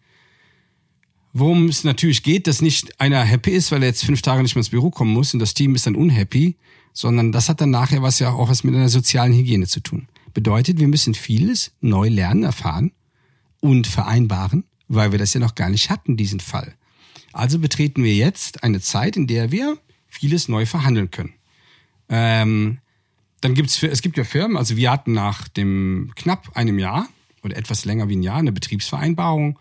Worum 1.34 1.67
es 1.67 1.84
natürlich 1.84 2.23
geht, 2.23 2.47
dass 2.47 2.62
nicht 2.62 2.99
einer 2.99 3.23
happy 3.23 3.51
ist, 3.51 3.71
weil 3.71 3.84
er 3.84 3.89
jetzt 3.89 4.05
fünf 4.05 4.21
Tage 4.21 4.41
nicht 4.41 4.55
mehr 4.55 4.62
ins 4.62 4.69
Büro 4.69 4.89
kommen 4.89 5.13
muss 5.13 5.34
und 5.34 5.39
das 5.39 5.53
Team 5.53 5.75
ist 5.75 5.86
dann 5.86 5.95
unhappy, 5.95 6.58
sondern 6.93 7.32
das 7.32 7.49
hat 7.49 7.62
dann 7.62 7.69
nachher 7.69 8.01
was 8.01 8.19
ja 8.19 8.32
auch 8.32 8.49
was 8.49 8.63
mit 8.63 8.75
einer 8.75 8.89
sozialen 8.89 9.34
Hygiene 9.34 9.67
zu 9.67 9.79
tun. 9.79 10.08
Bedeutet, 10.34 10.79
wir 10.79 10.88
müssen 10.88 11.13
vieles 11.13 11.71
neu 11.82 12.10
lernen, 12.10 12.43
erfahren 12.43 12.91
und 13.60 13.88
vereinbaren, 13.88 14.63
weil 14.88 15.12
wir 15.12 15.19
das 15.19 15.34
ja 15.34 15.39
noch 15.39 15.55
gar 15.55 15.69
nicht 15.69 15.89
hatten, 15.89 16.17
diesen 16.17 16.39
Fall. 16.39 16.75
Also 17.32 17.60
betreten 17.60 18.03
wir 18.03 18.15
jetzt 18.15 18.63
eine 18.63 18.82
Zeit, 18.82 19.15
in 19.15 19.27
der 19.27 19.51
wir 19.51 19.77
vieles 20.08 20.47
neu 20.47 20.65
verhandeln 20.65 21.12
können. 21.12 21.34
Ähm, 22.10 22.80
dann 23.41 23.54
gibt's 23.54 23.82
es 23.82 24.02
gibt 24.02 24.17
ja 24.17 24.24
Firmen, 24.24 24.58
also 24.58 24.76
wir 24.76 24.91
hatten 24.91 25.13
nach 25.13 25.48
dem 25.48 26.12
knapp 26.15 26.56
einem 26.56 26.80
Jahr 26.80 27.08
oder 27.43 27.56
etwas 27.56 27.86
länger 27.86 28.10
wie 28.10 28.17
ein 28.17 28.24
Jahr 28.24 28.38
eine 28.38 28.52
Betriebsvereinbarung 28.52 29.58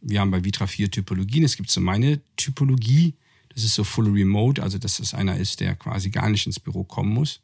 wir 0.00 0.20
haben 0.20 0.30
bei 0.30 0.44
Vitra 0.44 0.66
vier 0.66 0.90
Typologien. 0.90 1.44
Es 1.44 1.56
gibt 1.56 1.70
so 1.70 1.80
meine 1.80 2.20
Typologie. 2.36 3.14
Das 3.54 3.64
ist 3.64 3.74
so 3.74 3.84
full 3.84 4.08
remote, 4.10 4.62
also 4.62 4.78
dass 4.78 5.00
es 5.00 5.14
einer 5.14 5.36
ist, 5.36 5.60
der 5.60 5.74
quasi 5.74 6.10
gar 6.10 6.28
nicht 6.28 6.46
ins 6.46 6.60
Büro 6.60 6.84
kommen 6.84 7.12
muss. 7.12 7.40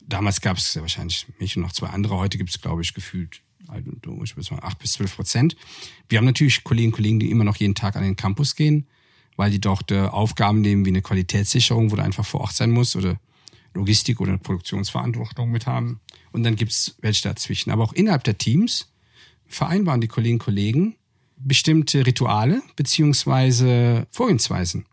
Damals 0.00 0.40
gab 0.40 0.56
es 0.56 0.74
ja 0.74 0.82
wahrscheinlich 0.82 1.26
mich 1.38 1.56
und 1.56 1.62
noch 1.62 1.72
zwei 1.72 1.88
andere. 1.88 2.16
Heute 2.16 2.38
gibt 2.38 2.50
es, 2.50 2.60
glaube 2.60 2.82
ich, 2.82 2.94
gefühlt 2.94 3.42
ich 3.70 3.84
würde 3.84 4.42
sagen, 4.42 4.62
acht 4.62 4.78
bis 4.78 4.92
zwölf 4.92 5.14
Prozent. 5.14 5.54
Wir 6.08 6.16
haben 6.16 6.24
natürlich 6.24 6.64
Kolleginnen 6.64 6.92
und 6.92 6.96
Kollegen, 6.96 7.20
die 7.20 7.30
immer 7.30 7.44
noch 7.44 7.56
jeden 7.56 7.74
Tag 7.74 7.96
an 7.96 8.02
den 8.02 8.16
Campus 8.16 8.56
gehen, 8.56 8.86
weil 9.36 9.50
die 9.50 9.60
dort 9.60 9.92
Aufgaben 9.92 10.62
nehmen 10.62 10.86
wie 10.86 10.90
eine 10.90 11.02
Qualitätssicherung, 11.02 11.90
wo 11.90 11.96
du 11.96 12.02
einfach 12.02 12.24
vor 12.24 12.40
Ort 12.40 12.54
sein 12.54 12.70
musst 12.70 12.96
oder 12.96 13.20
Logistik 13.78 14.20
oder 14.20 14.36
Produktionsverantwortung 14.36 15.50
mit 15.50 15.66
haben. 15.66 16.00
Und 16.32 16.42
dann 16.42 16.56
gibt 16.56 16.72
es 16.72 16.96
welche 17.00 17.22
dazwischen. 17.22 17.70
Aber 17.70 17.84
auch 17.84 17.92
innerhalb 17.92 18.24
der 18.24 18.36
Teams 18.36 18.92
vereinbaren 19.46 20.00
die 20.00 20.08
Kolleginnen 20.08 20.40
und 20.40 20.44
Kollegen, 20.44 20.96
bestimmte 21.36 22.04
Rituale 22.04 22.60
beziehungsweise 22.76 24.06
Vorgehensweisen. 24.10 24.84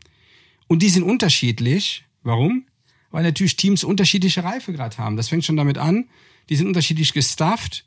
Und 0.68 0.82
die 0.82 0.90
sind 0.90 1.04
unterschiedlich. 1.04 2.06
Warum? 2.24 2.66
Weil 3.12 3.24
natürlich 3.24 3.56
Teams 3.58 3.84
unterschiedliche 3.84 4.44
Reifegrad 4.44 4.98
haben. 4.98 5.18
Das 5.18 5.30
fängt 5.30 5.46
schon 5.46 5.58
damit 5.58 5.78
an. 5.78 6.08
Die 6.50 6.56
sind 6.56 6.68
unterschiedlich 6.68 7.14
gestafft. 7.14 7.86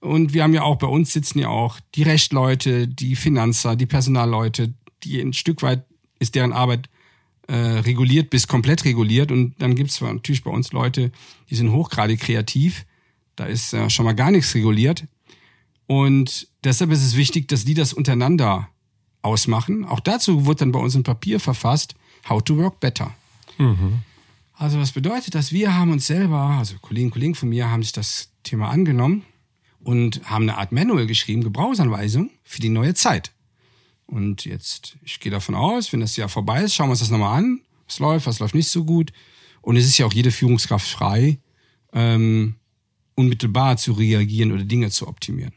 Und 0.00 0.34
wir 0.34 0.42
haben 0.42 0.54
ja 0.54 0.62
auch, 0.62 0.76
bei 0.76 0.86
uns 0.86 1.12
sitzen 1.12 1.38
ja 1.38 1.48
auch 1.48 1.78
die 1.94 2.02
Rechtleute, 2.02 2.88
die 2.88 3.16
Finanzer, 3.16 3.76
die 3.76 3.86
Personalleute, 3.86 4.74
die 5.02 5.20
ein 5.20 5.32
Stück 5.32 5.62
weit 5.62 5.84
ist 6.18 6.34
deren 6.34 6.52
Arbeit 6.52 6.88
äh, 7.48 7.54
reguliert 7.54 8.30
bis 8.30 8.46
komplett 8.46 8.84
reguliert. 8.84 9.30
Und 9.30 9.54
dann 9.58 9.74
gibt 9.74 9.90
es 9.90 10.00
natürlich 10.00 10.44
bei 10.44 10.50
uns 10.50 10.72
Leute, 10.72 11.12
die 11.50 11.54
sind 11.54 11.72
hochgradig 11.72 12.20
kreativ. 12.20 12.86
Da 13.36 13.44
ist 13.44 13.72
äh, 13.72 13.90
schon 13.90 14.04
mal 14.04 14.14
gar 14.14 14.30
nichts 14.30 14.54
reguliert. 14.54 15.04
Und 15.86 16.48
deshalb 16.64 16.90
ist 16.90 17.04
es 17.04 17.16
wichtig, 17.16 17.48
dass 17.48 17.64
die 17.64 17.74
das 17.74 17.92
untereinander 17.92 18.68
ausmachen. 19.22 19.84
Auch 19.84 20.00
dazu 20.00 20.46
wird 20.46 20.60
dann 20.60 20.72
bei 20.72 20.80
uns 20.80 20.94
ein 20.94 21.02
Papier 21.02 21.40
verfasst, 21.40 21.94
How 22.28 22.42
to 22.42 22.56
Work 22.56 22.80
Better. 22.80 23.14
Mhm. 23.58 24.00
Also 24.54 24.78
was 24.78 24.92
bedeutet 24.92 25.34
das? 25.34 25.52
Wir 25.52 25.74
haben 25.74 25.92
uns 25.92 26.06
selber, 26.06 26.38
also 26.58 26.76
Kollegen 26.80 27.06
und 27.06 27.12
Kollegen 27.12 27.34
von 27.34 27.50
mir 27.50 27.70
haben 27.70 27.82
sich 27.82 27.92
das 27.92 28.30
Thema 28.42 28.70
angenommen 28.70 29.22
und 29.80 30.22
haben 30.24 30.42
eine 30.42 30.58
Art 30.58 30.72
Manual 30.72 31.06
geschrieben, 31.06 31.44
Gebrauchsanweisung 31.44 32.30
für 32.42 32.60
die 32.60 32.70
neue 32.70 32.94
Zeit. 32.94 33.32
Und 34.06 34.44
jetzt, 34.44 34.96
ich 35.02 35.20
gehe 35.20 35.32
davon 35.32 35.54
aus, 35.54 35.92
wenn 35.92 36.00
das 36.00 36.16
Jahr 36.16 36.28
vorbei 36.28 36.62
ist, 36.62 36.74
schauen 36.74 36.88
wir 36.88 36.92
uns 36.92 37.00
das 37.00 37.10
nochmal 37.10 37.38
an. 37.38 37.60
Was 37.86 37.98
läuft, 37.98 38.26
was 38.26 38.38
läuft 38.38 38.54
nicht 38.54 38.68
so 38.68 38.84
gut. 38.84 39.12
Und 39.62 39.76
es 39.76 39.84
ist 39.84 39.98
ja 39.98 40.06
auch 40.06 40.12
jede 40.12 40.30
Führungskraft 40.30 40.86
frei, 40.86 41.38
ähm, 41.92 42.56
unmittelbar 43.14 43.76
zu 43.76 43.92
reagieren 43.92 44.52
oder 44.52 44.64
Dinge 44.64 44.90
zu 44.90 45.08
optimieren. 45.08 45.52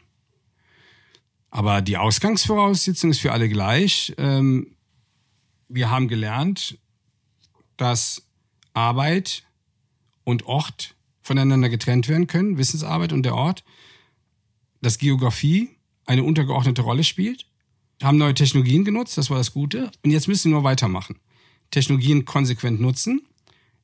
Aber 1.51 1.81
die 1.81 1.97
Ausgangsvoraussetzung 1.97 3.11
ist 3.11 3.19
für 3.19 3.31
alle 3.31 3.49
gleich. 3.49 4.13
Ähm, 4.17 4.75
wir 5.67 5.89
haben 5.89 6.07
gelernt, 6.07 6.77
dass 7.77 8.27
Arbeit 8.73 9.43
und 10.23 10.45
Ort 10.45 10.95
voneinander 11.21 11.69
getrennt 11.69 12.07
werden 12.07 12.27
können, 12.27 12.57
Wissensarbeit 12.57 13.13
und 13.13 13.23
der 13.23 13.35
Ort, 13.35 13.63
dass 14.81 14.97
Geografie 14.97 15.69
eine 16.05 16.23
untergeordnete 16.23 16.81
Rolle 16.81 17.03
spielt, 17.03 17.45
haben 18.01 18.17
neue 18.17 18.33
Technologien 18.33 18.85
genutzt, 18.85 19.17
das 19.17 19.29
war 19.29 19.37
das 19.37 19.53
Gute, 19.53 19.91
und 20.03 20.11
jetzt 20.11 20.27
müssen 20.27 20.51
wir 20.51 20.55
nur 20.55 20.63
weitermachen. 20.63 21.17
Technologien 21.71 22.25
konsequent 22.25 22.79
nutzen, 22.79 23.21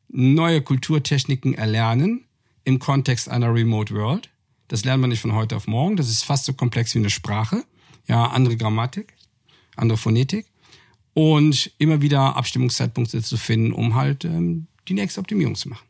neue 0.07 0.61
Kulturtechniken 0.61 1.53
erlernen 1.53 2.26
im 2.63 2.80
Kontext 2.80 3.30
einer 3.30 3.53
Remote 3.53 3.93
World. 3.93 4.30
Das 4.68 4.84
lernt 4.86 5.01
man 5.01 5.09
nicht 5.09 5.22
von 5.22 5.34
heute 5.34 5.55
auf 5.55 5.68
morgen, 5.68 5.95
das 5.95 6.09
ist 6.09 6.24
fast 6.24 6.45
so 6.45 6.53
komplex 6.53 6.95
wie 6.95 6.99
eine 6.99 7.09
Sprache, 7.09 7.63
ja, 8.07 8.28
andere 8.28 8.57
Grammatik, 8.57 9.13
andere 9.76 9.97
Phonetik 9.97 10.47
und 11.13 11.72
immer 11.78 12.01
wieder 12.01 12.36
Abstimmungszeitpunkte 12.36 13.22
zu 13.22 13.38
finden, 13.38 13.72
um 13.72 13.95
halt 13.95 14.26
ähm, 14.26 14.68
die 14.88 14.93
nächste 14.93 15.20
Optimierung 15.20 15.55
zu 15.55 15.70
machen. 15.70 15.86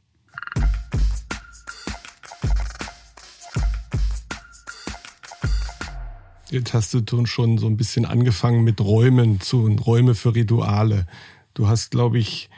Jetzt 6.52 6.74
hast 6.74 6.94
du 6.94 7.26
schon 7.26 7.58
so 7.58 7.68
ein 7.68 7.78
bisschen 7.78 8.06
angefangen 8.06 8.64
mit 8.64 8.80
Räumen 8.80 9.42
zu 9.42 9.68
Räume 9.68 10.16
für 10.16 10.36
Rituale. 10.36 11.08
Du 11.54 11.68
hast, 11.68 11.92
glaube 11.92 12.20
ich, 12.20 12.50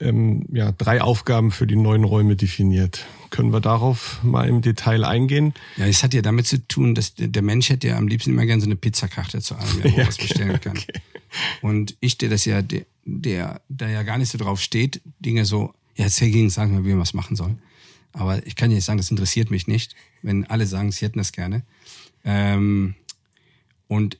ähm, 0.00 0.46
ja, 0.52 0.72
drei 0.72 1.02
Aufgaben 1.02 1.50
für 1.50 1.66
die 1.66 1.76
neuen 1.76 2.04
Räume 2.04 2.36
definiert. 2.36 3.04
Können 3.30 3.52
wir 3.52 3.60
darauf 3.60 4.22
mal 4.22 4.48
im 4.48 4.60
Detail 4.60 5.04
eingehen? 5.04 5.54
Ja, 5.76 5.86
es 5.86 6.02
hat 6.02 6.14
ja 6.14 6.22
damit 6.22 6.46
zu 6.46 6.66
tun, 6.68 6.94
dass 6.94 7.14
der 7.16 7.42
Mensch 7.42 7.70
hätte 7.70 7.88
ja 7.88 7.96
am 7.96 8.06
liebsten 8.06 8.30
immer 8.30 8.46
gerne 8.46 8.60
so 8.60 8.66
eine 8.66 8.76
Pizzakarte 8.76 9.40
zu 9.40 9.56
allem, 9.56 9.82
wo 9.82 9.88
ja, 9.96 10.06
was 10.06 10.18
bestellen 10.18 10.60
kann. 10.60 10.76
Okay. 10.76 11.00
Und 11.62 11.96
ich, 12.00 12.18
der 12.18 12.28
das 12.28 12.44
ja, 12.44 12.62
der, 12.62 12.86
der 13.04 13.60
da 13.68 13.88
ja 13.88 14.02
gar 14.02 14.18
nicht 14.18 14.30
so 14.30 14.38
drauf 14.38 14.60
steht, 14.60 15.00
Dinge 15.18 15.44
so, 15.44 15.74
ja, 15.96 16.08
sehr 16.08 16.30
gegen 16.30 16.50
sagen 16.50 16.72
wir, 16.76 16.84
wie 16.84 16.90
man 16.90 17.00
was 17.00 17.14
machen 17.14 17.36
soll. 17.36 17.56
Aber 18.12 18.46
ich 18.46 18.56
kann 18.56 18.70
ja 18.70 18.76
nicht 18.76 18.84
sagen, 18.84 18.98
das 18.98 19.10
interessiert 19.10 19.50
mich 19.50 19.66
nicht, 19.66 19.94
wenn 20.22 20.44
alle 20.46 20.66
sagen, 20.66 20.92
sie 20.92 21.04
hätten 21.04 21.18
das 21.18 21.32
gerne. 21.32 21.62
Ähm, 22.24 22.94
und 23.88 24.18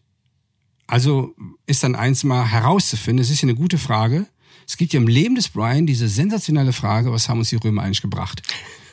also 0.86 1.34
ist 1.66 1.82
dann 1.82 1.94
eins 1.94 2.22
mal 2.24 2.46
herauszufinden, 2.46 3.22
es 3.22 3.30
ist 3.30 3.42
ja 3.42 3.48
eine 3.48 3.56
gute 3.56 3.78
Frage. 3.78 4.26
Es 4.66 4.76
geht 4.76 4.92
ja 4.92 5.00
im 5.00 5.08
Leben 5.08 5.34
des 5.34 5.48
Brian 5.48 5.86
diese 5.86 6.08
sensationelle 6.08 6.72
Frage, 6.72 7.12
was 7.12 7.28
haben 7.28 7.38
uns 7.38 7.50
die 7.50 7.56
Römer 7.56 7.82
eigentlich 7.82 8.02
gebracht? 8.02 8.42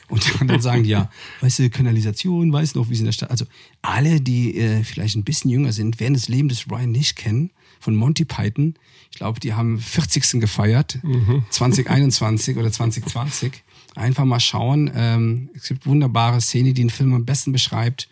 Und 0.08 0.50
dann 0.50 0.60
sagen 0.60 0.84
die 0.84 0.90
ja, 0.90 1.10
weißt 1.40 1.60
du, 1.60 1.70
Kanalisation, 1.70 2.52
weißt 2.52 2.74
du 2.74 2.80
noch, 2.80 2.90
wie 2.90 2.94
sie 2.94 3.00
in 3.00 3.06
der 3.06 3.12
Stadt. 3.12 3.30
Also 3.30 3.46
alle, 3.82 4.20
die 4.20 4.56
äh, 4.56 4.84
vielleicht 4.84 5.16
ein 5.16 5.24
bisschen 5.24 5.50
jünger 5.50 5.72
sind, 5.72 5.98
werden 5.98 6.14
das 6.14 6.28
Leben 6.28 6.48
des 6.48 6.64
Brian 6.64 6.92
nicht 6.92 7.16
kennen, 7.16 7.50
von 7.80 7.94
Monty 7.94 8.24
Python. 8.24 8.74
Ich 9.10 9.18
glaube, 9.18 9.40
die 9.40 9.54
haben 9.54 9.78
40. 9.78 10.40
gefeiert, 10.40 10.98
mhm. 11.02 11.44
2021 11.50 12.56
oder 12.56 12.70
2020. 12.70 13.62
Einfach 13.94 14.24
mal 14.24 14.40
schauen. 14.40 14.90
Ähm, 14.94 15.50
es 15.54 15.68
gibt 15.68 15.86
wunderbare 15.86 16.40
Szene, 16.40 16.72
die 16.72 16.82
den 16.82 16.90
Film 16.90 17.14
am 17.14 17.24
besten 17.24 17.52
beschreibt. 17.52 18.08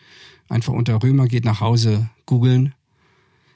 Einfach 0.52 0.74
unter 0.74 1.02
Römer 1.02 1.28
geht 1.28 1.46
nach 1.46 1.60
Hause 1.62 2.10
googeln. 2.26 2.74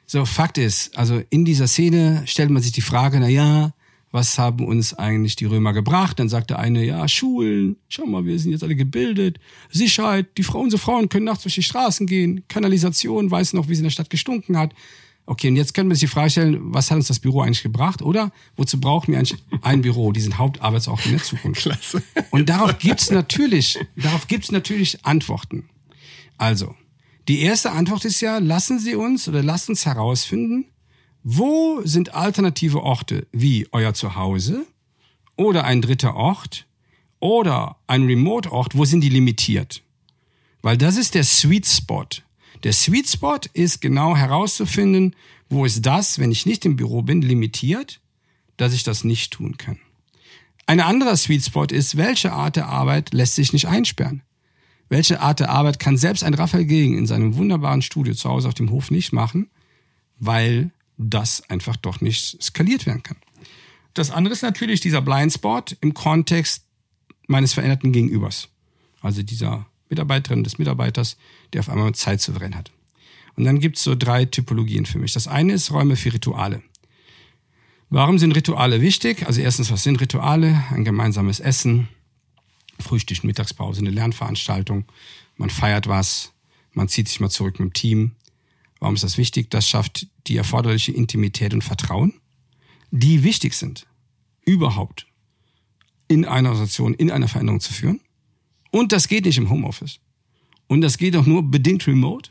So, 0.07 0.24
Fakt 0.24 0.57
ist, 0.57 0.97
also 0.97 1.20
in 1.28 1.44
dieser 1.44 1.66
Szene 1.66 2.22
stellt 2.24 2.49
man 2.49 2.62
sich 2.62 2.72
die 2.72 2.80
Frage, 2.80 3.20
na 3.20 3.28
ja, 3.28 3.74
was 4.12 4.38
haben 4.38 4.64
uns 4.64 4.94
eigentlich 4.94 5.36
die 5.36 5.44
Römer 5.44 5.74
gebracht? 5.74 6.18
Dann 6.18 6.30
sagt 6.30 6.49
der 6.49 6.59
eine, 6.59 6.82
ja, 6.82 7.07
Schulen, 7.07 7.76
schau 7.90 8.07
mal, 8.07 8.24
wir 8.24 8.38
sind 8.38 8.53
jetzt 8.53 8.64
alle 8.64 8.76
gebildet, 8.76 9.38
Sicherheit, 9.70 10.38
die 10.38 10.42
Frauen, 10.42 10.64
unsere 10.64 10.80
Frauen 10.80 11.11
können 11.11 11.26
nachts 11.26 11.42
durch 11.42 11.57
die 11.57 11.62
Straßen 11.62 12.07
gehen, 12.07 12.44
Kanalisation, 12.49 13.30
weiß 13.30 13.53
noch, 13.53 13.68
wie 13.68 13.74
sie 13.74 13.80
in 13.80 13.84
der 13.84 13.90
Stadt 13.90 14.09
gestunken 14.09 14.57
hat. 14.57 14.72
Okay, 15.26 15.49
und 15.49 15.57
jetzt 15.57 15.74
können 15.74 15.90
wir 15.90 15.94
uns 15.94 16.01
die 16.01 16.07
Frage 16.07 16.30
stellen, 16.30 16.61
was 16.72 16.90
hat 16.90 16.97
uns 16.97 17.09
das 17.09 17.18
Büro 17.18 17.42
eigentlich 17.42 17.62
gebracht? 17.62 18.01
Oder 18.01 18.32
wozu 18.57 18.80
brauchen 18.80 19.12
wir 19.12 19.18
eigentlich 19.18 19.36
ein 19.61 19.82
Büro, 19.82 20.12
diesen 20.12 20.38
Hauptarbeitsort 20.38 21.05
in 21.05 21.12
der 21.12 21.22
Zukunft? 21.22 21.61
Klasse. 21.62 22.03
Und 22.30 22.49
darauf 22.49 22.78
gibt's 22.78 23.11
natürlich, 23.11 23.78
darauf 23.97 24.28
gibt's 24.28 24.51
natürlich 24.51 25.05
Antworten. 25.05 25.68
Also, 26.38 26.74
die 27.29 27.41
erste 27.41 27.72
Antwort 27.72 28.05
ist 28.05 28.20
ja, 28.20 28.39
lassen 28.39 28.79
Sie 28.79 28.95
uns 28.95 29.29
oder 29.29 29.43
lasst 29.43 29.68
uns 29.68 29.85
herausfinden, 29.85 30.66
wo 31.22 31.81
sind 31.85 32.14
alternative 32.14 32.83
Orte 32.83 33.27
wie 33.33 33.66
euer 33.72 33.95
Zuhause 33.95 34.64
oder 35.37 35.64
ein 35.64 35.83
dritter 35.83 36.14
Ort 36.14 36.66
oder 37.18 37.77
ein 37.89 38.05
Remote-Ort, 38.05 38.77
wo 38.77 38.85
sind 38.85 39.01
die 39.01 39.09
limitiert? 39.09 39.83
Weil 40.62 40.77
das 40.77 40.97
ist 40.97 41.14
der 41.14 41.24
Sweet 41.24 41.66
Spot. 41.66 42.07
Der 42.62 42.72
Sweet 42.72 43.09
Spot 43.09 43.41
ist 43.53 43.81
genau 43.81 44.16
herauszufinden, 44.16 45.16
wo 45.49 45.64
ist 45.64 45.85
das, 45.85 46.18
wenn 46.18 46.33
ich 46.33 46.47
nicht 46.47 46.64
im 46.64 46.77
Büro 46.77 47.03
bin, 47.03 47.22
limitiert, 47.22 48.01
dass 48.57 48.72
ich 48.72 48.83
das 48.83 49.05
nicht 49.05 49.33
tun 49.33 49.57
kann. 49.57 49.79
Ein 50.66 50.81
anderer 50.81 51.16
Sweet 51.16 51.45
Spot 51.45 51.64
ist, 51.64 51.97
welche 51.97 52.33
Art 52.33 52.57
der 52.57 52.68
Arbeit 52.68 53.12
lässt 53.12 53.35
sich 53.35 53.53
nicht 53.53 53.66
einsperren? 53.66 54.22
Welche 54.89 55.20
Art 55.20 55.41
der 55.41 55.51
Arbeit 55.51 55.78
kann 55.78 55.97
selbst 55.97 56.22
ein 56.22 56.34
Raphael 56.34 56.64
Gegen 56.64 56.97
in 56.97 57.07
seinem 57.07 57.37
wunderbaren 57.37 57.82
Studio 57.82 58.14
zu 58.14 58.28
Hause 58.28 58.49
auf 58.49 58.55
dem 58.55 58.70
Hof 58.70 58.91
nicht 58.91 59.12
machen, 59.12 59.51
weil 60.18 60.70
das 60.97 61.49
einfach 61.51 61.76
doch 61.76 62.01
nicht 62.01 62.43
skaliert 62.43 62.87
werden 62.87 63.03
kann. 63.03 63.16
Das 63.95 64.11
andere 64.11 64.32
ist 64.32 64.43
natürlich 64.43 64.80
dieser 64.80 65.01
Blindspot 65.01 65.76
im 65.80 65.95
Kontext 65.95 66.64
meines 67.26 67.55
veränderten 67.55 67.93
Gegenübers. 67.93 68.49
Also 69.01 69.22
dieser 69.22 69.66
Mitarbeiterin 69.89 70.45
des 70.45 70.59
Mitarbeiters, 70.59 71.16
der 71.53 71.61
auf 71.61 71.68
einmal 71.68 71.95
Zeit 71.95 72.20
souverän 72.20 72.55
hat. 72.55 72.70
Und 73.37 73.45
dann 73.45 73.61
gibt's 73.61 73.82
so 73.82 73.95
drei 73.95 74.24
Typologien 74.24 74.87
für 74.87 74.99
mich. 74.99 75.12
Das 75.12 75.28
eine 75.28 75.53
ist 75.53 75.70
Räume 75.70 75.97
für 75.97 76.12
Rituale. 76.12 76.62
Warum 77.89 78.18
sind 78.18 78.32
Rituale 78.32 78.80
wichtig? 78.80 79.26
Also 79.26 79.41
erstens, 79.41 79.70
was 79.70 79.82
sind 79.82 80.01
Rituale? 80.01 80.64
Ein 80.70 80.84
gemeinsames 80.84 81.39
Essen, 81.39 81.89
Frühstück, 82.81 83.24
Mittagspause, 83.24 83.81
eine 83.81 83.91
Lernveranstaltung, 83.91 84.85
man 85.37 85.51
feiert 85.51 85.87
was, 85.87 86.33
man 86.72 86.89
zieht 86.89 87.09
sich 87.09 87.20
mal 87.20 87.31
zurück 87.31 87.59
mit 87.59 87.70
dem 87.70 87.72
Team. 87.72 88.12
Warum 88.81 88.95
ist 88.95 89.05
das 89.05 89.18
wichtig? 89.18 89.51
Das 89.51 89.68
schafft 89.68 90.09
die 90.27 90.37
erforderliche 90.37 90.93
Intimität 90.93 91.55
und 91.55 91.64
Vertrauen, 91.64 92.14
die 92.91 93.22
wichtig 93.22 93.55
sind, 93.55 93.87
überhaupt 94.45 95.07
in 96.09 96.24
einer 96.24 96.51
Organisation, 96.51 96.95
in 96.95 97.11
einer 97.11 97.29
Veränderung 97.29 97.61
zu 97.61 97.72
führen. 97.72 98.01
Und 98.70 98.93
das 98.93 99.09
geht 99.09 99.24
nicht 99.24 99.39
im 99.39 99.51
Homeoffice. 99.51 100.01
Und 100.68 100.81
das 100.81 100.99
geht 100.99 101.16
auch 101.16 101.27
nur 101.27 101.43
bedingt 101.43 101.87
remote. 101.87 102.31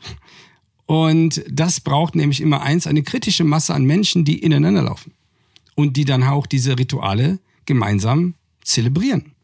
Und 0.86 1.44
das 1.50 1.80
braucht 1.80 2.16
nämlich 2.16 2.42
immer 2.42 2.62
eins, 2.62 2.86
eine 2.86 3.04
kritische 3.04 3.44
Masse 3.44 3.74
an 3.74 3.86
Menschen, 3.86 4.26
die 4.26 4.40
ineinander 4.40 4.84
laufen. 4.84 5.14
Und 5.74 5.98
die 5.98 6.06
dann 6.06 6.24
auch 6.24 6.46
diese 6.46 6.78
Rituale 6.78 7.40
gemeinsam 7.66 8.36
zelebrieren. 8.64 9.35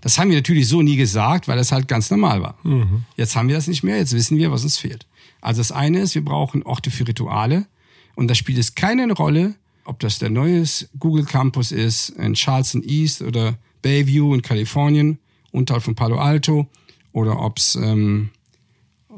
Das 0.00 0.18
haben 0.18 0.30
wir 0.30 0.36
natürlich 0.36 0.68
so 0.68 0.82
nie 0.82 0.96
gesagt, 0.96 1.48
weil 1.48 1.56
das 1.56 1.72
halt 1.72 1.88
ganz 1.88 2.10
normal 2.10 2.42
war. 2.42 2.58
Mhm. 2.62 3.04
Jetzt 3.16 3.34
haben 3.34 3.48
wir 3.48 3.56
das 3.56 3.66
nicht 3.66 3.82
mehr, 3.82 3.96
jetzt 3.96 4.12
wissen 4.12 4.38
wir, 4.38 4.50
was 4.50 4.62
uns 4.62 4.78
fehlt. 4.78 5.06
Also 5.40 5.60
das 5.60 5.72
eine 5.72 6.00
ist, 6.00 6.14
wir 6.14 6.24
brauchen 6.24 6.62
Orte 6.62 6.90
für 6.90 7.06
Rituale 7.06 7.66
und 8.14 8.28
da 8.28 8.34
spielt 8.34 8.58
es 8.58 8.74
keine 8.74 9.10
Rolle, 9.12 9.54
ob 9.84 10.00
das 10.00 10.18
der 10.18 10.30
neue 10.30 10.64
Google 10.98 11.24
Campus 11.24 11.72
ist 11.72 12.10
in 12.10 12.34
Charleston 12.34 12.82
East 12.82 13.22
oder 13.22 13.56
Bayview 13.82 14.34
in 14.34 14.42
Kalifornien, 14.42 15.18
unterhalb 15.52 15.82
von 15.82 15.94
Palo 15.94 16.18
Alto 16.18 16.66
oder 17.12 17.40
ob 17.40 17.58
es 17.58 17.76
ähm, 17.76 18.30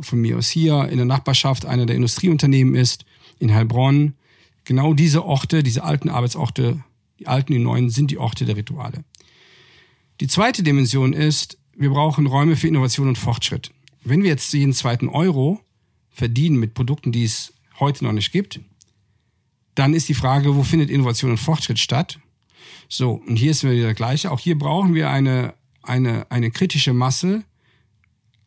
von 0.00 0.20
mir 0.20 0.36
aus 0.36 0.48
hier 0.48 0.88
in 0.88 0.98
der 0.98 1.06
Nachbarschaft 1.06 1.66
einer 1.66 1.86
der 1.86 1.96
Industrieunternehmen 1.96 2.74
ist, 2.74 3.04
in 3.38 3.54
Heilbronn. 3.54 4.14
Genau 4.64 4.94
diese 4.94 5.24
Orte, 5.24 5.62
diese 5.62 5.82
alten 5.82 6.08
Arbeitsorte, 6.08 6.82
die 7.18 7.26
alten, 7.26 7.52
die 7.52 7.58
neuen, 7.58 7.90
sind 7.90 8.10
die 8.10 8.18
Orte 8.18 8.44
der 8.44 8.56
Rituale. 8.56 9.04
Die 10.20 10.26
zweite 10.26 10.64
Dimension 10.64 11.12
ist, 11.12 11.58
wir 11.76 11.90
brauchen 11.90 12.26
Räume 12.26 12.56
für 12.56 12.66
Innovation 12.66 13.08
und 13.08 13.18
Fortschritt. 13.18 13.70
Wenn 14.02 14.22
wir 14.22 14.30
jetzt 14.30 14.52
jeden 14.52 14.72
zweiten 14.72 15.08
Euro 15.08 15.60
verdienen 16.10 16.58
mit 16.58 16.74
Produkten, 16.74 17.12
die 17.12 17.22
es 17.22 17.54
heute 17.78 18.04
noch 18.04 18.12
nicht 18.12 18.32
gibt, 18.32 18.60
dann 19.76 19.94
ist 19.94 20.08
die 20.08 20.14
Frage, 20.14 20.56
wo 20.56 20.64
findet 20.64 20.90
Innovation 20.90 21.30
und 21.30 21.38
Fortschritt 21.38 21.78
statt? 21.78 22.18
So, 22.88 23.22
und 23.26 23.36
hier 23.36 23.52
ist 23.52 23.62
wieder 23.62 23.86
das 23.88 23.96
Gleiche. 23.96 24.32
Auch 24.32 24.40
hier 24.40 24.58
brauchen 24.58 24.94
wir 24.94 25.08
eine, 25.08 25.54
eine, 25.82 26.28
eine 26.32 26.50
kritische 26.50 26.92
Masse 26.92 27.44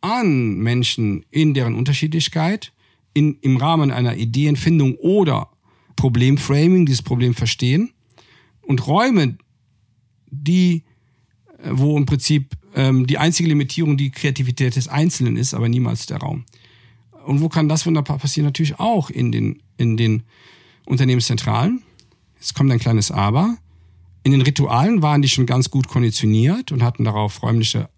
an 0.01 0.57
Menschen 0.57 1.26
in 1.30 1.53
deren 1.53 1.76
Unterschiedlichkeit, 1.76 2.74
in, 3.13 3.38
im 3.41 3.55
Rahmen 3.55 3.91
einer 3.91 4.17
Ideenfindung 4.17 4.95
oder 4.95 5.49
Problemframing, 5.95 6.86
dieses 6.86 7.01
Problem 7.01 7.34
verstehen 7.34 7.93
und 8.61 8.86
Räume, 8.88 9.38
die 10.28 10.84
wo 11.70 11.97
im 11.97 12.05
Prinzip 12.05 12.55
ähm, 12.76 13.07
die 13.07 13.18
einzige 13.18 13.49
Limitierung 13.49 13.97
die 13.97 14.12
Kreativität 14.12 14.76
des 14.76 14.88
Einzelnen 14.88 15.38
ist, 15.38 15.53
aber 15.53 15.70
niemals 15.70 16.05
der 16.05 16.18
Raum. 16.18 16.45
Und 17.26 17.41
wo 17.41 17.49
kann 17.49 17.70
das 17.70 17.86
wunderbar 17.86 18.18
passieren? 18.18 18.45
Natürlich 18.45 18.80
auch 18.80 19.09
in 19.09 19.32
den, 19.32 19.62
in 19.78 19.97
den 19.97 20.24
Unternehmenszentralen. 20.86 21.84
Jetzt 22.39 22.55
kommt 22.55 22.72
ein 22.72 22.80
kleines 22.80 23.12
Aber. 23.12 23.57
In 24.24 24.32
den 24.32 24.41
Ritualen 24.41 25.01
waren 25.01 25.22
die 25.22 25.30
schon 25.30 25.45
ganz 25.45 25.70
gut 25.70 25.88
konditioniert 25.88 26.72
und 26.72 26.84
hatten 26.84 27.03
darauf 27.03 27.41
räumliche, 27.43 27.89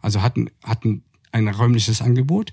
also 0.00 0.22
hatten, 0.22 0.50
hatten 0.62 1.02
ein 1.32 1.48
räumliches 1.48 2.02
Angebot. 2.02 2.52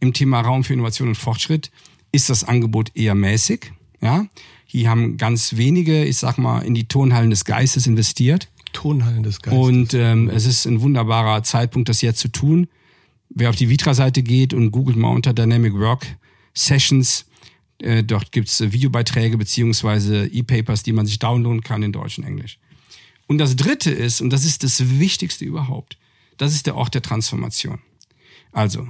Im 0.00 0.12
Thema 0.12 0.40
Raum 0.40 0.64
für 0.64 0.72
Innovation 0.72 1.08
und 1.08 1.14
Fortschritt 1.14 1.70
ist 2.12 2.30
das 2.30 2.44
Angebot 2.44 2.94
eher 2.94 3.14
mäßig. 3.14 3.72
Ja, 4.00 4.26
hier 4.64 4.88
haben 4.88 5.18
ganz 5.18 5.56
wenige, 5.56 6.04
ich 6.04 6.16
sag 6.16 6.38
mal, 6.38 6.60
in 6.60 6.74
die 6.74 6.88
Tonhallen 6.88 7.30
des 7.30 7.44
Geistes 7.44 7.86
investiert. 7.86 8.48
Tonhallen 8.72 9.22
des 9.22 9.40
Geistes. 9.40 9.60
Und 9.60 9.94
ähm, 9.94 10.28
es 10.28 10.46
ist 10.46 10.66
ein 10.66 10.80
wunderbarer 10.80 11.42
Zeitpunkt, 11.42 11.88
das 11.88 12.02
jetzt 12.02 12.20
zu 12.20 12.28
tun. 12.28 12.68
Wer 13.28 13.50
auf 13.50 13.56
die 13.56 13.68
Vitra-Seite 13.68 14.22
geht 14.22 14.54
und 14.54 14.70
googelt 14.70 14.96
mal 14.96 15.10
unter 15.10 15.32
Dynamic 15.32 15.74
Work 15.74 16.06
Sessions, 16.54 17.26
äh, 17.78 18.02
dort 18.02 18.32
gibt's 18.32 18.60
äh, 18.60 18.72
Videobeiträge 18.72 19.38
beziehungsweise 19.38 20.26
E-Papers, 20.26 20.82
die 20.82 20.92
man 20.92 21.06
sich 21.06 21.18
downloaden 21.18 21.62
kann 21.62 21.82
in 21.82 21.92
Deutsch 21.92 22.18
und 22.18 22.24
Englisch. 22.24 22.58
Und 23.26 23.38
das 23.38 23.56
Dritte 23.56 23.90
ist, 23.90 24.20
und 24.20 24.30
das 24.30 24.44
ist 24.44 24.64
das 24.64 24.98
Wichtigste 24.98 25.44
überhaupt, 25.44 25.96
das 26.36 26.52
ist 26.52 26.66
der 26.66 26.74
Ort 26.76 26.94
der 26.94 27.02
Transformation. 27.02 27.78
Also, 28.52 28.88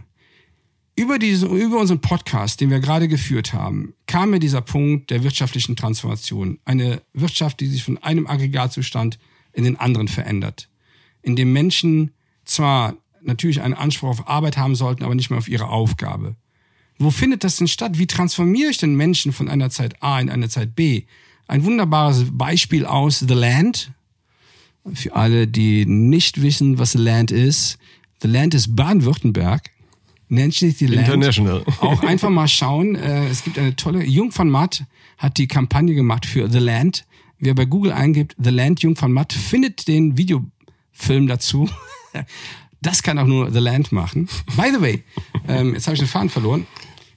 über, 0.97 1.18
diese, 1.18 1.47
über 1.47 1.78
unseren 1.78 2.01
Podcast, 2.01 2.61
den 2.61 2.70
wir 2.70 2.81
gerade 2.81 3.09
geführt 3.09 3.53
haben, 3.53 3.95
kam 4.07 4.31
mir 4.31 4.39
dieser 4.39 4.61
Punkt 4.61 5.11
der 5.11 5.22
wirtschaftlichen 5.22 5.76
Transformation. 5.76 6.59
Eine 6.64 7.03
Wirtschaft, 7.12 7.61
die 7.61 7.66
sich 7.66 7.85
von 7.85 7.99
einem 7.99 8.26
Aggregatzustand 8.26 9.18
in 9.53 9.64
den 9.64 9.76
anderen 9.78 10.09
verändert. 10.09 10.68
In 11.22 11.36
dem 11.36 11.53
Menschen 11.53 12.12
zwar 12.44 12.94
natürlich 13.22 13.61
einen 13.61 13.74
Anspruch 13.74 14.09
auf 14.09 14.28
Arbeit 14.28 14.57
haben 14.57 14.74
sollten, 14.74 15.05
aber 15.05 15.14
nicht 15.14 15.30
mehr 15.30 15.38
auf 15.38 15.48
ihre 15.48 15.68
Aufgabe. 15.68 16.36
Wo 16.98 17.11
findet 17.11 17.44
das 17.44 17.57
denn 17.57 17.68
statt? 17.68 17.98
Wie 17.98 18.07
transformiere 18.07 18.70
ich 18.70 18.78
den 18.78 18.94
Menschen 18.94 19.32
von 19.32 19.48
einer 19.48 19.70
Zeit 19.70 20.03
A 20.03 20.20
in 20.20 20.30
eine 20.30 20.48
Zeit 20.48 20.74
B? 20.74 21.05
Ein 21.46 21.64
wunderbares 21.64 22.26
Beispiel 22.30 22.84
aus 22.86 23.20
The 23.20 23.34
Land. 23.34 23.92
Für 24.94 25.14
alle, 25.14 25.46
die 25.46 25.84
nicht 25.86 26.40
wissen, 26.42 26.78
was 26.78 26.92
The 26.92 26.98
Land 26.98 27.30
ist. 27.30 27.78
The 28.22 28.28
Land 28.28 28.55
ist 28.55 28.76
Baden-Württemberg. 28.76 29.70
Nennt 30.28 30.55
sich 30.55 30.76
die 30.78 30.86
Land. 30.86 31.09
International. 31.09 31.64
Auch 31.80 32.03
einfach 32.03 32.30
mal 32.30 32.48
schauen. 32.48 32.94
Äh, 32.94 33.28
Es 33.28 33.42
gibt 33.44 33.59
eine 33.59 33.74
tolle, 33.76 34.05
Jung 34.05 34.30
von 34.30 34.48
Matt 34.48 34.84
hat 35.18 35.38
die 35.38 35.48
Kampagne 35.48 35.94
gemacht 35.94 36.24
für 36.24 36.48
The 36.51 36.59
Land. 36.59 37.05
Wer 37.41 37.55
bei 37.55 37.64
Google 37.64 37.93
eingibt, 37.93 38.36
The 38.38 38.51
Land 38.51 38.82
Jung 38.82 38.97
von 38.97 39.12
Matt, 39.12 39.32
findet 39.32 39.88
den 39.88 40.16
Videofilm 40.16 41.26
dazu. 41.26 41.68
Das 42.82 43.03
kann 43.03 43.18
auch 43.18 43.26
nur 43.26 43.53
The 43.53 43.59
Land 43.59 43.93
machen. 43.93 44.26
By 44.57 44.70
the 44.74 44.80
way, 44.80 45.05
ähm, 45.47 45.74
jetzt 45.74 45.86
habe 45.86 45.97
ich 45.97 46.01
den 46.01 46.09
Faden 46.09 46.30
verloren. 46.30 46.66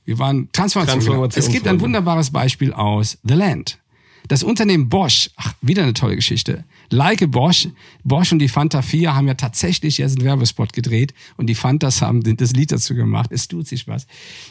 Wir 0.04 0.20
waren 0.20 0.50
Transformation. 0.52 1.00
Transformationsrunde. 1.00 1.40
Es 1.40 1.50
gibt 1.50 1.68
ein 1.70 1.80
wunderbares 1.80 2.32
Beispiel 2.32 2.74
aus 2.74 3.18
The 3.24 3.36
Land. 3.36 3.80
Das 4.28 4.44
Unternehmen 4.44 4.90
Bosch, 4.90 5.30
ach, 5.36 5.54
wieder 5.62 5.84
eine 5.84 5.94
tolle 5.94 6.16
Geschichte. 6.16 6.66
Like 6.90 7.32
Bosch, 7.32 7.68
Bosch 8.04 8.32
und 8.32 8.40
die 8.40 8.48
Fanta 8.48 8.82
4 8.82 9.16
haben 9.16 9.28
ja 9.28 9.34
tatsächlich 9.34 9.98
jetzt 9.98 10.18
einen 10.18 10.26
Werbespot 10.26 10.74
gedreht 10.74 11.14
und 11.38 11.48
die 11.48 11.56
Fantas 11.56 12.02
haben 12.02 12.22
das 12.38 12.52
Lied 12.54 12.72
dazu 12.72 12.94
gemacht. 12.94 13.32
Es 13.32 13.48
tut 13.48 13.68
sich 13.68 13.88
was. 13.88 14.06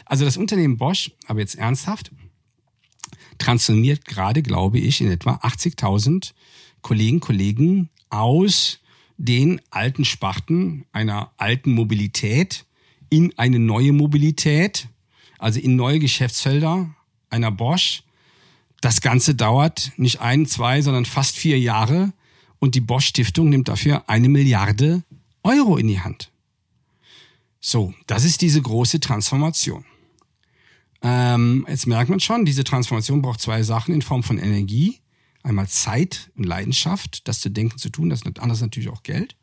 Also 0.05 0.25
das 0.25 0.37
Unternehmen 0.37 0.77
Bosch, 0.77 1.11
aber 1.27 1.41
jetzt 1.41 1.57
ernsthaft, 1.57 2.11
transformiert 3.43 4.05
gerade, 4.05 4.43
glaube 4.43 4.79
ich, 4.79 5.01
in 5.01 5.11
etwa 5.11 5.35
80.000 5.35 6.33
Kollegen, 6.81 7.21
Kollegen 7.21 7.91
aus 8.09 8.79
den 9.19 9.61
alten 9.71 10.05
Sparten 10.05 10.85
einer 10.93 11.33
alten 11.37 11.73
Mobilität 11.73 12.65
in 13.11 13.37
eine 13.37 13.59
neue 13.59 13.93
Mobilität, 13.93 14.89
also 15.39 15.61
in 15.61 15.77
neue 15.77 15.99
Geschäftsfelder 15.99 16.95
einer 17.31 17.51
Bosch. 17.51 18.05
Das 18.81 19.01
Ganze 19.01 19.35
dauert 19.35 19.93
nicht 19.97 20.21
ein, 20.21 20.47
zwei, 20.47 20.81
sondern 20.81 21.05
fast 21.05 21.37
vier 21.37 21.59
Jahre 21.59 22.13
und 22.59 22.75
die 22.75 22.81
Bosch 22.81 23.07
Stiftung 23.07 23.49
nimmt 23.49 23.69
dafür 23.69 24.09
eine 24.09 24.29
Milliarde 24.29 25.03
Euro 25.43 25.77
in 25.77 25.89
die 25.89 26.01
Hand. 26.01 26.31
So, 27.61 27.93
das 28.07 28.25
ist 28.25 28.41
diese 28.41 28.63
große 28.63 29.01
Transformation. 29.01 29.85
Ähm, 31.03 31.67
jetzt 31.69 31.87
merkt 31.87 32.11
man 32.11 32.21
schon, 32.21 32.45
diese 32.45 32.65
Transformation 32.65 33.23
braucht 33.23 33.41
zwei 33.41 33.63
Sachen 33.63 33.95
in 33.95 34.03
Form 34.03 34.23
von 34.23 34.39
Energie. 34.39 35.01
Einmal 35.43 35.67
Zeit 35.69 36.31
und 36.37 36.45
Leidenschaft, 36.45 37.27
das 37.27 37.41
zu 37.41 37.51
denken, 37.51 37.77
zu 37.77 37.91
tun, 37.91 38.09
das 38.09 38.23
anders 38.39 38.61
natürlich 38.61 38.89
auch 38.89 39.03
Geld. 39.03 39.35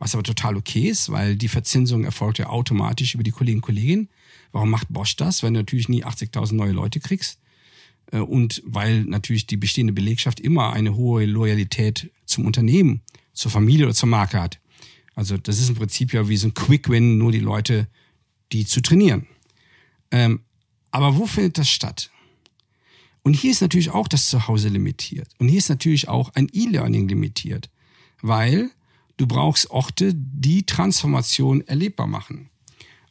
Was 0.00 0.14
aber 0.14 0.24
total 0.24 0.56
okay 0.56 0.88
ist, 0.88 1.10
weil 1.10 1.36
die 1.36 1.48
Verzinsung 1.48 2.04
erfolgt 2.04 2.38
ja 2.38 2.48
automatisch 2.48 3.14
über 3.14 3.22
die 3.22 3.30
Kollegen 3.30 3.58
und 3.58 3.62
Kolleginnen. 3.62 4.08
Warum 4.52 4.70
macht 4.70 4.88
Bosch 4.90 5.16
das, 5.16 5.42
wenn 5.42 5.54
du 5.54 5.60
natürlich 5.60 5.88
nie 5.88 6.04
80.000 6.04 6.54
neue 6.54 6.72
Leute 6.72 7.00
kriegst? 7.00 7.38
Äh, 8.12 8.18
Und 8.18 8.62
weil 8.64 9.04
natürlich 9.04 9.46
die 9.46 9.56
bestehende 9.56 9.92
Belegschaft 9.92 10.40
immer 10.40 10.72
eine 10.72 10.96
hohe 10.96 11.26
Loyalität 11.26 12.10
zum 12.24 12.46
Unternehmen, 12.46 13.02
zur 13.32 13.50
Familie 13.50 13.86
oder 13.86 13.94
zur 13.94 14.08
Marke 14.08 14.40
hat. 14.40 14.60
Also 15.14 15.36
das 15.36 15.58
ist 15.58 15.68
im 15.68 15.74
Prinzip 15.74 16.12
ja 16.12 16.28
wie 16.28 16.36
so 16.36 16.48
ein 16.48 16.54
Quick-Win, 16.54 17.18
nur 17.18 17.32
die 17.32 17.40
Leute, 17.40 17.88
die 18.52 18.64
zu 18.66 18.80
trainieren. 18.80 19.26
Ähm, 20.10 20.40
aber 20.90 21.16
wo 21.16 21.26
findet 21.26 21.58
das 21.58 21.68
statt? 21.68 22.10
Und 23.22 23.34
hier 23.34 23.50
ist 23.50 23.60
natürlich 23.60 23.90
auch 23.90 24.08
das 24.08 24.28
Zuhause 24.28 24.68
limitiert. 24.68 25.28
Und 25.38 25.48
hier 25.48 25.58
ist 25.58 25.68
natürlich 25.68 26.08
auch 26.08 26.30
ein 26.34 26.48
E-Learning 26.52 27.08
limitiert, 27.08 27.68
weil 28.22 28.70
du 29.16 29.26
brauchst 29.26 29.70
Orte, 29.70 30.12
die 30.14 30.64
Transformation 30.64 31.60
erlebbar 31.62 32.06
machen. 32.06 32.50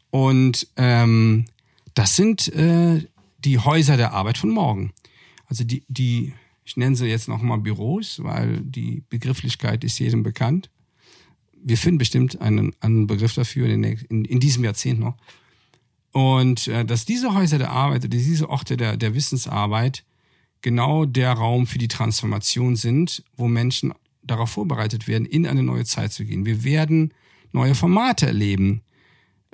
Und 0.10 0.68
ähm, 0.78 1.46
das 1.94 2.16
sind 2.16 2.48
äh, 2.50 3.06
die 3.40 3.60
Häuser 3.60 3.98
der 3.98 4.14
Arbeit 4.14 4.38
von 4.38 4.50
morgen. 4.50 4.94
Also 5.48 5.64
die, 5.64 5.84
die 5.88 6.34
ich 6.68 6.76
nenne 6.76 6.98
sie 6.98 7.06
jetzt 7.08 7.30
nochmal 7.30 7.60
Büros, 7.60 8.22
weil 8.24 8.60
die 8.60 9.02
Begrifflichkeit 9.10 9.86
ist 9.86 10.00
jedem 10.00 10.22
bekannt. 10.22 10.70
Wir 11.54 11.78
finden 11.78 11.98
bestimmt 11.98 12.42
einen, 12.42 12.76
einen 12.82 13.08
Begriff 13.08 13.34
dafür 13.36 13.70
in, 13.70 13.82
den, 13.82 13.98
in, 14.10 14.26
in 14.26 14.42
diesem 14.42 14.66
Jahrzehnt 14.66 15.00
noch. 15.00 15.16
Und 16.18 16.68
äh, 16.68 16.84
dass 16.84 17.06
diese 17.06 17.36
Häuser 17.36 17.60
der 17.60 17.70
Arbeit, 17.70 18.12
diese 18.12 18.50
Orte 18.50 18.76
der, 18.76 18.98
der 18.98 19.14
Wissensarbeit 19.14 20.04
genau 20.62 21.06
der 21.06 21.34
Raum 21.34 21.68
für 21.68 21.78
die 21.78 21.88
Transformation 21.88 22.76
sind, 22.76 23.24
wo 23.36 23.48
Menschen 23.48 23.94
darauf 24.24 24.50
vorbereitet 24.50 25.08
werden, 25.08 25.28
in 25.28 25.46
eine 25.46 25.62
neue 25.62 25.86
Zeit 25.86 26.12
zu 26.12 26.26
gehen. 26.26 26.44
Wir 26.44 26.64
werden 26.64 27.14
neue 27.52 27.76
Formate 27.76 28.26
erleben. 28.26 28.82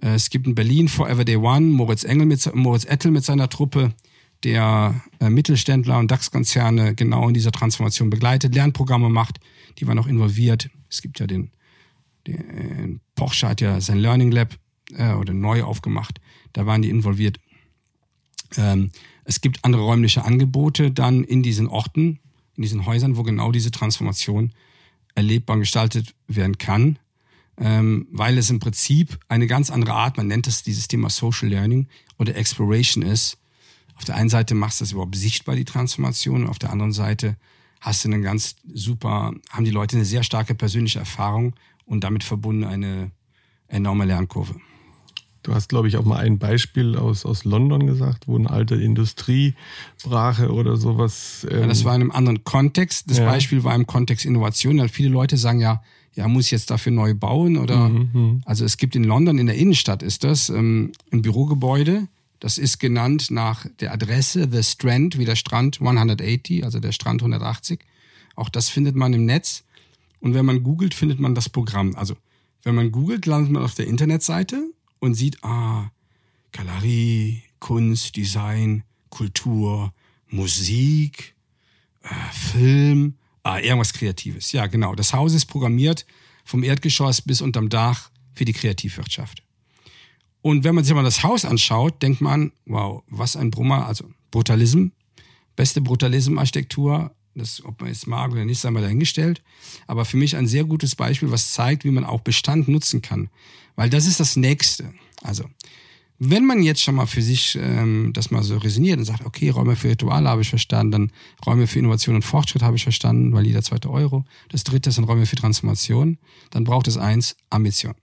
Äh, 0.02 0.14
Es 0.14 0.30
gibt 0.30 0.48
in 0.48 0.56
Berlin 0.56 0.88
Forever 0.88 1.26
Day 1.26 1.36
One, 1.36 1.66
Moritz 1.66 2.06
Engel 2.06 2.28
mit, 2.28 2.56
Moritz 2.56 2.86
Ettel 2.86 3.12
mit 3.12 3.26
seiner 3.26 3.50
Truppe, 3.50 3.94
der 4.46 5.02
äh, 5.20 5.30
Mittelständler 5.30 6.00
und 6.00 6.12
DAX-Konzerne 6.12 6.96
genau 6.96 7.28
in 7.28 7.34
dieser 7.34 7.52
Transformation 7.52 8.10
begleitet, 8.10 8.56
Lernprogramme 8.56 9.10
macht, 9.10 9.42
die 9.80 9.88
waren 9.88 10.00
auch 10.00 10.08
involviert. 10.08 10.70
Es 10.90 11.02
gibt 11.02 11.20
ja 11.20 11.28
den, 11.28 11.52
den 12.26 13.02
Porsche 13.16 13.50
hat 13.50 13.60
ja 13.60 13.82
sein 13.82 13.98
Learning 13.98 14.32
Lab 14.32 14.58
äh, 14.96 15.14
oder 15.14 15.34
neu 15.34 15.64
aufgemacht, 15.64 16.20
da 16.54 16.66
waren 16.66 16.82
die 16.82 16.90
involviert. 16.90 17.40
Ähm, 18.58 18.92
es 19.24 19.42
gibt 19.42 19.64
andere 19.64 19.84
räumliche 19.84 20.26
Angebote 20.26 20.92
dann 20.92 21.24
in 21.24 21.44
diesen 21.44 21.68
Orten, 21.68 22.20
in 22.56 22.64
diesen 22.64 22.86
Häusern, 22.86 23.18
wo 23.18 23.24
genau 23.24 23.52
diese 23.52 23.72
Transformation 23.72 24.54
erlebbar 25.16 25.58
gestaltet 25.58 26.16
werden 26.28 26.58
kann, 26.58 27.00
ähm, 27.58 28.08
weil 28.12 28.38
es 28.38 28.50
im 28.50 28.60
Prinzip 28.60 29.20
eine 29.28 29.48
ganz 29.48 29.70
andere 29.70 29.94
Art, 29.94 30.18
man 30.18 30.28
nennt 30.28 30.48
es 30.48 30.64
dieses 30.64 30.88
Thema 30.88 31.10
Social 31.10 31.50
Learning 31.50 31.88
oder 32.18 32.36
Exploration 32.36 33.04
ist. 33.04 33.38
Auf 33.96 34.06
der 34.06 34.16
einen 34.16 34.30
Seite 34.30 34.56
machst 34.56 34.80
du 34.80 34.86
das 34.86 34.92
überhaupt 34.92 35.16
sichtbar, 35.16 35.56
die 35.56 35.66
Transformation, 35.66 36.44
und 36.44 36.50
auf 36.50 36.60
der 36.60 36.72
anderen 36.72 36.94
Seite 36.94 37.38
hast 37.80 38.04
du 38.04 38.10
eine 38.10 38.22
ganz 38.22 38.56
super, 38.74 39.34
haben 39.50 39.66
die 39.66 39.72
Leute 39.72 39.98
eine 39.98 40.06
sehr 40.06 40.24
starke 40.24 40.56
persönliche 40.56 41.00
Erfahrung 41.00 41.56
und 41.86 42.04
damit 42.04 42.24
verbunden 42.24 42.64
eine 42.64 43.12
enorme 43.68 44.06
Lernkurve. 44.06 44.56
Du 45.44 45.54
hast, 45.54 45.68
glaube 45.70 45.88
ich, 45.90 45.98
auch 45.98 46.06
mal 46.06 46.18
ein 46.18 46.40
Beispiel 46.40 46.96
aus, 46.98 47.26
aus 47.26 47.44
London 47.44 47.86
gesagt, 47.86 48.28
wo 48.28 48.38
eine 48.38 48.50
alte 48.50 48.76
Industriebrache 48.76 50.52
oder 50.52 50.78
sowas. 50.78 51.46
Ähm, 51.50 51.62
Ja, 51.62 51.68
das 51.68 51.84
war 51.84 51.96
in 51.96 52.02
einem 52.02 52.12
anderen 52.12 52.44
Kontext. 52.44 53.10
Das 53.10 53.18
Ja. 53.18 53.26
Beispiel 53.26 53.64
war 53.64 53.76
im 53.76 53.86
Kontext 53.86 54.26
Innovation. 54.26 54.80
Weil 54.80 54.90
viele 54.90 55.10
Leute 55.10 55.38
sagen 55.38 55.60
ja, 55.60 55.84
ja, 56.16 56.28
muss 56.28 56.46
ich 56.46 56.52
jetzt 56.52 56.70
dafür 56.70 56.92
neu 56.92 57.14
bauen 57.14 57.58
oder? 57.58 57.90
Mhm, 57.90 58.42
Also 58.46 58.66
es 58.66 58.78
gibt 58.78 58.96
in 58.96 59.04
London 59.04 59.38
in 59.38 59.48
der 59.48 59.56
Innenstadt 59.56 60.04
ist 60.04 60.24
das 60.24 60.50
ähm, 60.50 60.92
ein 61.12 61.22
Bürogebäude. 61.22 62.08
Das 62.40 62.58
ist 62.58 62.80
genannt 62.80 63.32
nach 63.32 63.66
der 63.80 63.94
Adresse 63.94 64.48
The 64.52 64.64
Strand, 64.64 65.18
wie 65.18 65.26
der 65.26 65.36
Strand 65.36 65.80
180, 65.82 66.64
also 66.64 66.80
der 66.80 66.92
Strand 66.92 67.22
180. 67.22 67.80
Auch 68.36 68.50
das 68.50 68.70
findet 68.70 68.96
man 68.96 69.14
im 69.14 69.26
Netz. 69.26 69.64
Und 70.20 70.34
wenn 70.34 70.46
man 70.46 70.64
googelt, 70.64 70.94
findet 70.94 71.20
man 71.20 71.36
das 71.36 71.50
Programm. 71.50 71.96
Also 71.96 72.16
wenn 72.64 72.76
man 72.76 72.92
googelt, 72.92 73.26
landet 73.26 73.52
man 73.52 73.64
auf 73.64 73.76
der 73.76 73.88
Internetseite 73.88 74.64
und 75.04 75.16
sieht, 75.16 75.44
ah, 75.44 75.92
Galerie, 76.54 77.44
Kunst, 77.60 78.16
Design, 78.16 78.84
Kultur, 79.10 79.94
Musik, 80.30 81.36
äh, 82.04 82.08
Film, 82.32 83.16
ah, 83.44 83.60
irgendwas 83.60 83.92
Kreatives. 83.92 84.54
Ja, 84.54 84.68
genau. 84.68 84.96
Das 84.96 85.12
Haus 85.12 85.34
ist 85.34 85.48
programmiert 85.48 86.06
vom 86.46 86.64
Erdgeschoss 86.64 87.22
bis 87.22 87.42
unterm 87.42 87.68
Dach 87.68 88.12
für 88.34 88.46
die 88.46 88.54
Kreativwirtschaft. 88.54 89.44
Und 90.42 90.64
wenn 90.64 90.74
man 90.74 90.86
sich 90.86 90.96
mal 90.96 91.04
das 91.04 91.22
Haus 91.22 91.44
anschaut, 91.44 92.02
denkt 92.02 92.22
man, 92.22 92.54
wow, 92.66 93.04
was 93.08 93.36
ein 93.36 93.52
Brummer, 93.52 93.86
also 93.86 94.10
Brutalism, 94.32 94.88
beste 95.58 95.82
Brutalism-Architektur 95.82 97.14
Das, 97.36 97.64
ob 97.66 97.82
man 97.82 97.90
es 97.90 98.06
mag 98.06 98.32
oder 98.32 98.46
nicht, 98.46 98.60
sei 98.60 98.70
mal 98.70 98.82
dahingestellt. 98.82 99.42
Aber 99.88 100.06
für 100.06 100.18
mich 100.18 100.36
ein 100.36 100.48
sehr 100.48 100.66
gutes 100.66 100.96
Beispiel, 100.96 101.32
was 101.32 101.52
zeigt, 101.52 101.84
wie 101.84 101.92
man 101.92 102.06
auch 102.06 102.22
Bestand 102.22 102.68
nutzen 102.68 103.02
kann. 103.02 103.30
Weil 103.76 103.90
das 103.90 104.06
ist 104.06 104.20
das 104.20 104.36
Nächste. 104.36 104.94
Also, 105.22 105.46
wenn 106.20 106.46
man 106.46 106.62
jetzt 106.62 106.82
schon 106.82 106.96
mal 106.96 107.08
für 107.08 107.22
sich 107.22 107.58
ähm, 107.60 108.12
das 108.14 108.32
mal 108.32 108.44
so 108.44 108.58
resoniert 108.58 109.00
und 109.00 109.06
sagt, 109.06 109.26
okay, 109.26 109.50
Räume 109.50 109.76
für 109.76 109.90
Rituale 109.90 110.30
habe 110.30 110.42
ich 110.42 110.50
verstanden, 110.50 110.92
dann 110.92 111.12
Räume 111.46 111.68
für 111.68 111.80
Innovation 111.80 112.16
und 112.16 112.22
Fortschritt 112.22 112.62
habe 112.62 112.76
ich 112.76 112.84
verstanden, 112.84 113.34
weil 113.34 113.46
jeder 113.46 113.64
zweite 113.64 113.90
Euro. 113.90 114.26
Das 114.50 114.64
dritte 114.64 114.92
sind 114.92 115.06
Räume 115.06 115.26
für 115.26 115.36
Transformation. 115.36 116.18
Dann 116.52 116.64
braucht 116.64 116.88
es 116.88 116.98
eins, 116.98 117.36
Ambition. 117.50 117.96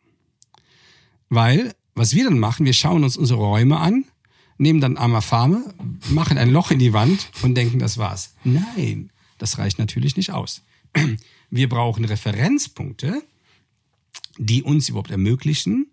Weil, 1.29 1.75
was 1.95 2.15
wir 2.15 2.25
dann 2.25 2.39
machen, 2.39 2.67
wir 2.67 2.73
schauen 2.73 3.05
uns 3.05 3.17
unsere 3.17 3.41
Räume 3.41 3.79
an, 3.79 4.05
nehmen 4.59 4.81
dann 4.81 4.99
Amafame, 4.99 5.73
machen 6.11 6.37
ein 6.37 6.51
Loch 6.51 6.71
in 6.71 6.79
die 6.79 6.93
Wand 6.93 7.31
und 7.43 7.55
denken, 7.55 7.79
das 7.79 7.97
war's. 7.97 8.35
Nein, 8.45 9.11
das 9.41 9.59
reicht 9.59 9.79
natürlich 9.79 10.17
nicht 10.17 10.31
aus. 10.31 10.63
Wir 11.51 11.69
brauchen 11.69 12.05
Referenzpunkte, 12.05 13.23
die 14.39 14.63
uns 14.63 14.89
überhaupt 14.89 15.11
ermöglichen, 15.11 15.87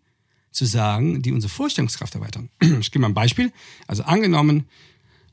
zu 0.51 0.65
sagen, 0.65 1.21
die 1.21 1.31
unsere 1.31 1.51
Vorstellungskraft 1.51 2.15
erweitern. 2.15 2.49
Ich 2.79 2.91
gebe 2.91 3.01
mal 3.01 3.09
ein 3.09 3.13
Beispiel. 3.13 3.51
Also 3.87 4.03
angenommen, 4.03 4.65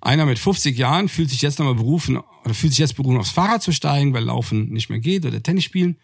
einer 0.01 0.27
mit 0.27 0.39
50 0.39 0.77
Jahren 0.77 1.09
fühlt 1.09 1.31
sich 1.31 1.43
jetzt 1.43 1.59
nochmal 1.59 1.75
berufen 1.75 2.19
oder 2.45 2.55
fühlt 2.55 2.73
sich 2.73 2.79
jetzt 2.79 2.97
berufen, 2.97 3.19
aufs 3.19 3.31
Fahrrad 3.31 3.63
zu 3.63 3.73
steigen, 3.73 4.13
weil 4.13 4.25
Laufen 4.25 4.71
nicht 4.71 4.91
mehr 4.91 5.01
geht 5.01 5.25
oder 5.25 5.43
Tennis 5.43 5.65
spielen. 5.65 5.97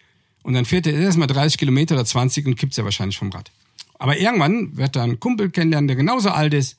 Und 0.43 0.55
dann 0.55 0.65
fährt 0.65 0.87
er 0.87 0.95
erstmal 0.95 1.29
30 1.29 1.59
Kilometer 1.59 1.95
oder 1.95 2.05
20 2.05 2.47
und 2.47 2.57
kippt 2.57 2.77
ja 2.77 2.85
wahrscheinlich 2.85 3.19
vom 3.19 3.31
Rad. 3.31 3.51
Aber 3.99 4.19
irgendwann 4.19 4.77
wird 4.77 4.97
er 4.97 5.03
einen 5.03 5.21
Kumpel 5.21 5.51
kennenlernen, 5.51 5.87
der 5.87 5.97
genauso 5.97 6.31
alt 6.31 6.55
ist 6.55 6.79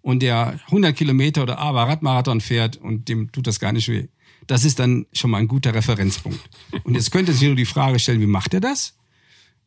und 0.00 0.22
der 0.22 0.58
100 0.66 0.96
Kilometer 0.96 1.42
oder 1.42 1.58
aber 1.58 1.82
Radmarathon 1.82 2.40
fährt 2.40 2.78
und 2.78 3.08
dem 3.08 3.30
tut 3.30 3.46
das 3.46 3.60
gar 3.60 3.72
nicht 3.72 3.88
weh. 3.88 4.08
Das 4.46 4.64
ist 4.64 4.78
dann 4.78 5.06
schon 5.12 5.30
mal 5.30 5.38
ein 5.38 5.48
guter 5.48 5.74
Referenzpunkt. 5.74 6.40
Und 6.84 6.94
jetzt 6.94 7.10
könnte 7.10 7.32
sich 7.32 7.46
nur 7.46 7.56
die 7.56 7.64
Frage 7.64 7.98
stellen, 7.98 8.20
wie 8.20 8.26
macht 8.26 8.54
er 8.54 8.60
das? 8.60 8.96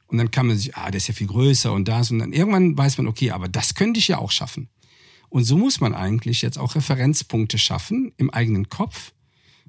Und 0.07 0.17
dann 0.17 0.31
kann 0.31 0.47
man 0.47 0.57
sich, 0.57 0.75
ah, 0.75 0.91
der 0.91 0.97
ist 0.97 1.07
ja 1.07 1.13
viel 1.13 1.27
größer 1.27 1.73
und 1.73 1.87
das. 1.87 2.11
Und 2.11 2.19
dann 2.19 2.33
irgendwann 2.33 2.77
weiß 2.77 2.97
man, 2.97 3.07
okay, 3.07 3.31
aber 3.31 3.47
das 3.47 3.73
könnte 3.73 3.99
ich 3.99 4.07
ja 4.07 4.17
auch 4.17 4.31
schaffen. 4.31 4.69
Und 5.29 5.43
so 5.43 5.57
muss 5.57 5.81
man 5.81 5.93
eigentlich 5.93 6.41
jetzt 6.41 6.57
auch 6.57 6.75
Referenzpunkte 6.75 7.57
schaffen 7.57 8.13
im 8.17 8.29
eigenen 8.29 8.69
Kopf. 8.69 9.13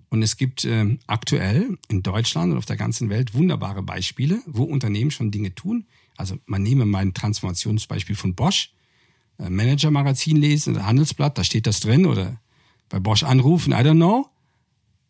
Und 0.09 0.23
es 0.23 0.37
gibt 0.37 0.65
äh, 0.65 0.99
aktuell 1.07 1.79
in 1.89 2.03
Deutschland 2.03 2.53
und 2.53 2.59
auf 2.59 2.67
der 2.67 2.77
ganzen 2.77 3.11
Welt 3.11 3.35
wunderbare 3.35 3.83
Beispiele, 3.83 4.41
wo 4.47 4.63
Unternehmen 4.63 5.11
schon 5.11 5.31
Dinge 5.31 5.55
tun. 5.55 5.87
Also 6.17 6.37
man 6.47 6.63
nehme 6.63 6.87
mein 6.87 7.13
Transformationsbeispiel 7.13 8.15
von 8.15 8.35
Bosch, 8.35 8.73
äh, 9.39 9.51
Manager-Magazin 9.51 10.37
lesen 10.37 10.87
Handelsblatt, 10.87 11.37
da 11.37 11.45
steht 11.45 11.67
das 11.67 11.81
drin 11.81 12.07
oder 12.07 12.41
bei 12.89 13.01
Bosch 13.01 13.25
anrufen, 13.25 13.73
I 13.73 13.77
don't 13.77 13.97
know. 13.97 14.31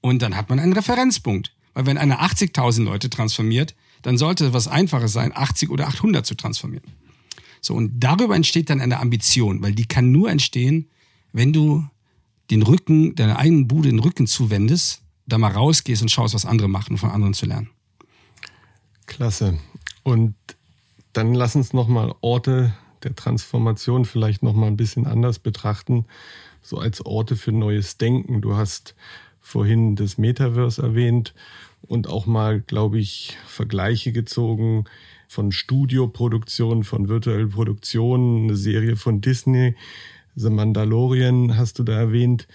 Und 0.06 0.22
dann 0.22 0.36
hat 0.36 0.48
man 0.50 0.60
einen 0.60 0.72
Referenzpunkt. 0.72 1.52
Weil 1.74 1.86
wenn 1.86 1.98
einer 1.98 2.22
80.000 2.22 2.84
Leute 2.84 3.10
transformiert, 3.10 3.74
dann 4.02 4.16
sollte 4.18 4.46
es 4.46 4.52
was 4.52 4.68
Einfaches 4.68 5.12
sein, 5.12 5.32
80 5.34 5.68
oder 5.68 5.88
800 5.88 6.24
zu 6.24 6.36
transformieren. 6.36 6.84
So, 7.60 7.74
und 7.74 7.98
darüber 7.98 8.36
entsteht 8.36 8.70
dann 8.70 8.80
eine 8.80 9.00
Ambition, 9.00 9.62
weil 9.62 9.74
die 9.74 9.86
kann 9.86 10.12
nur 10.12 10.30
entstehen, 10.30 10.88
wenn 11.32 11.52
du 11.52 11.84
den 12.52 12.62
Rücken, 12.62 13.16
deiner 13.16 13.40
eigenen 13.40 13.66
Bude 13.66 13.88
den 13.88 13.98
Rücken 13.98 14.28
zuwendest, 14.28 15.02
da 15.26 15.38
mal 15.38 15.50
rausgehst 15.50 16.02
und 16.02 16.08
schaust, 16.08 16.34
was 16.34 16.46
andere 16.46 16.68
machen, 16.68 16.92
um 16.92 16.98
von 16.98 17.10
anderen 17.10 17.34
zu 17.34 17.46
lernen. 17.46 17.70
Klasse. 19.06 19.58
Und 20.04 20.36
dann 21.14 21.34
lass 21.34 21.56
uns 21.56 21.72
nochmal 21.72 22.14
Orte 22.20 22.76
der 23.02 23.16
Transformation 23.16 24.04
vielleicht 24.04 24.44
nochmal 24.44 24.68
ein 24.68 24.76
bisschen 24.76 25.04
anders 25.04 25.40
betrachten, 25.40 26.06
so 26.62 26.78
als 26.78 27.04
Orte 27.04 27.34
für 27.34 27.50
neues 27.50 27.96
Denken. 27.98 28.40
Du 28.40 28.54
hast 28.54 28.94
vorhin 29.46 29.94
das 29.94 30.18
Metaverse 30.18 30.82
erwähnt 30.82 31.32
und 31.82 32.08
auch 32.08 32.26
mal, 32.26 32.60
glaube 32.60 32.98
ich, 32.98 33.36
Vergleiche 33.46 34.10
gezogen 34.10 34.86
von 35.28 35.52
Studioproduktionen, 35.52 36.82
von 36.82 37.08
virtuellen 37.08 37.50
Produktionen, 37.50 38.46
eine 38.46 38.56
Serie 38.56 38.96
von 38.96 39.20
Disney, 39.20 39.76
The 40.34 40.50
Mandalorian 40.50 41.56
hast 41.56 41.78
du 41.78 41.84
da 41.84 41.92
erwähnt. 41.92 42.48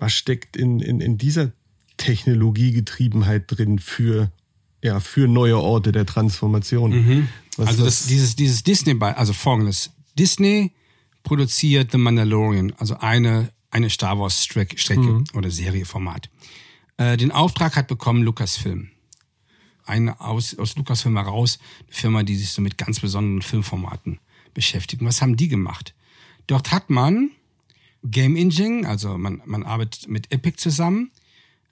Was 0.00 0.14
steckt 0.14 0.56
in, 0.56 0.80
in, 0.80 1.00
in 1.00 1.16
dieser 1.16 1.52
Technologiegetriebenheit 1.96 3.44
drin 3.46 3.78
für, 3.78 4.32
ja, 4.82 4.98
für 4.98 5.28
neue 5.28 5.58
Orte 5.58 5.92
der 5.92 6.06
Transformation? 6.06 6.90
Mhm. 6.90 7.28
also 7.56 7.84
das, 7.84 8.06
dieses, 8.06 8.34
dieses 8.34 8.64
Disney, 8.64 8.98
also 9.00 9.32
folgendes. 9.32 9.92
Disney 10.18 10.72
produziert 11.22 11.92
The 11.92 11.98
Mandalorian, 11.98 12.72
also 12.78 12.96
eine, 12.98 13.52
eine 13.72 13.90
Star 13.90 14.18
Wars 14.18 14.44
Strecke, 14.44 15.00
mhm. 15.00 15.24
oder 15.34 15.50
Serieformat. 15.50 16.30
Äh, 16.98 17.16
den 17.16 17.32
Auftrag 17.32 17.74
hat 17.74 17.88
bekommen 17.88 18.22
Lucasfilm. 18.22 18.90
Eine 19.84 20.20
aus, 20.20 20.56
aus 20.56 20.76
Lucasfilm 20.76 21.16
heraus, 21.16 21.58
eine 21.86 21.94
Firma, 21.94 22.22
die 22.22 22.36
sich 22.36 22.50
so 22.50 22.62
mit 22.62 22.78
ganz 22.78 23.00
besonderen 23.00 23.42
Filmformaten 23.42 24.20
beschäftigt. 24.54 25.02
Was 25.04 25.20
haben 25.22 25.36
die 25.36 25.48
gemacht? 25.48 25.94
Dort 26.46 26.70
hat 26.70 26.90
man 26.90 27.30
Game 28.04 28.36
Engine, 28.36 28.86
also 28.86 29.16
man, 29.16 29.42
man 29.46 29.64
arbeitet 29.64 30.08
mit 30.08 30.30
Epic 30.30 30.58
zusammen, 30.58 31.10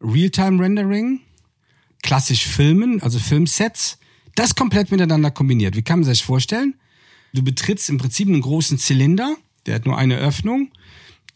Realtime 0.01 0.63
Rendering, 0.63 1.21
klassisch 2.03 2.47
Filmen, 2.47 3.03
also 3.03 3.19
Filmsets, 3.19 3.99
das 4.35 4.55
komplett 4.55 4.91
miteinander 4.91 5.31
kombiniert. 5.31 5.77
Wie 5.77 5.83
kann 5.83 6.01
man 6.01 6.09
sich 6.09 6.25
vorstellen? 6.25 6.75
Du 7.35 7.43
betrittst 7.43 7.91
im 7.91 7.99
Prinzip 7.99 8.27
einen 8.29 8.41
großen 8.41 8.79
Zylinder, 8.79 9.37
der 9.67 9.75
hat 9.75 9.87
nur 9.87 9.99
eine 9.99 10.17
Öffnung. 10.17 10.71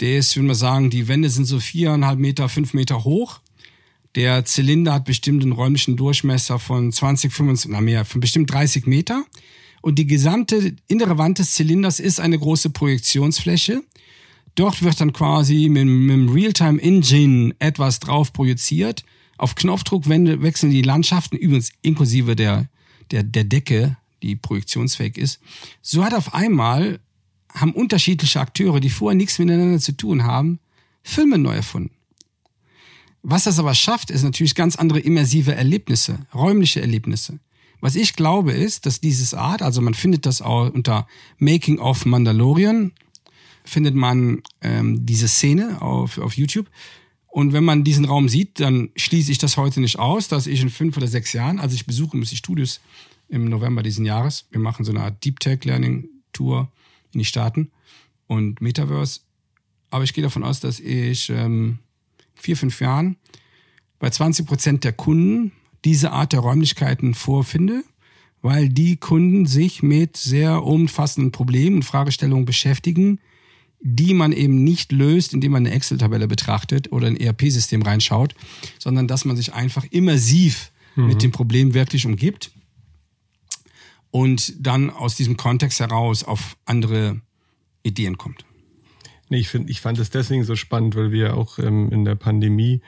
Der 0.01 0.18
ist, 0.18 0.36
würde 0.36 0.47
man 0.47 0.57
sagen, 0.57 0.90
die 0.90 1.09
Wände 1.09 1.30
sind 1.30 1.45
so 1.45 1.61
viereinhalb 1.61 2.18
Meter, 2.18 2.49
fünf 2.49 2.74
Meter 2.74 3.05
hoch. 3.05 3.40
Der 4.14 4.45
Zylinder 4.45 4.95
hat 4.95 5.05
bestimmt 5.05 5.42
einen 5.42 5.53
räumlichen 5.53 5.97
Durchmesser 5.97 6.59
von 6.59 6.92
20, 6.92 7.32
25, 7.32 7.70
na 7.70 7.80
mehr, 7.80 8.05
von 8.05 8.20
bestimmt 8.20 8.53
30 8.53 8.86
Meter. 8.86 9.24
Und 9.82 9.99
die 9.99 10.07
gesamte 10.07 10.76
innere 10.88 11.18
Wand 11.18 11.38
des 11.38 11.53
Zylinders 11.53 12.01
ist 12.01 12.20
eine 12.20 12.38
große 12.38 12.70
Projektionsfläche. 12.70 13.82
Dort 14.55 14.82
wird 14.82 15.01
dann 15.01 15.12
quasi 15.12 15.68
mit, 15.68 15.84
mit 15.86 16.11
dem 16.11 16.28
Realtime 16.28 16.80
Engine 16.80 17.55
etwas 17.59 17.99
drauf 17.99 18.32
projiziert. 18.32 19.05
Auf 19.36 19.57
Knopfdruck 19.57 20.09
wechseln 20.09 20.70
die 20.70 20.82
Landschaften, 20.82 21.36
übrigens 21.36 21.72
inklusive 21.82 22.36
der, 22.36 22.68
der, 23.11 23.24
der 23.24 23.45
Decke, 23.45 23.97
die 24.22 24.36
projektionsfähig 24.36 25.18
ist. 25.18 25.40
So 25.82 26.05
hat 26.05 26.14
auf 26.14 26.34
einmal, 26.34 27.01
haben 27.55 27.72
unterschiedliche 27.72 28.40
Akteure, 28.40 28.80
die 28.80 28.90
vorher 28.90 29.16
nichts 29.16 29.38
miteinander 29.38 29.78
zu 29.78 29.96
tun 29.96 30.24
haben, 30.24 30.59
Filme 31.02 31.38
neu 31.38 31.55
erfunden. 31.55 31.94
Was 33.22 33.44
das 33.44 33.59
aber 33.59 33.74
schafft, 33.74 34.11
ist 34.11 34.22
natürlich 34.22 34.55
ganz 34.55 34.76
andere 34.76 35.00
immersive 35.00 35.55
Erlebnisse, 35.55 36.26
räumliche 36.34 36.80
Erlebnisse. 36.80 37.38
Was 37.80 37.96
ich 37.96 38.14
glaube 38.14 38.52
ist, 38.52 38.86
dass 38.86 39.00
dieses 39.00 39.34
Art, 39.34 39.62
also 39.62 39.80
man 39.80 39.94
findet 39.94 40.26
das 40.26 40.42
auch 40.42 40.70
unter 40.72 41.07
Making 41.38 41.78
of 41.78 42.05
Mandalorian, 42.07 42.92
findet 43.64 43.94
man 43.94 44.42
ähm, 44.61 45.07
diese 45.07 45.28
Szene 45.28 45.80
auf, 45.80 46.18
auf 46.18 46.36
YouTube. 46.36 46.66
Und 47.28 47.52
wenn 47.52 47.64
man 47.64 47.82
diesen 47.82 48.05
Raum 48.05 48.28
sieht, 48.28 48.61
dann 48.61 48.90
schließe 48.94 49.32
ich 49.32 49.38
das 49.38 49.57
heute 49.57 49.80
nicht 49.80 49.98
aus, 49.98 50.28
dass 50.28 50.46
ich 50.46 50.61
in 50.61 50.70
fünf 50.70 50.96
oder 50.96 51.09
sechs 51.09 51.32
Jahren, 51.32 51.59
also 51.59 51.74
ich 51.74 51.86
besuche 51.86 52.18
die 52.18 52.36
Studios 52.36 52.80
im 53.28 53.48
November 53.48 53.82
diesen 53.82 54.05
Jahres, 54.05 54.46
wir 54.50 54.61
machen 54.61 54.84
so 54.84 54.92
eine 54.92 55.02
Art 55.02 55.24
Deep 55.24 55.40
Tech 55.40 55.64
Learning 55.64 56.09
Tour 56.32 56.70
in 57.14 57.20
die 57.20 57.24
Staaten 57.24 57.70
und 58.26 58.60
Metaverse. 58.60 59.20
Aber 59.90 60.04
ich 60.04 60.12
gehe 60.12 60.24
davon 60.24 60.44
aus, 60.44 60.60
dass 60.60 60.80
ich 60.80 61.30
ähm, 61.30 61.78
vier, 62.34 62.56
fünf 62.56 62.80
Jahren 62.80 63.16
bei 63.98 64.10
20 64.10 64.46
Prozent 64.46 64.84
der 64.84 64.92
Kunden 64.92 65.52
diese 65.84 66.12
Art 66.12 66.32
der 66.32 66.40
Räumlichkeiten 66.40 67.14
vorfinde, 67.14 67.84
weil 68.42 68.68
die 68.68 68.96
Kunden 68.96 69.46
sich 69.46 69.82
mit 69.82 70.16
sehr 70.16 70.64
umfassenden 70.64 71.32
Problemen 71.32 71.76
und 71.76 71.84
Fragestellungen 71.84 72.44
beschäftigen, 72.44 73.20
die 73.80 74.14
man 74.14 74.32
eben 74.32 74.64
nicht 74.64 74.92
löst, 74.92 75.34
indem 75.34 75.52
man 75.52 75.66
eine 75.66 75.74
Excel-Tabelle 75.74 76.26
betrachtet 76.26 76.90
oder 76.90 77.06
ein 77.06 77.18
ERP-System 77.18 77.82
reinschaut, 77.82 78.34
sondern 78.78 79.06
dass 79.06 79.24
man 79.24 79.36
sich 79.36 79.52
einfach 79.52 79.84
immersiv 79.90 80.72
mhm. 80.96 81.06
mit 81.06 81.22
dem 81.22 81.32
Problem 81.32 81.74
wirklich 81.74 82.06
umgibt 82.06 82.50
und 84.14 84.64
dann 84.64 84.90
aus 84.90 85.16
diesem 85.16 85.36
Kontext 85.36 85.80
heraus 85.80 86.22
auf 86.22 86.56
andere 86.66 87.20
Ideen 87.82 88.16
kommt. 88.16 88.44
Nee, 89.28 89.38
ich, 89.38 89.48
find, 89.48 89.68
ich 89.68 89.80
fand 89.80 89.98
es 89.98 90.08
deswegen 90.08 90.44
so 90.44 90.54
spannend, 90.54 90.94
weil 90.94 91.10
wir 91.10 91.36
auch 91.36 91.58
ähm, 91.58 91.90
in 91.90 92.04
der 92.04 92.14
Pandemie 92.14 92.80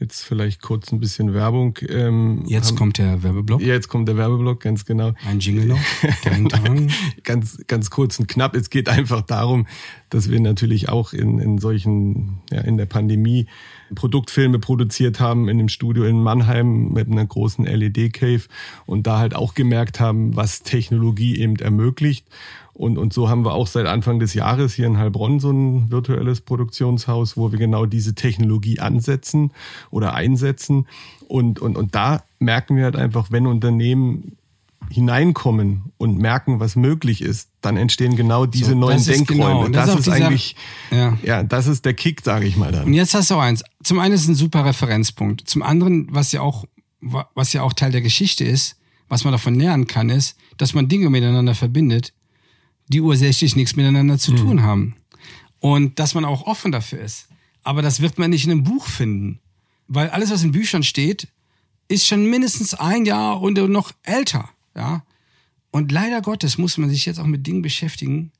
Jetzt 0.00 0.22
vielleicht 0.22 0.62
kurz 0.62 0.92
ein 0.92 0.98
bisschen 0.98 1.34
Werbung. 1.34 1.78
Ähm, 1.86 2.44
jetzt 2.46 2.70
haben, 2.70 2.76
kommt 2.78 2.96
der 2.96 3.22
Werbeblock. 3.22 3.60
Jetzt 3.60 3.88
kommt 3.88 4.08
der 4.08 4.16
Werbeblock, 4.16 4.60
ganz 4.60 4.86
genau. 4.86 5.12
Ein 5.26 5.40
Jingle 5.40 5.66
noch. 5.66 5.78
ganz, 7.22 7.62
ganz 7.66 7.90
kurz 7.90 8.18
und 8.18 8.26
knapp. 8.26 8.56
Es 8.56 8.70
geht 8.70 8.88
einfach 8.88 9.20
darum, 9.20 9.66
dass 10.08 10.30
wir 10.30 10.40
natürlich 10.40 10.88
auch 10.88 11.12
in, 11.12 11.38
in 11.38 11.58
solchen, 11.58 12.38
ja, 12.50 12.62
in 12.62 12.78
der 12.78 12.86
Pandemie 12.86 13.46
Produktfilme 13.94 14.58
produziert 14.58 15.20
haben 15.20 15.48
in 15.48 15.58
dem 15.58 15.68
Studio 15.68 16.04
in 16.04 16.22
Mannheim 16.22 16.92
mit 16.92 17.10
einer 17.10 17.26
großen 17.26 17.64
LED-Cave 17.64 18.42
und 18.86 19.06
da 19.06 19.18
halt 19.18 19.34
auch 19.34 19.54
gemerkt 19.54 20.00
haben, 20.00 20.36
was 20.36 20.62
Technologie 20.62 21.38
eben 21.38 21.56
ermöglicht 21.56 22.26
Und, 22.72 22.96
und 22.96 23.12
so 23.12 23.28
haben 23.28 23.44
wir 23.44 23.52
auch 23.52 23.66
seit 23.66 23.86
Anfang 23.86 24.20
des 24.20 24.32
Jahres 24.32 24.72
hier 24.72 24.86
in 24.86 24.96
Heilbronn 24.96 25.38
so 25.38 25.50
ein 25.50 25.90
virtuelles 25.90 26.40
Produktionshaus, 26.40 27.36
wo 27.36 27.52
wir 27.52 27.58
genau 27.58 27.84
diese 27.84 28.14
Technologie 28.14 28.80
ansetzen 28.80 29.52
oder 29.90 30.14
einsetzen. 30.14 30.86
Und, 31.28 31.60
und, 31.60 31.76
und 31.76 31.94
da 31.94 32.22
merken 32.38 32.76
wir 32.76 32.84
halt 32.84 32.96
einfach, 32.96 33.30
wenn 33.30 33.46
Unternehmen 33.46 34.36
hineinkommen 34.90 35.92
und 35.98 36.18
merken, 36.18 36.58
was 36.60 36.74
möglich 36.76 37.22
ist, 37.22 37.48
dann 37.60 37.76
entstehen 37.76 38.16
genau 38.16 38.44
diese 38.44 38.72
so, 38.72 38.76
neuen 38.76 39.04
Denkräume. 39.04 39.66
Genau. 39.66 39.68
Das, 39.68 39.86
das, 39.86 40.00
ist, 40.00 40.06
ist 40.08 40.12
eigentlich, 40.12 40.56
ja. 40.90 41.16
ja, 41.22 41.42
das 41.42 41.68
ist 41.68 41.84
der 41.84 41.94
Kick, 41.94 42.22
sage 42.22 42.46
ich 42.46 42.56
mal 42.56 42.72
dann. 42.72 42.86
Und 42.86 42.94
jetzt 42.94 43.14
hast 43.14 43.30
du 43.30 43.36
auch 43.36 43.40
eins. 43.40 43.62
Zum 43.82 44.00
einen 44.00 44.14
ist 44.14 44.22
es 44.22 44.28
ein 44.28 44.34
super 44.34 44.64
Referenzpunkt. 44.64 45.48
Zum 45.48 45.62
anderen, 45.62 46.08
was 46.10 46.32
ja 46.32 46.40
auch, 46.40 46.64
was 47.00 47.52
ja 47.52 47.62
auch 47.62 47.72
Teil 47.72 47.92
der 47.92 48.02
Geschichte 48.02 48.44
ist, 48.44 48.76
was 49.08 49.24
man 49.24 49.32
davon 49.32 49.54
lernen 49.54 49.86
kann, 49.86 50.10
ist, 50.10 50.36
dass 50.56 50.74
man 50.74 50.88
Dinge 50.88 51.08
miteinander 51.08 51.54
verbindet, 51.54 52.12
die 52.88 53.00
ursächlich 53.00 53.56
nichts 53.56 53.76
miteinander 53.76 54.18
zu 54.18 54.34
tun 54.34 54.56
mhm. 54.56 54.62
haben. 54.62 54.96
Und 55.60 55.98
dass 55.98 56.14
man 56.14 56.24
auch 56.24 56.46
offen 56.46 56.72
dafür 56.72 57.00
ist. 57.00 57.28
Aber 57.62 57.82
das 57.82 58.00
wird 58.00 58.18
man 58.18 58.30
nicht 58.30 58.44
in 58.44 58.50
einem 58.50 58.64
Buch 58.64 58.86
finden. 58.86 59.40
Weil 59.86 60.08
alles, 60.10 60.30
was 60.30 60.42
in 60.42 60.52
Büchern 60.52 60.82
steht, 60.82 61.28
ist 61.88 62.06
schon 62.06 62.24
mindestens 62.24 62.74
ein 62.74 63.04
Jahr 63.04 63.40
und 63.40 63.58
noch 63.68 63.92
älter. 64.02 64.48
Ja. 64.80 65.04
Und 65.70 65.92
leider 65.92 66.22
Gottes 66.22 66.56
muss 66.56 66.78
man 66.78 66.88
sich 66.88 67.04
jetzt 67.04 67.20
auch 67.20 67.26
mit 67.26 67.46
Dingen 67.46 67.62
beschäftigen, 67.62 68.32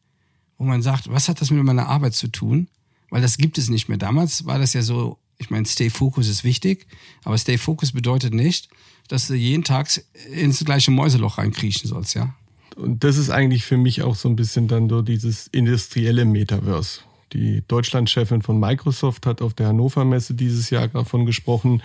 wo 0.57 0.65
man 0.65 0.81
sagt, 0.83 1.11
was 1.11 1.29
hat 1.29 1.41
das 1.41 1.51
mit 1.51 1.63
meiner 1.63 1.87
Arbeit 1.87 2.15
zu 2.15 2.29
tun? 2.29 2.67
Weil 3.11 3.21
das 3.21 3.37
gibt 3.37 3.59
es 3.59 3.69
nicht 3.69 3.89
mehr. 3.89 3.99
Damals 3.99 4.47
war 4.47 4.59
das 4.59 4.73
ja 4.73 4.83
so, 4.83 5.19
ich 5.39 5.51
meine, 5.51 5.67
Stay 5.67 5.91
Focus 5.91 6.29
ist 6.29 6.43
wichtig, 6.43 6.87
aber 7.25 7.37
Stay 7.37 7.59
Focus 7.59 7.93
bedeutet 7.93 8.33
nicht, 8.33 8.69
dass 9.09 9.27
du 9.27 9.35
jeden 9.35 9.65
Tag 9.65 9.89
ins 10.33 10.65
gleiche 10.65 10.91
Mäuseloch 10.91 11.39
reinkriechen 11.39 11.89
sollst, 11.89 12.15
ja. 12.15 12.35
Und 12.77 13.05
das 13.05 13.19
ist 13.19 13.31
eigentlich 13.31 13.65
für 13.65 13.77
mich 13.77 14.03
auch 14.03 14.15
so 14.15 14.29
ein 14.29 14.37
bisschen 14.37 14.67
dann 14.67 14.89
so 14.89 15.03
dieses 15.03 15.49
industrielle 15.49 16.25
Metaverse. 16.25 17.01
Die 17.33 17.63
Deutschlandchefin 17.69 18.43
von 18.43 18.59
Microsoft 18.59 19.25
hat 19.27 19.41
auf 19.41 19.55
der 19.55 19.69
Hannover 19.69 20.05
Messe 20.05 20.35
dieses 20.35 20.71
Jahr 20.71 20.89
davon 20.89 21.27
gesprochen. 21.27 21.83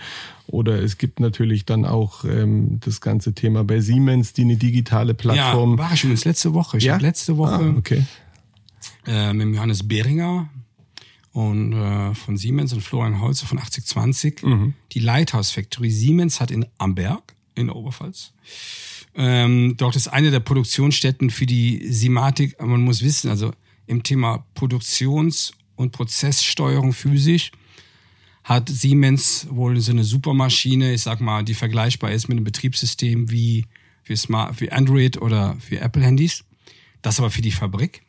Oder 0.48 0.82
es 0.82 0.98
gibt 0.98 1.20
natürlich 1.20 1.64
dann 1.64 1.84
auch 1.84 2.24
ähm, 2.24 2.80
das 2.80 3.00
ganze 3.00 3.32
Thema 3.32 3.64
bei 3.64 3.80
Siemens, 3.80 4.32
die 4.32 4.42
eine 4.42 4.56
digitale 4.56 5.14
Plattform. 5.14 5.72
Ja, 5.72 5.78
war 5.78 5.92
ich 5.92 6.02
übrigens 6.02 6.24
letzte 6.24 6.54
Woche. 6.54 6.78
Ich 6.78 6.84
ja? 6.84 6.94
habe 6.94 7.02
letzte 7.02 7.36
Woche 7.36 7.74
ah, 7.74 7.74
okay. 7.78 8.04
äh, 9.06 9.32
mit 9.32 9.54
Johannes 9.54 9.86
Behringer 9.86 10.48
und 11.32 11.74
äh, 11.74 12.14
von 12.14 12.36
Siemens 12.36 12.72
und 12.72 12.80
Florian 12.80 13.20
Holzer 13.20 13.46
von 13.46 13.58
8020 13.58 14.42
mhm. 14.42 14.74
die 14.92 15.00
Lighthouse 15.00 15.50
Factory 15.50 15.90
Siemens 15.90 16.40
hat 16.40 16.50
in 16.50 16.66
Amberg 16.78 17.34
in 17.54 17.66
der 17.66 17.76
Oberpfalz. 17.76 18.32
Ähm, 19.14 19.74
dort 19.76 19.96
ist 19.96 20.08
eine 20.08 20.30
der 20.30 20.40
Produktionsstätten 20.40 21.30
für 21.30 21.46
die 21.46 21.86
Simatik. 21.90 22.60
Man 22.60 22.82
muss 22.82 23.02
wissen, 23.02 23.30
also 23.30 23.52
im 23.86 24.02
Thema 24.02 24.44
Produktions- 24.54 25.52
und 25.76 25.92
Prozesssteuerung 25.92 26.92
physisch 26.92 27.52
hat 28.44 28.68
Siemens 28.68 29.48
wohl 29.50 29.80
so 29.80 29.90
eine 29.90 30.04
Supermaschine, 30.04 30.94
ich 30.94 31.02
sag 31.02 31.20
mal, 31.20 31.42
die 31.44 31.54
vergleichbar 31.54 32.12
ist 32.12 32.28
mit 32.28 32.36
einem 32.36 32.44
Betriebssystem 32.44 33.30
wie, 33.30 33.66
wie, 34.04 34.16
Smart, 34.16 34.60
wie 34.60 34.70
Android 34.70 35.20
oder 35.20 35.56
wie 35.68 35.76
Apple-Handys. 35.76 36.44
Das 37.02 37.18
aber 37.18 37.30
für 37.30 37.42
die 37.42 37.50
Fabrik. 37.50 38.02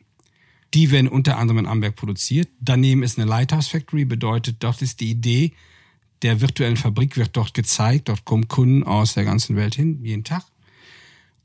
Die 0.74 0.90
werden 0.90 1.08
unter 1.08 1.38
anderem 1.38 1.58
in 1.58 1.66
Amberg 1.66 1.96
produziert. 1.96 2.48
Daneben 2.60 3.02
ist 3.02 3.18
eine 3.18 3.28
Lighthouse 3.28 3.68
Factory, 3.68 4.04
bedeutet, 4.04 4.56
dort 4.60 4.80
ist 4.80 5.00
die 5.00 5.10
Idee 5.10 5.52
der 6.22 6.40
virtuellen 6.40 6.76
Fabrik 6.76 7.16
wird 7.16 7.36
dort 7.36 7.54
gezeigt. 7.54 8.08
Dort 8.08 8.24
kommen 8.24 8.48
Kunden 8.48 8.82
aus 8.82 9.14
der 9.14 9.24
ganzen 9.24 9.56
Welt 9.56 9.74
hin, 9.74 10.00
jeden 10.02 10.24
Tag. 10.24 10.44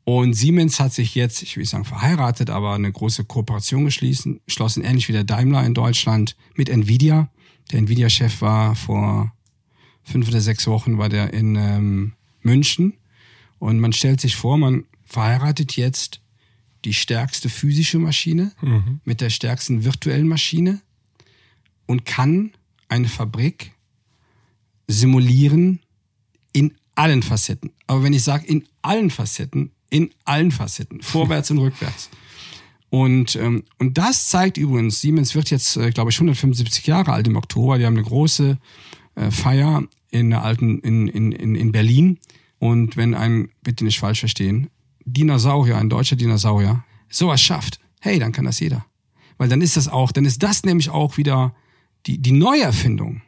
Und 0.05 0.33
Siemens 0.33 0.79
hat 0.79 0.93
sich 0.93 1.15
jetzt, 1.15 1.43
ich 1.43 1.55
will 1.55 1.65
sagen 1.65 1.85
verheiratet, 1.85 2.49
aber 2.49 2.73
eine 2.73 2.91
große 2.91 3.23
Kooperation 3.23 3.85
geschlossen, 3.85 4.41
geschlossen, 4.45 4.83
ähnlich 4.83 5.07
wie 5.07 5.13
der 5.13 5.23
Daimler 5.23 5.65
in 5.65 5.73
Deutschland 5.73 6.35
mit 6.55 6.69
Nvidia. 6.69 7.29
Der 7.71 7.79
Nvidia-Chef 7.79 8.41
war 8.41 8.75
vor 8.75 9.33
fünf 10.03 10.27
oder 10.27 10.41
sechs 10.41 10.67
Wochen 10.67 10.97
war 10.97 11.07
der 11.07 11.33
in 11.33 11.55
ähm, 11.55 12.13
München. 12.41 12.93
Und 13.59 13.79
man 13.79 13.93
stellt 13.93 14.19
sich 14.19 14.35
vor, 14.35 14.57
man 14.57 14.83
verheiratet 15.05 15.77
jetzt 15.77 16.19
die 16.83 16.93
stärkste 16.93 17.47
physische 17.47 17.97
Maschine 17.97 18.51
mhm. 18.61 18.99
mit 19.05 19.21
der 19.21 19.29
stärksten 19.29 19.85
virtuellen 19.85 20.27
Maschine 20.27 20.81
und 21.85 22.05
kann 22.05 22.51
eine 22.89 23.07
Fabrik 23.07 23.71
simulieren 24.87 25.79
in 26.51 26.73
allen 26.95 27.23
Facetten. 27.23 27.71
Aber 27.87 28.03
wenn 28.03 28.13
ich 28.13 28.23
sage 28.23 28.45
in 28.45 28.67
allen 28.81 29.09
Facetten, 29.09 29.71
in 29.93 30.09
allen 30.25 30.51
Facetten, 30.51 31.03
vorwärts 31.03 31.51
und 31.51 31.59
rückwärts. 31.59 32.09
Und, 32.89 33.35
ähm, 33.35 33.63
und 33.77 33.99
das 33.99 34.27
zeigt 34.27 34.57
übrigens, 34.57 35.01
Siemens 35.01 35.35
wird 35.35 35.51
jetzt, 35.51 35.77
äh, 35.77 35.91
glaube 35.91 36.09
ich, 36.09 36.17
175 36.17 36.87
Jahre 36.87 37.13
alt 37.13 37.27
im 37.27 37.35
Oktober. 37.35 37.77
Die 37.77 37.85
haben 37.85 37.95
eine 37.95 38.03
große 38.03 38.57
äh, 39.13 39.29
Feier 39.29 39.83
in 40.09 40.31
der 40.31 40.43
alten, 40.43 40.79
in, 40.79 41.07
in, 41.07 41.31
in, 41.31 41.53
in 41.53 41.71
Berlin. 41.71 42.17
Und 42.57 42.97
wenn 42.97 43.13
ein, 43.13 43.49
bitte 43.61 43.85
nicht 43.85 43.99
falsch 43.99 44.21
verstehen, 44.21 44.69
Dinosaurier, 45.05 45.77
ein 45.77 45.89
deutscher 45.89 46.15
Dinosaurier, 46.15 46.83
sowas 47.07 47.39
schafft, 47.39 47.79
hey, 47.99 48.17
dann 48.17 48.31
kann 48.31 48.45
das 48.45 48.59
jeder. 48.59 48.85
Weil 49.37 49.49
dann 49.49 49.61
ist 49.61 49.77
das 49.77 49.87
auch, 49.87 50.11
dann 50.11 50.25
ist 50.25 50.41
das 50.41 50.63
nämlich 50.63 50.89
auch 50.89 51.17
wieder 51.17 51.53
die, 52.07 52.17
die 52.17 52.31
Neuerfindung 52.31 53.21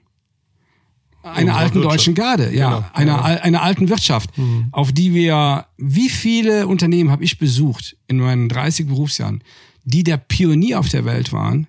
einer 1.25 1.55
alten 1.55 1.75
Wirtschaft. 1.75 1.93
deutschen 1.93 2.15
Garde, 2.15 2.55
ja, 2.55 2.69
genau. 2.69 2.89
einer, 2.93 3.11
ja. 3.13 3.41
einer 3.41 3.61
alten 3.63 3.89
Wirtschaft, 3.89 4.37
mhm. 4.37 4.67
auf 4.71 4.91
die 4.91 5.13
wir, 5.13 5.65
wie 5.77 6.09
viele 6.09 6.67
Unternehmen 6.67 7.11
habe 7.11 7.23
ich 7.23 7.39
besucht 7.39 7.97
in 8.07 8.19
meinen 8.19 8.49
30 8.49 8.87
Berufsjahren, 8.87 9.43
die 9.83 10.03
der 10.03 10.17
Pionier 10.17 10.79
auf 10.79 10.89
der 10.89 11.05
Welt 11.05 11.33
waren, 11.33 11.67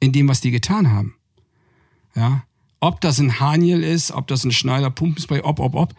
in 0.00 0.12
dem, 0.12 0.28
was 0.28 0.40
die 0.40 0.50
getan 0.50 0.90
haben. 0.90 1.14
Ja, 2.14 2.44
ob 2.80 3.00
das 3.00 3.18
ein 3.18 3.40
Haniel 3.40 3.82
ist, 3.82 4.12
ob 4.12 4.26
das 4.26 4.44
ein 4.44 4.52
Schneider 4.52 4.90
Pumpenspray, 4.90 5.40
ob, 5.40 5.58
ob, 5.58 5.74
ob. 5.74 5.94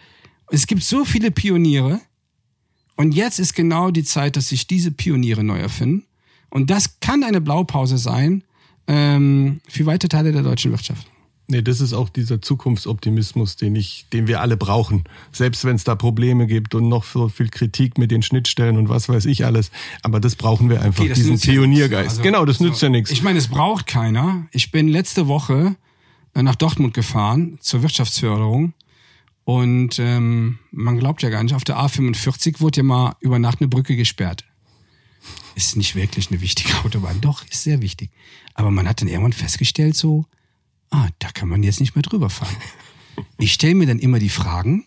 Es 0.52 0.68
gibt 0.68 0.84
so 0.84 1.04
viele 1.04 1.32
Pioniere. 1.32 2.00
Und 2.96 3.14
jetzt 3.14 3.40
ist 3.40 3.56
genau 3.56 3.92
die 3.92 4.04
Zeit, 4.04 4.38
dass 4.38 4.50
sich 4.50 4.68
diese 4.68 4.92
Pioniere 4.92 5.44
neu 5.44 5.58
erfinden. 5.58 6.06
Und 6.50 6.70
das 6.70 7.00
kann 7.00 7.24
eine 7.24 7.42
Blaupause 7.42 7.98
sein 7.98 8.44
ähm, 8.88 9.60
für 9.68 9.86
weite 9.86 10.08
Teile 10.08 10.32
der 10.32 10.44
deutschen 10.44 10.72
Wirtschaft. 10.72 11.08
Nee, 11.48 11.62
das 11.62 11.80
ist 11.80 11.94
auch 11.94 12.10
dieser 12.10 12.42
Zukunftsoptimismus, 12.42 13.56
den 13.56 13.76
ich, 13.76 14.08
den 14.12 14.28
wir 14.28 14.42
alle 14.42 14.58
brauchen. 14.58 15.04
Selbst 15.32 15.64
wenn 15.64 15.76
es 15.76 15.84
da 15.84 15.96
Probleme 15.96 16.48
gibt 16.48 16.74
und 16.74 16.90
noch 16.90 17.04
so 17.04 17.30
viel 17.30 17.50
Kritik 17.50 18.00
mit 18.00 18.10
den 18.10 18.24
Schnittstellen 18.24 18.78
und 18.78 18.90
was 18.90 19.10
weiß 19.10 19.26
ich 19.26 19.46
alles. 19.46 19.70
Aber 20.02 20.20
das 20.20 20.36
brauchen 20.36 20.70
wir 20.70 20.82
einfach, 20.82 21.04
okay, 21.04 21.14
diesen 21.14 21.40
Pioniergeist. 21.40 22.10
Also, 22.10 22.24
genau, 22.24 22.46
das 22.46 22.58
so, 22.58 22.64
nützt 22.64 22.82
ja 22.82 22.90
nichts. 22.90 23.12
Ich 23.12 23.22
meine, 23.22 23.38
es 23.38 23.48
braucht 23.48 23.86
keiner. 23.86 24.48
Ich 24.52 24.72
bin 24.72 24.88
letzte 24.88 25.28
Woche 25.28 25.76
äh, 26.34 26.42
nach 26.42 26.56
Dortmund 26.56 26.96
gefahren 26.96 27.60
zur 27.62 27.84
Wirtschaftsförderung. 27.84 28.74
Und 29.44 30.00
ähm, 30.00 30.58
man 30.72 30.98
glaubt 30.98 31.22
ja 31.22 31.30
gar 31.30 31.44
nicht, 31.44 31.54
auf 31.54 31.64
der 31.64 31.78
A45 31.78 32.60
wurde 32.60 32.78
ja 32.78 32.84
mal 32.84 33.16
über 33.20 33.38
Nacht 33.38 33.62
eine 33.62 33.68
Brücke 33.68 33.96
gesperrt. 33.96 34.46
Ist 35.54 35.78
nicht 35.78 35.96
wirklich 35.96 36.32
eine 36.32 36.42
wichtige 36.42 36.74
Autobahn. 36.84 37.22
Doch, 37.22 37.46
ist 37.46 37.62
sehr 37.62 37.84
wichtig. 37.84 38.10
Aber 38.56 38.72
man 38.72 38.88
hat 38.88 39.02
dann 39.02 39.08
irgendwann 39.08 39.34
festgestellt, 39.34 39.96
so, 39.96 40.26
ah, 40.92 41.10
da 41.20 41.30
kann 41.32 41.50
man 41.50 41.64
jetzt 41.64 41.80
nicht 41.80 41.96
mehr 41.96 42.04
drüber 42.04 42.30
fahren. 42.30 42.56
Ich 43.38 43.54
stelle 43.54 43.76
mir 43.76 43.88
dann 43.88 44.00
immer 44.00 44.20
die 44.20 44.28
Fragen, 44.28 44.84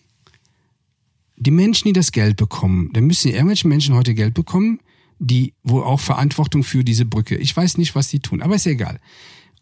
die 1.36 1.50
Menschen, 1.50 1.88
die 1.88 1.94
das 1.94 2.12
Geld 2.12 2.36
bekommen, 2.36 2.90
da 2.92 3.00
müssen 3.00 3.32
irgendwelche 3.32 3.66
Menschen 3.66 3.94
heute 3.94 4.14
Geld 4.14 4.34
bekommen, 4.34 4.80
die 5.18 5.54
wo 5.62 5.80
auch 5.80 6.00
Verantwortung 6.00 6.62
für 6.62 6.84
diese 6.84 7.06
Brücke. 7.06 7.36
Ich 7.36 7.56
weiß 7.56 7.78
nicht, 7.78 7.94
was 7.94 8.08
die 8.08 8.20
tun, 8.20 8.42
aber 8.42 8.56
ist 8.56 8.66
egal. 8.66 9.00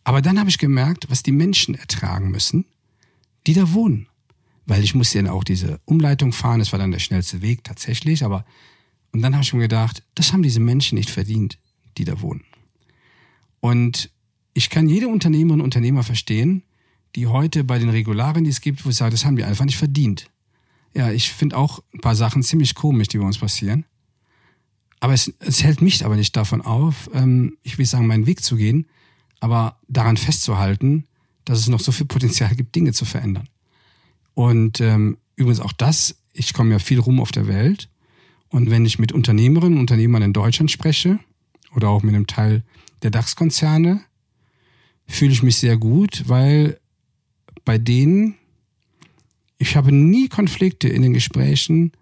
Aber 0.03 0.21
dann 0.21 0.41
habe 0.41 0.51
ich 0.51 0.59
gemerkt, 0.59 1.09
was 1.11 1.23
die 1.23 1.31
Menschen 1.31 1.77
ertragen 1.77 2.31
müssen, 2.31 2.65
die 3.47 3.55
da 3.55 3.73
wohnen. 3.73 4.09
Weil 4.65 4.83
ich 4.83 4.97
musste 4.97 5.23
dann 5.23 5.31
auch 5.31 5.45
diese 5.45 5.81
Umleitung 5.85 6.33
fahren, 6.33 6.59
das 6.59 6.73
war 6.73 6.79
dann 6.81 6.91
der 6.91 6.99
schnellste 6.99 7.43
Weg 7.43 7.63
tatsächlich, 7.63 8.25
aber 8.25 8.45
und 9.13 9.23
dann 9.23 9.35
habe 9.35 9.45
ich 9.45 9.53
mir 9.55 9.61
gedacht, 9.61 10.03
das 10.15 10.33
haben 10.33 10.43
diese 10.43 10.61
Menschen 10.61 10.99
nicht 10.99 11.09
verdient, 11.09 11.59
die 11.97 12.05
da 12.05 12.21
wohnen. 12.21 12.45
Und 13.61 14.11
ich 14.57 14.71
kann 14.71 14.89
jede 14.89 15.09
Unternehmerin 15.09 15.61
und 15.61 15.67
Unternehmer 15.67 16.03
verstehen, 16.03 16.63
die 17.15 17.27
heute 17.27 17.63
bei 17.63 17.79
den 17.79 17.91
Regularien, 17.91 18.45
die 18.45 18.51
es 18.51 18.63
gibt, 18.63 18.87
wo 18.87 18.89
ich 18.89 18.97
sage, 18.97 19.11
das 19.11 19.27
haben 19.27 19.37
wir 19.37 19.47
einfach 19.47 19.67
nicht 19.67 19.77
verdient. 19.77 20.31
Ja, 20.95 21.11
ich 21.13 21.31
finde 21.31 21.59
auch 21.59 21.83
ein 21.93 22.01
paar 22.01 22.17
Sachen 22.17 22.43
ziemlich 22.43 22.75
komisch, 22.75 23.09
die 23.09 23.19
bei 23.19 23.27
uns 23.27 23.37
passieren. 23.37 23.85
Aber 24.99 25.13
es, 25.13 25.31
es 25.41 25.63
hält 25.63 25.83
mich 25.83 26.07
aber 26.07 26.17
nicht 26.17 26.35
davon 26.39 26.63
auf, 26.63 27.11
ähm, 27.13 27.59
ich 27.65 27.77
will 27.77 27.85
sagen, 27.85 28.07
meinen 28.07 28.27
Weg 28.27 28.43
zu 28.43 28.57
gehen, 28.57 28.87
aber 29.41 29.79
daran 29.89 30.17
festzuhalten, 30.17 31.05
dass 31.45 31.59
es 31.59 31.69
noch 31.69 31.81
so 31.81 31.93
viel 31.93 32.07
Potenzial 32.07 32.55
gibt, 32.55 32.75
Dinge 32.75 32.95
zu 32.95 33.05
verändern. 33.05 33.51
Und 34.33 34.81
ähm, 34.81 35.19
übrigens 35.37 35.61
auch 35.61 35.73
das, 35.73 36.17
ich 36.33 36.55
komme 36.55 36.71
ja 36.71 36.79
viel 36.79 36.99
rum 36.99 37.21
auf 37.21 37.31
der 37.31 37.47
Welt. 37.47 37.91
Und 38.49 38.71
wenn 38.71 38.87
ich 38.87 38.99
mit 38.99 39.13
Unternehmerinnen 39.13 39.75
und 39.75 39.81
Unternehmern 39.81 40.23
in 40.23 40.33
Deutschland 40.33 40.71
spreche 40.71 41.19
oder 41.75 41.91
auch 41.91 42.03
mit 42.03 42.15
einem 42.15 42.27
Teil 42.27 42.63
der 43.03 43.11
DAX-Konzerne, 43.11 44.01
fühle 45.07 45.33
ich 45.33 45.43
mich 45.43 45.57
sehr 45.57 45.77
gut, 45.77 46.25
weil 46.27 46.79
bei 47.65 47.79
denen, 47.79 48.35
ich 49.59 49.77
habe 49.77 49.93
nie 49.93 50.29
Konflikte 50.29 50.89
in 50.89 51.03
den 51.03 51.15
Gesprächen, 51.15 51.93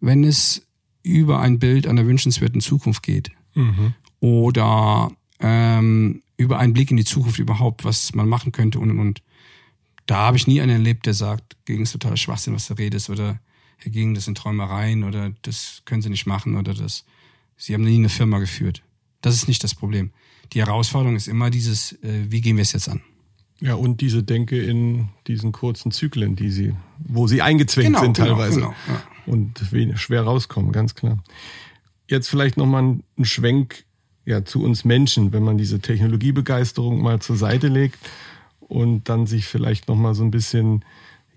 wenn 0.00 0.24
es 0.24 0.66
über 1.02 1.40
ein 1.40 1.58
Bild 1.58 1.86
einer 1.86 2.06
wünschenswerten 2.06 2.60
Zukunft 2.60 3.02
geht. 3.02 3.30
Mhm. 3.54 3.94
oder 4.20 5.12
ähm, 5.40 6.22
über 6.36 6.58
einen 6.58 6.72
Blick 6.72 6.90
in 6.90 6.96
die 6.96 7.04
Zukunft 7.04 7.38
überhaupt, 7.38 7.84
was 7.84 8.14
man 8.14 8.28
machen 8.28 8.52
könnte 8.52 8.78
und 8.78 8.90
und 8.90 8.98
und. 8.98 9.22
Da 10.06 10.16
habe 10.16 10.36
ich 10.36 10.46
nie 10.46 10.60
einen 10.60 10.72
erlebt, 10.72 11.06
der 11.06 11.14
sagt, 11.14 11.56
gegen 11.64 11.82
ist 11.82 11.92
totaler 11.92 12.16
Schwachsinn, 12.16 12.54
was 12.54 12.66
du 12.66 12.74
redest, 12.74 13.10
oder 13.10 13.38
gegen 13.84 14.14
das 14.14 14.24
sind 14.24 14.38
Träumereien 14.38 15.04
oder 15.04 15.32
das 15.42 15.82
können 15.84 16.02
sie 16.02 16.10
nicht 16.10 16.26
machen 16.26 16.56
oder 16.56 16.74
das. 16.74 17.04
Sie 17.56 17.74
haben 17.74 17.84
nie 17.84 17.96
eine 17.96 18.08
Firma 18.08 18.38
geführt. 18.38 18.82
Das 19.20 19.34
ist 19.34 19.46
nicht 19.46 19.62
das 19.62 19.74
Problem. 19.74 20.10
Die 20.52 20.60
Herausforderung 20.60 21.16
ist 21.16 21.28
immer 21.28 21.50
dieses, 21.50 21.92
äh, 22.02 22.26
wie 22.28 22.40
gehen 22.40 22.56
wir 22.56 22.62
es 22.62 22.72
jetzt 22.72 22.88
an? 22.88 23.00
Ja, 23.60 23.74
und 23.74 24.00
diese 24.00 24.22
Denke 24.22 24.60
in 24.62 25.08
diesen 25.26 25.52
kurzen 25.52 25.90
Zyklen, 25.90 26.36
die 26.36 26.50
sie, 26.50 26.74
wo 26.98 27.26
sie 27.26 27.40
eingezwängt 27.40 27.88
Genau, 27.88 28.00
sind 28.00 28.16
genau, 28.16 28.28
teilweise 28.28 28.60
genau, 28.60 28.74
ja. 28.88 29.02
und 29.26 29.72
wenig, 29.72 30.00
schwer 30.00 30.22
rauskommen, 30.22 30.72
ganz 30.72 30.94
klar. 30.94 31.22
Jetzt 32.08 32.28
vielleicht 32.28 32.56
nochmal 32.56 32.98
ein 33.16 33.24
Schwenk 33.24 33.84
ja, 34.26 34.44
zu 34.44 34.62
uns 34.62 34.84
Menschen, 34.84 35.32
wenn 35.32 35.42
man 35.42 35.56
diese 35.56 35.80
Technologiebegeisterung 35.80 37.00
mal 37.00 37.20
zur 37.20 37.36
Seite 37.36 37.68
legt 37.68 37.98
und 38.60 39.08
dann 39.08 39.26
sich 39.26 39.46
vielleicht 39.46 39.88
nochmal 39.88 40.14
so 40.14 40.24
ein 40.24 40.30
bisschen, 40.30 40.84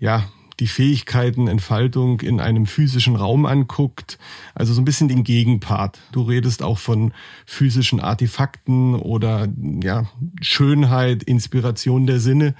ja, 0.00 0.28
die 0.60 0.66
Fähigkeiten, 0.66 1.46
Entfaltung 1.46 2.20
in 2.20 2.40
einem 2.40 2.66
physischen 2.66 3.16
Raum 3.16 3.46
anguckt. 3.46 4.18
Also 4.54 4.74
so 4.74 4.80
ein 4.80 4.84
bisschen 4.84 5.08
den 5.08 5.24
Gegenpart. 5.24 5.98
Du 6.12 6.22
redest 6.22 6.62
auch 6.62 6.78
von 6.78 7.12
physischen 7.46 8.00
Artefakten 8.00 8.94
oder 8.94 9.48
ja, 9.82 10.10
Schönheit, 10.40 11.22
Inspiration 11.22 12.06
der 12.06 12.20
Sinne. 12.20 12.54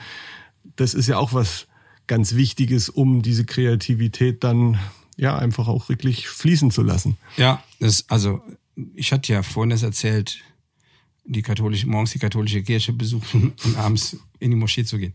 Das 0.76 0.94
ist 0.94 1.08
ja 1.08 1.18
auch 1.18 1.32
was 1.32 1.66
ganz 2.06 2.34
Wichtiges, 2.34 2.88
um 2.88 3.22
diese 3.22 3.44
Kreativität 3.44 4.44
dann 4.44 4.78
ja 5.16 5.36
einfach 5.36 5.66
auch 5.66 5.88
wirklich 5.88 6.28
fließen 6.28 6.70
zu 6.70 6.82
lassen. 6.82 7.16
Ja, 7.36 7.62
das, 7.80 8.08
also 8.08 8.40
ich 8.94 9.12
hatte 9.12 9.32
ja 9.32 9.42
vorhin 9.42 9.70
das 9.70 9.82
erzählt, 9.82 10.38
die 11.24 11.42
katholische, 11.42 11.86
morgens 11.86 12.12
die 12.12 12.18
katholische 12.18 12.62
Kirche 12.62 12.92
besuchen 12.92 13.52
und 13.64 13.76
abends 13.76 14.16
in 14.38 14.50
die 14.50 14.56
Moschee 14.56 14.84
zu 14.84 14.98
gehen. 14.98 15.14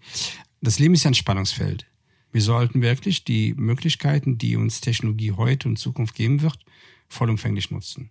Das 0.62 0.80
Leben 0.80 0.94
ist 0.94 1.04
ja 1.04 1.12
ein 1.12 1.16
Spannungsfeld. 1.16 1.86
Wir 2.34 2.42
sollten 2.42 2.82
wirklich 2.82 3.24
die 3.24 3.54
Möglichkeiten, 3.54 4.40
die 4.40 4.56
uns 4.56 4.82
Technologie 4.82 5.32
heute 5.32 5.70
und 5.70 5.78
Zukunft 5.78 6.16
geben 6.16 6.42
wird, 6.42 6.58
vollumfänglich 7.08 7.70
nutzen. 7.70 8.10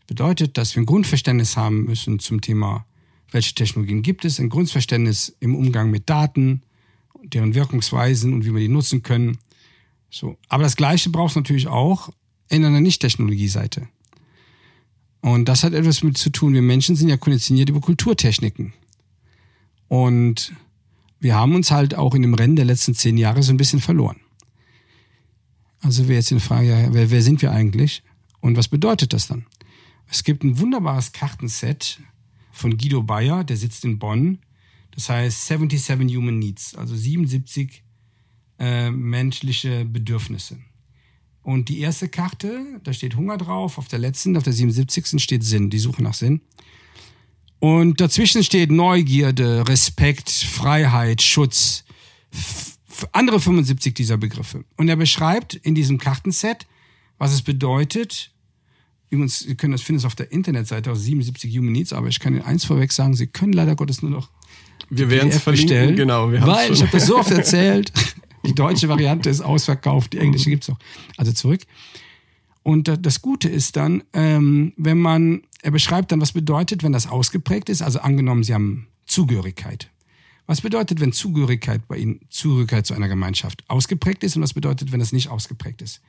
Das 0.00 0.08
bedeutet, 0.08 0.58
dass 0.58 0.74
wir 0.74 0.82
ein 0.82 0.86
Grundverständnis 0.86 1.56
haben 1.56 1.84
müssen 1.84 2.18
zum 2.18 2.40
Thema, 2.40 2.84
welche 3.30 3.54
Technologien 3.54 4.02
gibt 4.02 4.24
es, 4.24 4.40
ein 4.40 4.48
Grundverständnis 4.48 5.36
im 5.38 5.54
Umgang 5.54 5.90
mit 5.90 6.10
Daten, 6.10 6.62
deren 7.22 7.54
Wirkungsweisen 7.54 8.34
und 8.34 8.44
wie 8.44 8.52
wir 8.52 8.60
die 8.60 8.68
nutzen 8.68 9.04
können. 9.04 9.38
So. 10.10 10.36
Aber 10.48 10.64
das 10.64 10.76
Gleiche 10.76 11.10
braucht 11.10 11.30
es 11.30 11.36
natürlich 11.36 11.68
auch 11.68 12.10
in 12.48 12.64
einer 12.64 12.80
Nicht-Technologie-Seite. 12.80 13.88
Und 15.20 15.48
das 15.48 15.62
hat 15.62 15.74
etwas 15.74 16.02
mit 16.02 16.18
zu 16.18 16.30
tun. 16.30 16.54
Wir 16.54 16.60
Menschen 16.60 16.96
sind 16.96 17.08
ja 17.08 17.16
konditioniert 17.16 17.70
über 17.70 17.80
Kulturtechniken. 17.80 18.74
Und 19.88 20.52
wir 21.24 21.34
haben 21.34 21.54
uns 21.54 21.70
halt 21.70 21.94
auch 21.94 22.14
in 22.14 22.20
dem 22.20 22.34
Rennen 22.34 22.54
der 22.54 22.66
letzten 22.66 22.94
zehn 22.94 23.16
Jahre 23.16 23.42
so 23.42 23.50
ein 23.50 23.56
bisschen 23.56 23.80
verloren. 23.80 24.20
Also 25.80 26.06
wäre 26.06 26.18
jetzt 26.18 26.30
die 26.30 26.38
Frage, 26.38 26.68
ja, 26.68 26.92
wer, 26.92 27.10
wer 27.10 27.22
sind 27.22 27.40
wir 27.40 27.50
eigentlich? 27.50 28.02
Und 28.40 28.58
was 28.58 28.68
bedeutet 28.68 29.14
das 29.14 29.26
dann? 29.26 29.46
Es 30.06 30.22
gibt 30.22 30.44
ein 30.44 30.58
wunderbares 30.58 31.12
Kartenset 31.12 31.98
von 32.52 32.76
Guido 32.76 33.02
Bayer, 33.02 33.42
der 33.42 33.56
sitzt 33.56 33.86
in 33.86 33.98
Bonn. 33.98 34.40
Das 34.90 35.08
heißt 35.08 35.46
77 35.46 36.14
Human 36.14 36.38
Needs, 36.38 36.74
also 36.74 36.94
77 36.94 37.82
äh, 38.58 38.90
menschliche 38.90 39.86
Bedürfnisse. 39.86 40.58
Und 41.42 41.70
die 41.70 41.80
erste 41.80 42.10
Karte, 42.10 42.80
da 42.84 42.92
steht 42.92 43.16
Hunger 43.16 43.38
drauf, 43.38 43.78
auf 43.78 43.88
der 43.88 43.98
letzten, 43.98 44.36
auf 44.36 44.42
der 44.42 44.52
77. 44.52 45.22
steht 45.22 45.42
Sinn, 45.42 45.70
die 45.70 45.78
Suche 45.78 46.02
nach 46.02 46.14
Sinn. 46.14 46.42
Und 47.64 47.98
dazwischen 47.98 48.44
steht 48.44 48.70
Neugierde, 48.70 49.66
Respekt, 49.66 50.28
Freiheit, 50.28 51.22
Schutz, 51.22 51.84
andere 53.12 53.40
75 53.40 53.94
dieser 53.94 54.18
Begriffe. 54.18 54.66
Und 54.76 54.90
er 54.90 54.96
beschreibt 54.96 55.54
in 55.54 55.74
diesem 55.74 55.96
Kartenset, 55.96 56.66
was 57.16 57.32
es 57.32 57.40
bedeutet. 57.40 58.32
Übrigens, 59.08 59.38
Sie 59.38 59.54
können 59.54 59.72
das 59.72 59.80
finden 59.80 60.00
es 60.00 60.04
auf 60.04 60.14
der 60.14 60.30
Internetseite 60.30 60.92
auf 60.92 60.98
77 60.98 61.56
Human 61.56 61.72
Needs, 61.72 61.94
aber 61.94 62.08
ich 62.08 62.20
kann 62.20 62.34
Ihnen 62.34 62.42
eins 62.44 62.66
vorweg 62.66 62.92
sagen, 62.92 63.14
Sie 63.14 63.28
können 63.28 63.54
leider 63.54 63.76
Gottes 63.76 64.02
nur 64.02 64.10
noch 64.10 64.28
Wir 64.90 65.08
werden 65.08 65.30
es 65.30 65.42
verlinken. 65.42 65.68
bestellen, 65.70 65.96
Genau, 65.96 66.30
wir 66.30 66.42
haben's 66.42 66.54
weil 66.54 66.70
ich 66.72 66.78
schon. 66.80 66.86
habe 66.88 66.98
das 66.98 67.06
so 67.06 67.16
oft 67.16 67.30
erzählt. 67.30 67.90
Die 68.44 68.54
deutsche 68.54 68.90
Variante 68.90 69.30
ist 69.30 69.40
ausverkauft, 69.40 70.12
die 70.12 70.18
englische 70.18 70.50
gibt's 70.50 70.68
noch. 70.68 70.78
Also 71.16 71.32
zurück. 71.32 71.62
Und 72.64 72.88
da- 72.88 72.96
das 72.96 73.22
Gute 73.22 73.48
ist 73.48 73.76
dann, 73.76 74.02
ähm, 74.14 74.72
wenn 74.76 74.98
man, 74.98 75.42
er 75.62 75.70
beschreibt 75.70 76.10
dann, 76.10 76.20
was 76.20 76.32
bedeutet, 76.32 76.82
wenn 76.82 76.92
das 76.92 77.06
ausgeprägt 77.06 77.68
ist, 77.68 77.82
also 77.82 78.00
angenommen, 78.00 78.42
Sie 78.42 78.54
haben 78.54 78.88
Zugehörigkeit. 79.06 79.90
Was 80.46 80.62
bedeutet, 80.62 80.98
wenn 81.00 81.12
Zugehörigkeit 81.12 81.86
bei 81.86 81.98
Ihnen, 81.98 82.20
Zugehörigkeit 82.30 82.86
zu 82.86 82.94
einer 82.94 83.08
Gemeinschaft 83.08 83.62
ausgeprägt 83.68 84.24
ist 84.24 84.34
und 84.36 84.42
was 84.42 84.54
bedeutet, 84.54 84.92
wenn 84.92 85.00
es 85.00 85.12
nicht 85.12 85.28
ausgeprägt 85.28 85.82
ist? 85.82 86.00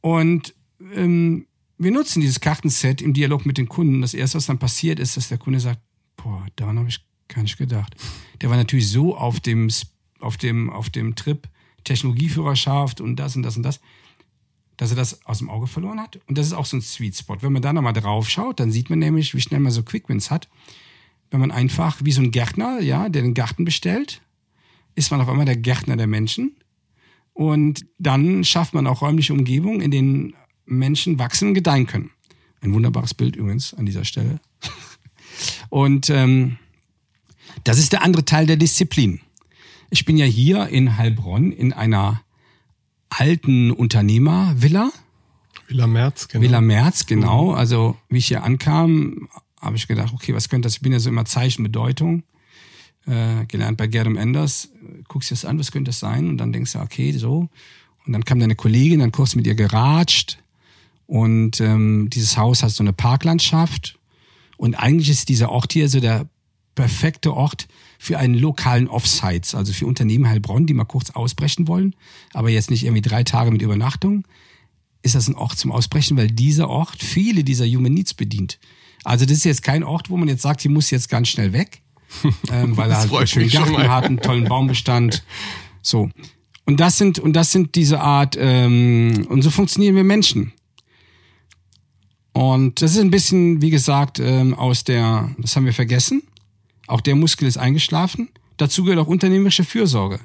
Und 0.00 0.54
ähm, 0.94 1.46
wir 1.76 1.90
nutzen 1.90 2.20
dieses 2.20 2.40
Kartenset 2.40 3.02
im 3.02 3.12
Dialog 3.12 3.44
mit 3.44 3.58
den 3.58 3.68
Kunden. 3.68 4.00
Das 4.00 4.14
erste, 4.14 4.38
was 4.38 4.46
dann 4.46 4.58
passiert, 4.58 5.00
ist, 5.00 5.16
dass 5.16 5.28
der 5.28 5.38
Kunde 5.38 5.60
sagt, 5.60 5.80
boah, 6.16 6.46
daran 6.56 6.78
habe 6.78 6.88
ich 6.88 7.04
gar 7.28 7.42
nicht 7.42 7.58
gedacht. 7.58 7.94
Der 8.40 8.50
war 8.50 8.56
natürlich 8.56 8.88
so 8.88 9.16
auf 9.16 9.40
dem, 9.40 9.68
auf 10.20 10.36
dem, 10.36 10.70
auf 10.70 10.90
dem 10.90 11.16
Trip 11.16 11.48
Technologieführerschaft 11.84 13.00
und 13.00 13.16
das 13.16 13.34
und 13.34 13.42
das 13.42 13.56
und 13.56 13.64
das, 13.64 13.80
dass 14.82 14.90
er 14.90 14.96
das 14.96 15.24
aus 15.26 15.38
dem 15.38 15.48
Auge 15.48 15.68
verloren 15.68 16.00
hat. 16.00 16.18
Und 16.26 16.36
das 16.36 16.46
ist 16.46 16.54
auch 16.54 16.66
so 16.66 16.76
ein 16.76 16.82
Sweet 16.82 17.16
Spot. 17.16 17.36
Wenn 17.40 17.52
man 17.52 17.62
da 17.62 17.72
nochmal 17.72 17.92
drauf 17.92 18.28
schaut, 18.28 18.58
dann 18.58 18.72
sieht 18.72 18.90
man 18.90 18.98
nämlich, 18.98 19.32
wie 19.32 19.40
schnell 19.40 19.60
man 19.60 19.70
so 19.70 19.84
Quickwins 19.84 20.28
hat. 20.28 20.48
Wenn 21.30 21.38
man 21.38 21.52
einfach, 21.52 22.00
wie 22.02 22.10
so 22.10 22.20
ein 22.20 22.32
Gärtner, 22.32 22.80
ja, 22.80 23.08
der 23.08 23.22
den 23.22 23.34
Garten 23.34 23.64
bestellt, 23.64 24.22
ist 24.96 25.12
man 25.12 25.20
auf 25.20 25.28
einmal 25.28 25.46
der 25.46 25.56
Gärtner 25.56 25.96
der 25.96 26.08
Menschen. 26.08 26.56
Und 27.32 27.86
dann 27.98 28.42
schafft 28.42 28.74
man 28.74 28.88
auch 28.88 29.02
räumliche 29.02 29.32
Umgebungen, 29.32 29.80
in 29.80 29.92
denen 29.92 30.34
Menschen 30.66 31.20
wachsen 31.20 31.48
und 31.48 31.54
gedeihen 31.54 31.86
können. 31.86 32.10
Ein 32.60 32.74
wunderbares 32.74 33.14
Bild 33.14 33.36
übrigens 33.36 33.74
an 33.74 33.86
dieser 33.86 34.04
Stelle. 34.04 34.40
Und 35.70 36.10
ähm, 36.10 36.58
das 37.62 37.78
ist 37.78 37.92
der 37.92 38.02
andere 38.02 38.24
Teil 38.24 38.46
der 38.46 38.56
Disziplin. 38.56 39.20
Ich 39.90 40.04
bin 40.04 40.16
ja 40.16 40.26
hier 40.26 40.68
in 40.68 40.96
Heilbronn 40.96 41.52
in 41.52 41.72
einer 41.72 42.22
alten 43.18 43.70
Unternehmervilla. 43.70 44.90
Villa 45.68 45.86
Merz, 45.86 46.28
genau. 46.28 46.42
Villa 46.42 46.60
Merz, 46.60 47.06
genau. 47.06 47.52
Also 47.52 47.96
wie 48.08 48.18
ich 48.18 48.26
hier 48.26 48.44
ankam, 48.44 49.28
habe 49.60 49.76
ich 49.76 49.88
gedacht, 49.88 50.12
okay, 50.12 50.34
was 50.34 50.48
könnte 50.48 50.66
das? 50.66 50.74
Ich 50.74 50.82
bin 50.82 50.92
ja 50.92 50.98
so 50.98 51.08
immer 51.08 51.24
Zeichen 51.24 51.62
Bedeutung. 51.62 52.24
Äh, 53.06 53.46
gelernt 53.46 53.78
bei 53.78 53.88
Gerdem 53.88 54.16
Enders. 54.16 54.68
Guckst 55.08 55.30
dir 55.30 55.34
das 55.34 55.44
an, 55.44 55.58
was 55.58 55.72
könnte 55.72 55.88
das 55.88 55.98
sein? 55.98 56.28
Und 56.28 56.38
dann 56.38 56.52
denkst 56.52 56.72
du, 56.74 56.78
okay, 56.78 57.12
so. 57.12 57.48
Und 58.06 58.12
dann 58.12 58.24
kam 58.24 58.38
deine 58.38 58.54
Kollegin, 58.54 59.00
dann 59.00 59.12
kurz 59.12 59.34
mit 59.34 59.46
ihr 59.46 59.54
geratscht. 59.54 60.38
Und 61.06 61.60
ähm, 61.60 62.08
dieses 62.10 62.36
Haus 62.36 62.62
hat 62.62 62.70
so 62.70 62.82
eine 62.82 62.92
Parklandschaft. 62.92 63.98
Und 64.56 64.74
eigentlich 64.76 65.10
ist 65.10 65.28
dieser 65.28 65.50
Ort 65.50 65.72
hier 65.72 65.88
so 65.88 66.00
der 66.00 66.28
perfekte 66.74 67.34
Ort 67.34 67.66
für 68.02 68.18
einen 68.18 68.34
lokalen 68.34 68.88
Offsites, 68.88 69.54
also 69.54 69.72
für 69.72 69.86
Unternehmen 69.86 70.28
Heilbronn, 70.28 70.66
die 70.66 70.74
mal 70.74 70.84
kurz 70.84 71.10
ausbrechen 71.10 71.68
wollen, 71.68 71.94
aber 72.32 72.50
jetzt 72.50 72.68
nicht 72.68 72.82
irgendwie 72.82 73.00
drei 73.00 73.22
Tage 73.22 73.52
mit 73.52 73.62
Übernachtung, 73.62 74.26
ist 75.02 75.14
das 75.14 75.28
ein 75.28 75.36
Ort 75.36 75.56
zum 75.56 75.70
Ausbrechen, 75.70 76.16
weil 76.16 76.26
dieser 76.26 76.68
Ort 76.68 77.00
viele 77.00 77.44
dieser 77.44 77.64
Human 77.64 77.94
Needs 77.94 78.14
bedient. 78.14 78.58
Also 79.04 79.24
das 79.24 79.36
ist 79.36 79.44
jetzt 79.44 79.62
kein 79.62 79.84
Ort, 79.84 80.10
wo 80.10 80.16
man 80.16 80.26
jetzt 80.26 80.42
sagt, 80.42 80.62
hier 80.62 80.72
muss 80.72 80.90
jetzt 80.90 81.10
ganz 81.10 81.28
schnell 81.28 81.52
weg, 81.52 81.80
ähm, 82.50 82.76
weil 82.76 82.90
er 82.90 82.98
halt 82.98 83.14
einen 83.14 83.26
schönen 83.28 83.50
Garten 83.50 83.88
hat, 83.88 84.04
einen 84.06 84.18
tollen 84.18 84.48
Baumbestand. 84.48 85.22
So. 85.80 86.10
Und 86.64 86.80
das 86.80 86.98
sind, 86.98 87.20
und 87.20 87.34
das 87.34 87.52
sind 87.52 87.76
diese 87.76 88.00
Art, 88.00 88.36
ähm, 88.36 89.28
und 89.28 89.42
so 89.42 89.50
funktionieren 89.50 89.94
wir 89.94 90.02
Menschen. 90.02 90.52
Und 92.32 92.82
das 92.82 92.94
ist 92.94 92.98
ein 92.98 93.12
bisschen, 93.12 93.62
wie 93.62 93.70
gesagt, 93.70 94.18
ähm, 94.18 94.54
aus 94.54 94.82
der, 94.82 95.30
das 95.38 95.54
haben 95.54 95.66
wir 95.66 95.72
vergessen. 95.72 96.24
Auch 96.86 97.00
der 97.00 97.14
Muskel 97.14 97.48
ist 97.48 97.58
eingeschlafen. 97.58 98.28
Dazu 98.56 98.84
gehört 98.84 99.00
auch 99.00 99.08
unternehmerische 99.08 99.64
Fürsorge. 99.64 100.20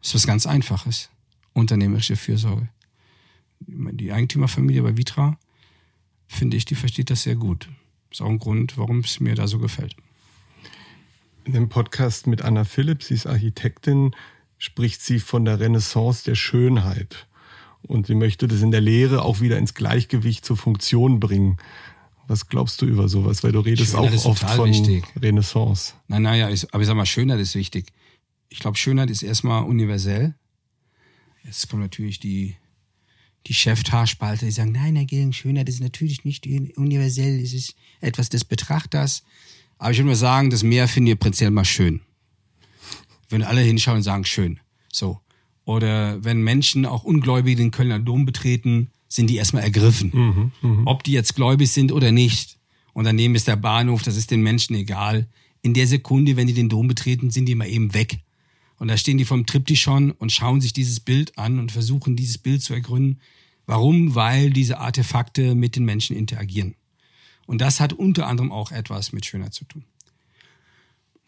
Das 0.00 0.08
ist 0.08 0.14
was 0.14 0.26
ganz 0.26 0.46
Einfaches. 0.46 1.10
Unternehmerische 1.52 2.16
Fürsorge. 2.16 2.68
Die 3.60 4.12
Eigentümerfamilie 4.12 4.82
bei 4.82 4.96
Vitra, 4.96 5.38
finde 6.28 6.56
ich, 6.56 6.64
die 6.64 6.76
versteht 6.76 7.10
das 7.10 7.22
sehr 7.22 7.34
gut. 7.34 7.68
Ist 8.10 8.22
auch 8.22 8.28
ein 8.28 8.38
Grund, 8.38 8.78
warum 8.78 9.00
es 9.00 9.20
mir 9.20 9.34
da 9.34 9.48
so 9.48 9.58
gefällt. 9.58 9.96
In 11.44 11.52
dem 11.52 11.68
Podcast 11.68 12.26
mit 12.26 12.42
Anna 12.42 12.64
Philipp, 12.64 13.02
sie 13.02 13.14
ist 13.14 13.26
Architektin, 13.26 14.14
spricht 14.58 15.00
sie 15.02 15.18
von 15.18 15.44
der 15.44 15.60
Renaissance 15.60 16.24
der 16.24 16.34
Schönheit. 16.34 17.26
Und 17.82 18.06
sie 18.06 18.14
möchte 18.14 18.48
das 18.48 18.60
in 18.60 18.70
der 18.70 18.80
Lehre 18.80 19.22
auch 19.22 19.40
wieder 19.40 19.58
ins 19.58 19.74
Gleichgewicht 19.74 20.44
zur 20.44 20.56
Funktion 20.56 21.20
bringen. 21.20 21.56
Was 22.28 22.46
glaubst 22.46 22.80
du 22.82 22.86
über 22.86 23.08
sowas? 23.08 23.42
Weil 23.42 23.52
du 23.52 23.60
redest 23.60 23.92
Schönheit 23.92 24.18
auch 24.18 24.26
oft 24.26 24.50
von 24.50 24.68
wichtig. 24.68 25.04
Renaissance. 25.20 25.94
Nein, 26.08 26.22
naja, 26.22 26.50
ich, 26.50 26.72
aber 26.72 26.82
ich 26.82 26.86
sag 26.86 26.94
mal, 26.94 27.06
Schönheit 27.06 27.40
ist 27.40 27.54
wichtig. 27.54 27.86
Ich 28.50 28.58
glaube, 28.58 28.76
Schönheit 28.76 29.08
ist 29.08 29.22
erstmal 29.22 29.64
universell. 29.64 30.34
Jetzt 31.42 31.70
kommt 31.70 31.82
natürlich 31.82 32.20
die, 32.20 32.56
die 33.46 33.54
Chefhaarspalter, 33.54 34.44
die 34.44 34.52
sagen, 34.52 34.72
nein, 34.72 34.94
Herr 34.96 35.06
Gehring, 35.06 35.32
Schönheit 35.32 35.70
ist 35.70 35.80
natürlich 35.80 36.26
nicht 36.26 36.46
universell, 36.76 37.40
es 37.40 37.54
ist 37.54 37.74
etwas 38.02 38.28
des 38.28 38.44
Betrachters. 38.44 39.22
Aber 39.78 39.90
ich 39.90 39.98
würde 39.98 40.08
mal 40.08 40.16
sagen, 40.16 40.50
das 40.50 40.62
Meer 40.62 40.86
finden 40.86 41.08
wir 41.08 41.16
prinzipiell 41.16 41.50
mal 41.50 41.64
schön. 41.64 42.02
Wenn 43.30 43.42
alle 43.42 43.62
hinschauen 43.62 43.98
und 43.98 44.02
sagen, 44.02 44.26
schön. 44.26 44.60
So. 44.92 45.20
Oder 45.64 46.22
wenn 46.22 46.42
Menschen, 46.42 46.84
auch 46.84 47.04
Ungläubige, 47.04 47.56
den 47.56 47.70
Kölner 47.70 47.98
Dom 47.98 48.26
betreten, 48.26 48.90
sind 49.08 49.28
die 49.28 49.36
erstmal 49.36 49.62
ergriffen. 49.62 50.10
Mhm, 50.12 50.52
mh. 50.60 50.82
Ob 50.84 51.02
die 51.02 51.12
jetzt 51.12 51.34
gläubig 51.34 51.70
sind 51.70 51.92
oder 51.92 52.12
nicht. 52.12 52.58
Und 52.92 53.04
daneben 53.04 53.34
ist 53.34 53.48
der 53.48 53.56
Bahnhof, 53.56 54.02
das 54.02 54.16
ist 54.16 54.30
den 54.30 54.42
Menschen 54.42 54.74
egal. 54.76 55.28
In 55.62 55.74
der 55.74 55.86
Sekunde, 55.86 56.36
wenn 56.36 56.46
die 56.46 56.54
den 56.54 56.68
Dom 56.68 56.88
betreten, 56.88 57.30
sind 57.30 57.46
die 57.46 57.54
mal 57.54 57.68
eben 57.68 57.94
weg. 57.94 58.20
Und 58.76 58.88
da 58.88 58.96
stehen 58.96 59.18
die 59.18 59.24
vom 59.24 59.46
Triptychon 59.46 60.12
und 60.12 60.30
schauen 60.30 60.60
sich 60.60 60.72
dieses 60.72 61.00
Bild 61.00 61.36
an 61.36 61.58
und 61.58 61.72
versuchen, 61.72 62.16
dieses 62.16 62.38
Bild 62.38 62.62
zu 62.62 62.74
ergründen. 62.74 63.20
Warum? 63.66 64.14
Weil 64.14 64.50
diese 64.50 64.78
Artefakte 64.78 65.54
mit 65.54 65.76
den 65.76 65.84
Menschen 65.84 66.16
interagieren. 66.16 66.74
Und 67.46 67.60
das 67.60 67.80
hat 67.80 67.92
unter 67.92 68.26
anderem 68.26 68.52
auch 68.52 68.72
etwas 68.72 69.12
mit 69.12 69.26
Schönheit 69.26 69.54
zu 69.54 69.64
tun. 69.64 69.84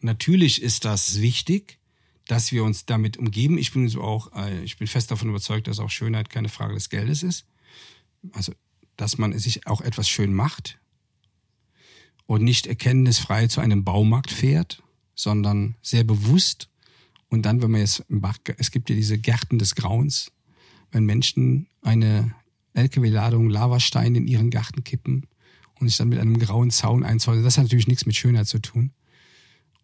Natürlich 0.01 0.63
ist 0.63 0.85
das 0.85 1.21
wichtig, 1.21 1.79
dass 2.27 2.53
wir 2.53 2.63
uns 2.65 2.87
damit 2.87 3.17
umgeben. 3.17 3.59
Ich 3.59 3.73
bin 3.73 3.89
so 3.89 4.03
auch, 4.03 4.33
äh, 4.35 4.63
ich 4.63 4.79
bin 4.79 4.87
fest 4.87 5.11
davon 5.11 5.29
überzeugt, 5.29 5.67
dass 5.67 5.81
auch 5.81 5.91
Schönheit 5.91 6.31
keine 6.31 6.49
Frage 6.49 6.75
des 6.75 6.89
Geldes 6.89 7.23
ist. 7.23 7.45
Also, 8.33 8.53
dass 8.97 9.19
man 9.19 9.37
sich 9.39 9.67
auch 9.67 9.81
etwas 9.81 10.09
schön 10.09 10.35
macht 10.35 10.79
und 12.27 12.43
nicht 12.43 12.67
erkenntnisfrei 12.67 13.47
zu 13.47 13.61
einem 13.61 13.85
Baumarkt 13.85 14.31
fährt, 14.31 14.83
sondern 15.15 15.77
sehr 15.83 16.05
bewusst. 16.05 16.69
Und 17.29 17.43
dann, 17.43 17.63
wenn 17.63 17.71
man 17.71 17.81
jetzt 17.81 18.05
im 18.09 18.21
Bach, 18.21 18.39
es 18.59 18.71
gibt 18.71 18.91
ja 18.91 18.97
diese 18.97 19.19
Gärten 19.19 19.59
des 19.59 19.75
Grauens, 19.75 20.33
wenn 20.91 21.05
Menschen 21.05 21.69
eine 21.83 22.35
LKW-Ladung 22.75 23.49
Lavastein 23.51 24.15
in 24.15 24.27
ihren 24.27 24.51
Garten 24.51 24.85
kippen 24.85 25.27
und 25.79 25.89
sich 25.89 25.97
dann 25.97 26.09
mit 26.09 26.19
einem 26.19 26.39
grauen 26.39 26.71
Zaun 26.71 27.05
einzäunen, 27.05 27.43
das 27.43 27.57
hat 27.57 27.65
natürlich 27.65 27.89
nichts 27.89 28.07
mit 28.07 28.17
Schönheit 28.17 28.47
zu 28.47 28.61
tun. 28.61 28.93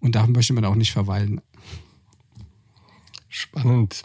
Und 0.01 0.15
da 0.15 0.27
möchte 0.27 0.53
man 0.53 0.65
auch 0.65 0.75
nicht 0.75 0.93
verweilen. 0.93 1.41
Spannend. 3.29 4.05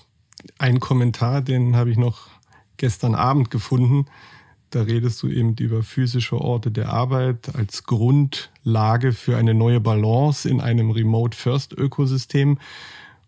Ein 0.58 0.80
Kommentar, 0.80 1.42
den 1.42 1.76
habe 1.76 1.92
ich 1.92 1.98
noch 1.98 2.30
gestern 2.82 3.16
Abend 3.16 3.52
gefunden. 3.52 4.08
Da 4.72 4.82
redest 4.82 5.22
du 5.22 5.28
eben 5.28 5.56
über 5.58 5.84
physische 5.84 6.40
Orte 6.40 6.72
der 6.72 6.92
Arbeit 6.92 7.56
als 7.56 7.84
Grundlage 7.84 9.14
für 9.14 9.38
eine 9.38 9.54
neue 9.54 9.80
Balance 9.80 10.50
in 10.50 10.62
einem 10.62 10.92
Remote-First-Ökosystem. 10.92 12.58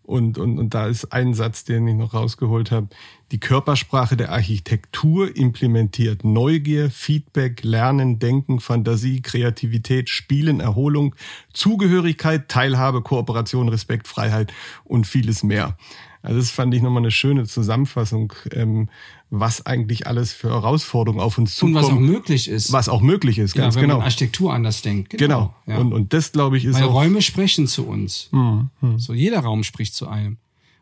Und, 0.02 0.36
und, 0.36 0.58
und 0.58 0.74
da 0.74 0.86
ist 0.86 1.12
ein 1.12 1.32
Satz, 1.32 1.64
den 1.64 1.86
ich 1.86 1.94
noch 1.94 2.12
rausgeholt 2.12 2.70
habe. 2.70 2.88
Die 3.30 3.40
Körpersprache 3.40 4.16
der 4.16 4.32
Architektur 4.32 5.34
implementiert 5.34 6.24
Neugier, 6.24 6.90
Feedback, 6.90 7.62
Lernen, 7.62 8.18
Denken, 8.18 8.60
Fantasie, 8.60 9.22
Kreativität, 9.22 10.10
Spielen, 10.10 10.60
Erholung, 10.60 11.14
Zugehörigkeit, 11.52 12.48
Teilhabe, 12.48 13.02
Kooperation, 13.02 13.68
Respekt, 13.68 14.08
Freiheit 14.08 14.52
und 14.84 15.06
vieles 15.06 15.42
mehr. 15.42 15.76
Also 16.24 16.38
das 16.38 16.50
fand 16.50 16.72
ich 16.72 16.80
nochmal 16.80 17.02
eine 17.02 17.10
schöne 17.10 17.44
Zusammenfassung, 17.44 18.32
ähm, 18.52 18.88
was 19.28 19.66
eigentlich 19.66 20.06
alles 20.06 20.32
für 20.32 20.48
Herausforderungen 20.48 21.20
auf 21.20 21.36
uns 21.36 21.54
zukommen. 21.54 21.76
Und 21.76 21.82
was 21.82 21.90
auch 21.90 21.98
möglich 22.00 22.48
ist. 22.48 22.72
Was 22.72 22.88
auch 22.88 23.02
möglich 23.02 23.38
ist, 23.38 23.54
ganz 23.54 23.74
ja, 23.74 23.82
wenn 23.82 23.88
genau. 23.88 23.98
Man 23.98 24.06
Architektur 24.06 24.54
anders 24.54 24.80
denkt. 24.80 25.10
Genau. 25.10 25.18
genau. 25.26 25.54
Ja. 25.66 25.78
Und, 25.82 25.92
und 25.92 26.14
das, 26.14 26.32
glaube 26.32 26.56
ich, 26.56 26.64
ist 26.64 26.76
Weil 26.76 26.84
auch... 26.84 26.94
Räume 26.94 27.20
sprechen 27.20 27.66
zu 27.66 27.86
uns. 27.86 28.28
Hm, 28.30 28.70
hm. 28.80 28.98
So 28.98 29.12
jeder 29.12 29.40
Raum 29.40 29.64
spricht 29.64 29.94
zu 29.94 30.08
einem. 30.08 30.38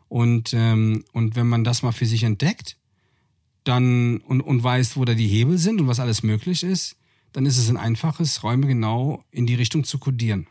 Und, 0.07 0.53
ähm, 0.53 1.03
und 1.11 1.35
wenn 1.35 1.47
man 1.47 1.65
das 1.65 1.83
mal 1.83 1.91
für 1.91 2.05
sich 2.05 2.23
entdeckt, 2.23 2.77
dann 3.65 4.19
und, 4.19 4.39
und 4.39 4.63
weiß, 4.63 4.95
wo 4.95 5.03
da 5.03 5.13
die 5.13 5.27
Hebel 5.27 5.57
sind 5.57 5.81
und 5.81 5.87
was 5.87 5.99
alles 5.99 6.23
möglich 6.23 6.63
ist, 6.63 6.95
dann 7.33 7.45
ist 7.45 7.57
es 7.57 7.69
ein 7.69 7.75
einfaches, 7.75 8.43
Räume 8.43 8.67
genau 8.67 9.25
in 9.29 9.45
die 9.45 9.55
Richtung 9.55 9.83
zu 9.83 9.97
kodieren. 9.97 10.47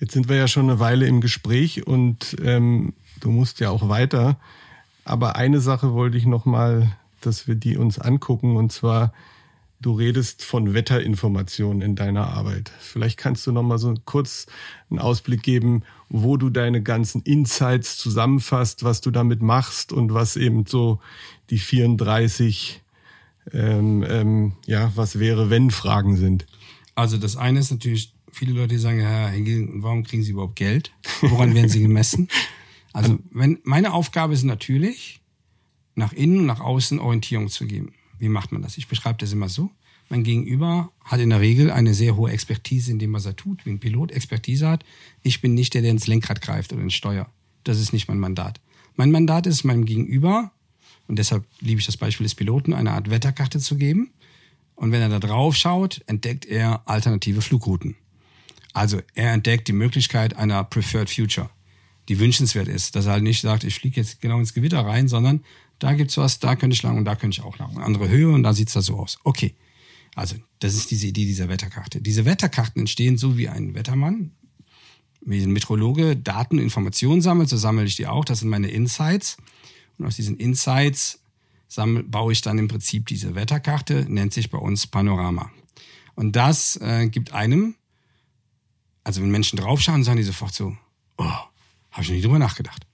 Jetzt 0.00 0.14
sind 0.14 0.28
wir 0.28 0.34
ja 0.34 0.48
schon 0.48 0.68
eine 0.68 0.80
Weile 0.80 1.06
im 1.06 1.20
Gespräch 1.20 1.86
und 1.86 2.36
ähm, 2.42 2.94
du 3.20 3.30
musst 3.30 3.60
ja 3.60 3.70
auch 3.70 3.88
weiter. 3.88 4.38
Aber 5.04 5.36
eine 5.36 5.60
Sache 5.60 5.92
wollte 5.92 6.18
ich 6.18 6.26
noch 6.26 6.44
mal, 6.44 6.96
dass 7.20 7.48
wir 7.48 7.54
die 7.54 7.76
uns 7.76 7.98
angucken 7.98 8.56
und 8.56 8.72
zwar 8.72 9.12
du 9.80 9.92
redest 9.92 10.44
von 10.44 10.74
Wetterinformationen 10.74 11.80
in 11.80 11.96
deiner 11.96 12.28
Arbeit. 12.28 12.70
Vielleicht 12.80 13.18
kannst 13.18 13.46
du 13.46 13.52
noch 13.52 13.62
mal 13.62 13.78
so 13.78 13.94
kurz 14.04 14.46
einen 14.90 14.98
Ausblick 14.98 15.42
geben, 15.42 15.82
wo 16.10 16.36
du 16.36 16.50
deine 16.50 16.82
ganzen 16.82 17.22
Insights 17.22 17.96
zusammenfasst, 17.96 18.84
was 18.84 19.00
du 19.00 19.10
damit 19.10 19.40
machst 19.40 19.92
und 19.92 20.12
was 20.12 20.36
eben 20.36 20.66
so 20.66 21.00
die 21.48 21.58
34 21.58 22.82
ähm, 23.52 24.04
ähm, 24.06 24.52
ja, 24.66 24.92
was 24.96 25.18
wäre, 25.18 25.50
wenn 25.50 25.70
Fragen 25.70 26.16
sind. 26.16 26.46
Also 26.94 27.16
das 27.16 27.36
eine 27.36 27.60
ist 27.60 27.70
natürlich, 27.70 28.12
viele 28.30 28.52
Leute 28.52 28.78
sagen, 28.78 29.00
ja, 29.00 29.30
warum 29.82 30.04
kriegen 30.04 30.22
sie 30.22 30.32
überhaupt 30.32 30.56
Geld? 30.56 30.92
Woran 31.22 31.54
werden 31.54 31.68
sie 31.68 31.80
gemessen? 31.80 32.28
Also 32.92 33.18
wenn 33.30 33.58
meine 33.62 33.92
Aufgabe 33.92 34.34
ist 34.34 34.42
natürlich, 34.42 35.20
nach 35.94 36.12
innen 36.12 36.40
und 36.40 36.46
nach 36.46 36.60
außen 36.60 36.98
Orientierung 36.98 37.48
zu 37.48 37.66
geben. 37.66 37.92
Wie 38.18 38.28
macht 38.28 38.52
man 38.52 38.62
das? 38.62 38.78
Ich 38.78 38.88
beschreibe 38.88 39.18
das 39.18 39.32
immer 39.32 39.48
so. 39.48 39.70
Mein 40.08 40.24
Gegenüber 40.24 40.90
hat 41.04 41.20
in 41.20 41.30
der 41.30 41.40
Regel 41.40 41.70
eine 41.70 41.94
sehr 41.94 42.16
hohe 42.16 42.32
Expertise 42.32 42.90
in 42.90 42.98
dem, 42.98 43.12
was 43.12 43.26
er 43.26 43.36
tut, 43.36 43.64
wie 43.64 43.70
ein 43.70 43.78
Pilot 43.78 44.10
Expertise 44.10 44.68
hat. 44.68 44.84
Ich 45.22 45.40
bin 45.40 45.54
nicht 45.54 45.74
der, 45.74 45.82
der 45.82 45.92
ins 45.92 46.08
Lenkrad 46.08 46.40
greift 46.40 46.72
oder 46.72 46.82
ins 46.82 46.94
Steuer. 46.94 47.28
Das 47.62 47.78
ist 47.78 47.92
nicht 47.92 48.08
mein 48.08 48.18
Mandat. 48.18 48.60
Mein 48.96 49.12
Mandat 49.12 49.46
ist 49.46 49.62
meinem 49.62 49.84
Gegenüber, 49.84 50.50
und 51.06 51.18
deshalb 51.18 51.44
liebe 51.60 51.80
ich 51.80 51.86
das 51.86 51.96
Beispiel 51.96 52.24
des 52.24 52.34
Piloten, 52.34 52.72
eine 52.72 52.92
Art 52.92 53.10
Wetterkarte 53.10 53.58
zu 53.60 53.76
geben. 53.76 54.10
Und 54.74 54.92
wenn 54.92 55.00
er 55.00 55.08
da 55.08 55.18
drauf 55.18 55.56
schaut, 55.56 56.02
entdeckt 56.06 56.46
er 56.46 56.82
alternative 56.86 57.40
Flugrouten. 57.40 57.96
Also 58.72 59.00
er 59.14 59.32
entdeckt 59.32 59.68
die 59.68 59.72
Möglichkeit 59.72 60.36
einer 60.36 60.64
Preferred 60.64 61.10
Future 61.10 61.50
die 62.10 62.18
wünschenswert 62.18 62.66
ist. 62.66 62.96
Dass 62.96 63.06
er 63.06 63.12
halt 63.12 63.22
nicht 63.22 63.40
sagt, 63.40 63.62
ich 63.62 63.76
fliege 63.76 64.00
jetzt 64.00 64.20
genau 64.20 64.38
ins 64.40 64.52
Gewitter 64.52 64.80
rein, 64.80 65.06
sondern 65.06 65.44
da 65.78 65.94
gibt's 65.94 66.16
was, 66.16 66.40
da 66.40 66.56
könnte 66.56 66.74
ich 66.74 66.82
lang 66.82 66.98
und 66.98 67.04
da 67.04 67.14
könnte 67.14 67.38
ich 67.38 67.44
auch 67.44 67.56
lang. 67.58 67.78
Andere 67.78 68.08
Höhe 68.08 68.28
und 68.28 68.42
da 68.42 68.52
sieht's 68.52 68.72
da 68.72 68.82
so 68.82 68.98
aus. 68.98 69.18
Okay. 69.24 69.54
Also, 70.16 70.34
das 70.58 70.74
ist 70.74 70.90
diese 70.90 71.06
Idee 71.06 71.24
dieser 71.24 71.48
Wetterkarte. 71.48 72.00
Diese 72.02 72.24
Wetterkarten 72.24 72.80
entstehen 72.80 73.16
so 73.16 73.38
wie 73.38 73.48
ein 73.48 73.74
Wettermann, 73.74 74.32
wie 75.20 75.40
ein 75.40 75.52
Meteorologe 75.52 76.16
Daten 76.16 76.58
und 76.58 76.64
Informationen 76.64 77.22
sammelt, 77.22 77.48
so 77.48 77.56
sammle 77.56 77.84
ich 77.84 77.94
die 77.94 78.08
auch. 78.08 78.24
Das 78.24 78.40
sind 78.40 78.48
meine 78.48 78.68
Insights. 78.68 79.36
Und 79.96 80.06
aus 80.06 80.16
diesen 80.16 80.36
Insights 80.36 81.20
sammle, 81.68 82.02
baue 82.02 82.32
ich 82.32 82.42
dann 82.42 82.58
im 82.58 82.66
Prinzip 82.66 83.06
diese 83.06 83.36
Wetterkarte, 83.36 84.06
nennt 84.08 84.34
sich 84.34 84.50
bei 84.50 84.58
uns 84.58 84.88
Panorama. 84.88 85.52
Und 86.16 86.34
das 86.34 86.76
äh, 86.82 87.06
gibt 87.08 87.32
einem, 87.32 87.76
also 89.04 89.22
wenn 89.22 89.30
Menschen 89.30 89.58
draufschauen, 89.58 90.02
sagen 90.02 90.16
die 90.16 90.24
sofort 90.24 90.54
so, 90.54 90.76
oh, 91.18 91.49
habe 91.90 92.02
ich 92.02 92.10
nicht 92.10 92.24
drüber 92.24 92.38
nachgedacht. 92.38 92.86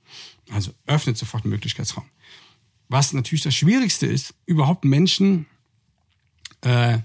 Also 0.51 0.72
öffnet 0.86 1.18
sofort 1.18 1.44
einen 1.44 1.53
Möglichkeitsraum. 1.53 2.05
Was 2.88 3.12
natürlich 3.12 3.42
das 3.42 3.55
Schwierigste 3.55 4.07
ist, 4.07 4.34
überhaupt 4.47 4.84
Menschen 4.84 5.47
äh, 6.61 6.99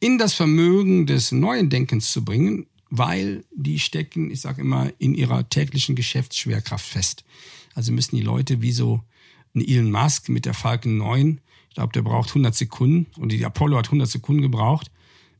in 0.00 0.18
das 0.18 0.34
Vermögen 0.34 1.06
des 1.06 1.32
neuen 1.32 1.70
Denkens 1.70 2.12
zu 2.12 2.24
bringen, 2.24 2.66
weil 2.90 3.44
die 3.54 3.78
stecken, 3.78 4.30
ich 4.30 4.42
sage 4.42 4.60
immer, 4.60 4.92
in 4.98 5.14
ihrer 5.14 5.48
täglichen 5.48 5.96
Geschäftsschwerkraft 5.96 6.84
fest. 6.84 7.24
Also 7.74 7.92
müssen 7.92 8.16
die 8.16 8.22
Leute 8.22 8.60
wie 8.60 8.72
so 8.72 9.00
ein 9.54 9.66
Elon 9.66 9.90
Musk 9.90 10.28
mit 10.28 10.44
der 10.44 10.54
Falcon 10.54 10.98
9, 10.98 11.40
ich 11.72 11.74
glaube, 11.74 11.92
der 11.94 12.02
braucht 12.02 12.28
100 12.28 12.54
Sekunden 12.54 13.06
und 13.16 13.32
die 13.32 13.44
Apollo 13.46 13.78
hat 13.78 13.86
100 13.86 14.06
Sekunden 14.06 14.42
gebraucht, 14.42 14.90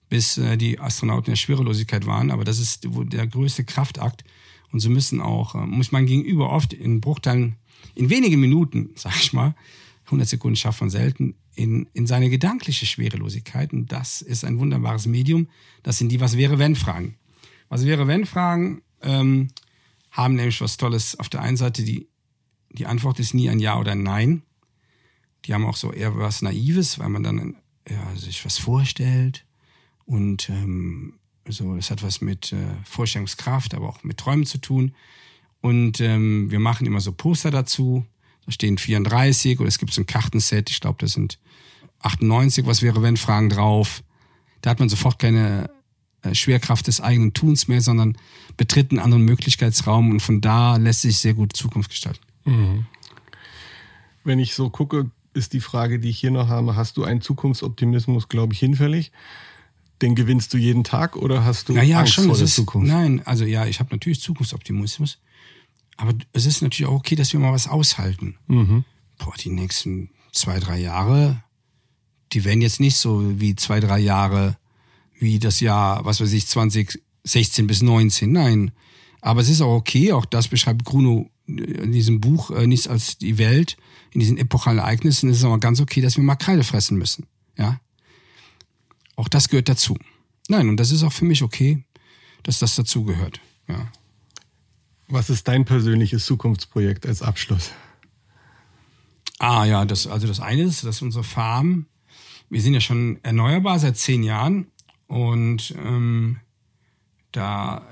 bis 0.09 0.39
äh, 0.39 0.57
die 0.57 0.81
Astronauten 0.81 1.27
in 1.27 1.33
der 1.33 1.37
Schwerelosigkeit 1.37 2.07
waren. 2.07 2.31
Aber 2.31 2.45
das 2.45 2.59
ist 2.59 2.89
der 2.91 3.27
größte 3.27 3.65
Kraftakt, 3.65 4.25
und 4.73 4.81
so 4.81 4.91
müssen 4.91 5.21
auch, 5.21 5.55
äh, 5.55 5.67
muss 5.67 5.93
man 5.93 6.07
gegenüber 6.07 6.51
oft 6.51 6.73
in 6.73 7.01
Bruchteilen, 7.01 7.57
in 7.95 8.11
wenigen 8.11 8.41
Minuten, 8.41 8.91
sag 8.95 9.17
ich 9.17 9.33
mal, 9.33 9.55
100 10.07 10.29
Sekunden 10.29 10.57
schafft 10.57 10.81
man 10.81 10.91
selten, 10.91 11.35
in, 11.55 11.87
in 11.93 12.07
seine 12.07 12.29
gedankliche 12.29 12.87
Schwerelosigkeit. 12.87 13.73
Und 13.73 13.93
das 13.93 14.21
ist 14.21 14.45
ein 14.45 14.59
wunderbares 14.59 15.07
Medium. 15.07 15.49
Das 15.83 15.99
sind 15.99 16.11
die 16.11 16.21
Was 16.21 16.37
wäre 16.37 16.59
wenn 16.59 16.75
Fragen. 16.75 17.17
Was 17.69 17.87
wäre 17.87 18.07
wenn 18.07 18.27
Fragen 18.27 18.83
ähm, 19.03 19.49
haben 20.11 20.35
nämlich 20.35 20.61
was 20.61 20.77
Tolles. 20.77 21.19
Auf 21.19 21.29
der 21.29 21.43
einen 21.43 21.57
Seite 21.57 21.83
die, 21.83 22.09
die 22.71 22.87
Antwort 22.87 23.21
ist 23.21 23.35
nie 23.35 23.49
ein 23.49 23.61
Ja 23.61 23.79
oder 23.79 23.93
ein 23.93 24.03
Nein. 24.03 24.43
Die 25.45 25.55
haben 25.55 25.67
auch 25.67 25.77
so 25.77 25.93
eher 25.93 26.17
was 26.17 26.43
Naives, 26.43 26.99
weil 26.99 27.09
man 27.09 27.23
dann 27.23 27.57
ja, 27.89 28.17
sich 28.17 28.45
was 28.45 28.59
vorstellt 28.59 29.45
und 30.05 30.49
ähm, 30.51 31.15
also 31.47 31.77
das 31.77 31.91
hat 31.91 32.03
was 32.03 32.21
mit 32.21 32.53
äh, 32.53 32.57
Vorstellungskraft, 32.85 33.75
aber 33.75 33.89
auch 33.89 34.05
mit 34.05 34.19
Träumen 34.19 34.47
zu 34.47 34.59
tun. 34.59 34.95
Und 35.61 36.01
ähm, 36.01 36.51
wir 36.51 36.61
machen 36.61 36.87
immer 36.87 37.01
so 37.01 37.13
Poster 37.13 37.51
dazu. 37.51 38.05
Da 38.47 38.53
stehen 38.53 38.79
34 38.79 39.61
oder 39.61 39.69
es 39.69 39.79
gibt 39.79 39.93
so 39.93 40.03
ein 40.03 40.07
Kartenset, 40.07 40.71
ich 40.71 40.81
glaube, 40.81 40.99
das 41.01 41.13
sind 41.13 41.39
98, 42.01 42.67
was 42.67 42.83
wäre, 42.83 43.03
wenn 43.03 43.17
Fragen 43.17 43.49
drauf. 43.49 44.03
Da 44.61 44.71
hat 44.71 44.81
man 44.81 44.89
sofort 44.89 45.19
keine 45.19 45.71
äh, 46.23 46.35
Schwerkraft 46.35 46.87
des 46.87 47.01
eigenen 47.01 47.33
Tuns 47.33 47.69
mehr, 47.69 47.81
sondern 47.81 48.17
betritt 48.57 48.91
einen 48.91 49.01
anderen 49.01 49.25
Möglichkeitsraum 49.25 50.11
und 50.11 50.21
von 50.21 50.41
da 50.41 50.77
lässt 50.77 51.03
sich 51.03 51.19
sehr 51.19 51.35
gut 51.35 51.57
Zukunft 51.57 51.91
gestalten. 51.91 52.21
Mhm. 52.45 52.87
Wenn 54.25 54.39
ich 54.39 54.55
so 54.55 54.71
gucke, 54.71 55.11
ist 55.35 55.53
die 55.53 55.61
Frage, 55.61 55.99
die 55.99 56.11
ich 56.11 56.19
hier 56.19 56.31
noch 56.31 56.49
habe. 56.49 56.77
Hast 56.77 56.97
du 56.97 57.05
einen 57.05 57.21
Zukunftsoptimismus, 57.21 58.29
glaube 58.29 58.53
ich, 58.53 58.59
hinfällig? 58.59 59.13
Den 60.03 60.15
gewinnst 60.15 60.53
du 60.53 60.59
jeden 60.59 60.85
Tag 60.85 61.17
oder 61.17 61.45
hast 61.45 61.69
du 61.69 61.75
naja, 61.75 62.01
Angst 62.01 62.15
schon, 62.15 62.25
vor 62.25 62.35
der 62.35 62.45
ist, 62.45 62.55
Zukunft? 62.55 62.89
Nein, 62.89 63.23
also 63.25 63.45
ja, 63.45 63.67
ich 63.67 63.79
habe 63.81 63.91
natürlich 63.93 64.21
Zukunftsoptimismus. 64.21 65.21
Aber 65.97 66.13
es 66.33 66.47
ist 66.47 66.61
natürlich 66.61 66.91
auch 66.91 66.97
okay, 66.97 67.15
dass 67.15 67.33
wir 67.33 67.41
mal 67.41 67.53
was 67.53 67.69
aushalten. 67.69 68.37
Mhm. 68.49 68.85
Boah, 69.19 69.35
die 69.39 69.51
nächsten 69.51 70.11
zwei, 70.33 70.59
drei 70.59 70.81
Jahre, 70.81 71.43
die 72.33 72.45
werden 72.45 72.63
jetzt 72.63 72.81
nicht 72.81 72.97
so 72.97 73.41
wie 73.41 73.55
zwei, 73.55 73.79
drei 73.79 74.01
Jahre, 74.01 74.59
wie 75.19 75.39
das 75.39 75.61
Jahr, 75.61 76.05
was 76.05 76.21
weiß 76.21 76.33
ich, 76.33 76.47
2016 76.49 77.67
bis 77.67 77.83
19. 77.83 78.33
Nein. 78.33 78.73
Aber 79.21 79.41
es 79.41 79.49
ist 79.49 79.61
auch 79.61 79.77
okay, 79.77 80.13
auch 80.13 80.25
das 80.25 80.49
beschreibt 80.49 80.83
Bruno 80.83 81.31
in 81.47 81.93
diesem 81.93 82.21
Buch 82.21 82.51
äh, 82.51 82.67
nichts 82.67 82.89
als 82.89 83.19
die 83.19 83.39
Welt, 83.39 83.77
in 84.13 84.21
diesen 84.21 84.39
epochalen 84.39 84.79
Ereignissen 84.79 85.31
ist 85.31 85.39
es 85.39 85.45
aber 85.45 85.59
ganz 85.59 85.81
okay, 85.81 86.01
dass 86.01 86.17
wir 86.17 86.25
mal 86.25 86.37
Kreide 86.37 86.65
fressen 86.65 86.99
müssen. 86.99 87.27
Ja. 87.57 87.81
Auch 89.17 89.29
das 89.29 89.49
gehört 89.49 89.69
dazu. 89.69 89.97
Nein, 90.49 90.69
und 90.69 90.77
das 90.77 90.91
ist 90.91 91.03
auch 91.03 91.13
für 91.13 91.25
mich 91.25 91.43
okay, 91.43 91.85
dass 92.43 92.59
das 92.59 92.75
dazugehört. 92.75 93.41
Ja. 93.69 93.91
Was 95.09 95.31
ist 95.31 95.47
dein 95.49 95.65
persönliches 95.65 96.25
Zukunftsprojekt 96.25 97.07
als 97.07 97.23
Abschluss? 97.23 97.71
Ah 99.39 99.65
ja, 99.65 99.85
das, 99.85 100.07
also 100.07 100.27
das 100.27 100.41
eine 100.41 100.63
ist, 100.63 100.85
dass 100.85 101.03
unsere 101.03 101.25
Farm, 101.25 101.87
wir 102.49 102.63
sind 102.63 102.75
ja 102.75 102.81
schon 102.81 103.19
erneuerbar 103.23 103.79
seit 103.79 103.97
zehn 103.97 104.23
Jahren 104.23 104.69
und 105.07 105.75
ähm, 105.77 106.39
da, 107.33 107.87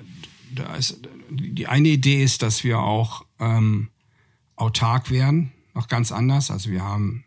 da 0.54 0.74
ist 0.76 1.00
die 1.30 1.66
eine 1.66 1.88
Idee 1.88 2.22
ist, 2.22 2.42
dass 2.42 2.64
wir 2.64 2.80
auch 2.80 3.24
ähm, 3.38 3.90
autark 4.56 5.10
werden, 5.10 5.52
noch 5.74 5.88
ganz 5.88 6.12
anders. 6.12 6.50
Also 6.50 6.70
wir 6.70 6.82
haben 6.82 7.24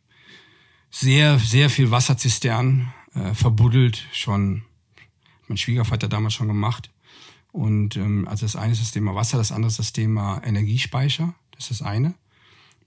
sehr, 0.89 1.39
sehr 1.39 1.70
viel 1.70 1.91
Wasserzisternen 1.91 2.94
äh, 3.16 3.34
verbuddelt, 3.34 4.07
schon 4.11 4.64
mein 5.47 5.57
Schwiegervater 5.57 6.07
damals 6.07 6.34
schon 6.34 6.47
gemacht. 6.47 6.89
Und 7.51 7.97
ähm, 7.97 8.28
also 8.28 8.45
das 8.45 8.55
eine 8.55 8.74
ist 8.74 8.82
das 8.82 8.91
Thema 8.91 9.16
Wasser, 9.16 9.38
das 9.38 9.51
andere 9.51 9.70
ist 9.70 9.80
das 9.80 9.93
Thema 9.93 10.41
Energiespeicher. 10.43 11.34
Das 11.51 11.70
ist 11.70 11.82
das 11.82 11.88
eine. 11.88 12.16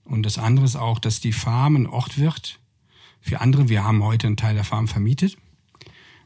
Und 0.03 0.23
das 0.23 0.37
andere 0.37 0.65
ist 0.65 0.75
auch, 0.75 0.99
dass 0.99 1.19
die 1.19 1.33
Farm 1.33 1.75
ein 1.75 1.87
Ort 1.87 2.17
wird 2.17 2.59
für 3.21 3.41
andere. 3.41 3.69
Wir 3.69 3.83
haben 3.83 4.03
heute 4.03 4.27
einen 4.27 4.37
Teil 4.37 4.55
der 4.55 4.63
Farm 4.63 4.87
vermietet 4.87 5.37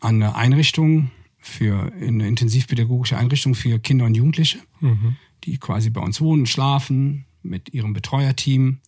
an 0.01 0.15
eine 0.15 0.35
Einrichtung 0.35 1.11
für 1.39 1.91
eine 1.93 2.27
intensivpädagogische 2.27 3.17
Einrichtung 3.17 3.55
für 3.55 3.79
Kinder 3.79 4.05
und 4.05 4.15
Jugendliche, 4.15 4.59
die 5.43 5.57
quasi 5.57 5.89
bei 5.89 6.01
uns 6.01 6.19
wohnen, 6.19 6.45
schlafen 6.45 7.25
mit 7.43 7.73
ihrem 7.73 7.93
Betreuerteam, 7.93 8.79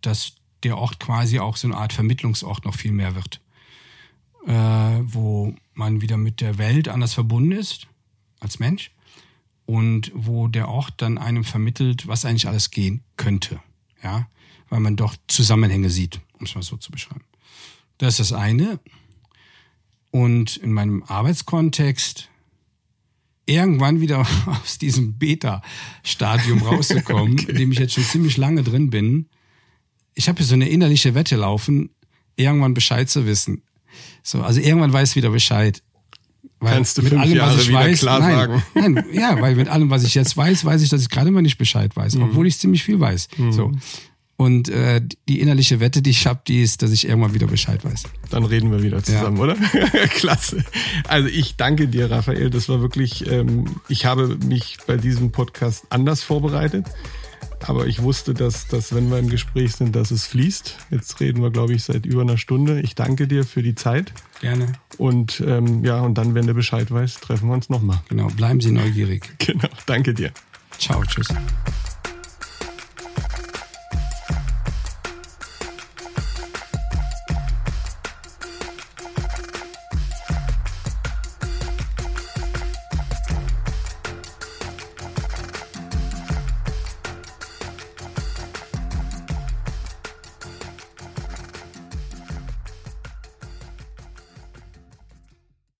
dass 0.00 0.34
der 0.62 0.78
Ort 0.78 0.98
quasi 1.00 1.38
auch 1.40 1.56
so 1.56 1.68
eine 1.68 1.76
Art 1.76 1.92
Vermittlungsort 1.92 2.64
noch 2.64 2.74
viel 2.74 2.92
mehr 2.92 3.14
wird, 3.14 3.40
äh, 4.46 4.52
wo 5.04 5.54
man 5.74 6.00
wieder 6.00 6.16
mit 6.16 6.40
der 6.40 6.58
Welt 6.58 6.88
anders 6.88 7.14
verbunden 7.14 7.52
ist 7.52 7.86
als 8.40 8.58
Mensch 8.58 8.90
und 9.66 10.10
wo 10.14 10.48
der 10.48 10.68
Ort 10.68 10.94
dann 10.98 11.18
einem 11.18 11.44
vermittelt, 11.44 12.06
was 12.06 12.24
eigentlich 12.24 12.48
alles 12.48 12.70
gehen 12.70 13.02
könnte, 13.16 13.60
ja, 14.02 14.28
weil 14.68 14.80
man 14.80 14.96
doch 14.96 15.16
Zusammenhänge 15.28 15.90
sieht, 15.90 16.20
um 16.38 16.46
es 16.46 16.54
mal 16.54 16.62
so 16.62 16.76
zu 16.76 16.90
beschreiben. 16.90 17.24
Das 17.98 18.18
ist 18.18 18.30
das 18.30 18.38
eine. 18.38 18.80
Und 20.10 20.56
in 20.56 20.72
meinem 20.72 21.02
Arbeitskontext 21.04 22.28
irgendwann 23.46 24.00
wieder 24.00 24.26
aus 24.46 24.78
diesem 24.78 25.18
Beta-Stadium 25.18 26.62
rauszukommen, 26.62 27.38
in 27.38 27.56
dem 27.56 27.72
ich 27.72 27.78
jetzt 27.78 27.94
schon 27.94 28.04
ziemlich 28.04 28.36
lange 28.36 28.62
drin 28.62 28.90
bin. 28.90 29.28
Ich 30.14 30.28
habe 30.28 30.38
hier 30.38 30.46
so 30.46 30.54
eine 30.54 30.68
innerliche 30.68 31.14
Wette 31.14 31.36
laufen, 31.36 31.90
irgendwann 32.36 32.74
Bescheid 32.74 33.08
zu 33.08 33.26
wissen. 33.26 33.62
So, 34.22 34.42
also 34.42 34.60
irgendwann 34.60 34.92
weiß 34.92 35.10
ich 35.10 35.16
wieder 35.16 35.30
Bescheid. 35.30 35.82
Weil 36.60 36.74
Kannst 36.74 36.96
du 36.98 37.02
fünf 37.02 37.24
Jahre 37.26 37.58
wieder 37.58 37.92
klar 37.92 38.20
nein, 38.20 38.34
sagen. 38.36 38.62
Nein, 38.74 39.04
ja, 39.12 39.40
weil 39.40 39.56
mit 39.56 39.68
allem, 39.68 39.90
was 39.90 40.04
ich 40.04 40.14
jetzt 40.14 40.36
weiß, 40.36 40.64
weiß 40.64 40.82
ich, 40.82 40.90
dass 40.90 41.02
ich 41.02 41.08
gerade 41.08 41.28
immer 41.28 41.42
nicht 41.42 41.58
Bescheid 41.58 41.96
weiß, 41.96 42.14
Mhm. 42.14 42.22
obwohl 42.22 42.46
ich 42.46 42.56
ziemlich 42.58 42.84
viel 42.84 43.00
weiß. 43.00 43.26
So. 43.50 43.72
Und 44.36 44.68
äh, 44.68 45.00
die 45.28 45.40
innerliche 45.40 45.80
Wette, 45.80 46.02
die 46.02 46.10
ich 46.10 46.26
habe, 46.26 46.40
die 46.46 46.62
ist, 46.62 46.82
dass 46.82 46.90
ich 46.92 47.06
irgendwann 47.08 47.34
wieder 47.34 47.46
Bescheid 47.48 47.84
weiß. 47.84 48.04
Dann 48.30 48.44
reden 48.44 48.70
wir 48.70 48.82
wieder 48.82 49.02
zusammen, 49.02 49.38
oder? 49.38 49.54
Klasse. 50.14 50.64
Also 51.06 51.28
ich 51.28 51.56
danke 51.56 51.86
dir, 51.88 52.10
Raphael. 52.10 52.50
Das 52.50 52.68
war 52.68 52.80
wirklich, 52.80 53.28
ähm, 53.30 53.64
ich 53.88 54.04
habe 54.04 54.36
mich 54.46 54.78
bei 54.86 54.96
diesem 54.96 55.32
Podcast 55.32 55.84
anders 55.90 56.22
vorbereitet. 56.22 56.86
Aber 57.66 57.86
ich 57.86 58.02
wusste, 58.02 58.34
dass, 58.34 58.66
dass 58.68 58.94
wenn 58.94 59.10
wir 59.10 59.18
im 59.18 59.28
Gespräch 59.28 59.72
sind, 59.72 59.94
dass 59.94 60.10
es 60.10 60.26
fließt. 60.26 60.76
Jetzt 60.90 61.20
reden 61.20 61.42
wir, 61.42 61.50
glaube 61.50 61.74
ich, 61.74 61.84
seit 61.84 62.06
über 62.06 62.22
einer 62.22 62.38
Stunde. 62.38 62.80
Ich 62.80 62.94
danke 62.94 63.28
dir 63.28 63.44
für 63.44 63.62
die 63.62 63.74
Zeit. 63.74 64.12
Gerne. 64.40 64.72
Und 64.98 65.42
ähm, 65.46 65.84
ja, 65.84 66.00
und 66.00 66.14
dann, 66.18 66.34
wenn 66.34 66.46
du 66.46 66.54
Bescheid 66.54 66.90
weißt, 66.90 67.20
treffen 67.20 67.48
wir 67.48 67.54
uns 67.54 67.68
nochmal. 67.68 68.00
Genau, 68.08 68.28
bleiben 68.28 68.60
Sie 68.60 68.72
neugierig. 68.72 69.30
Genau, 69.38 69.68
danke 69.86 70.14
dir. 70.14 70.30
Ciao, 70.78 71.02
tschüss. 71.04 71.28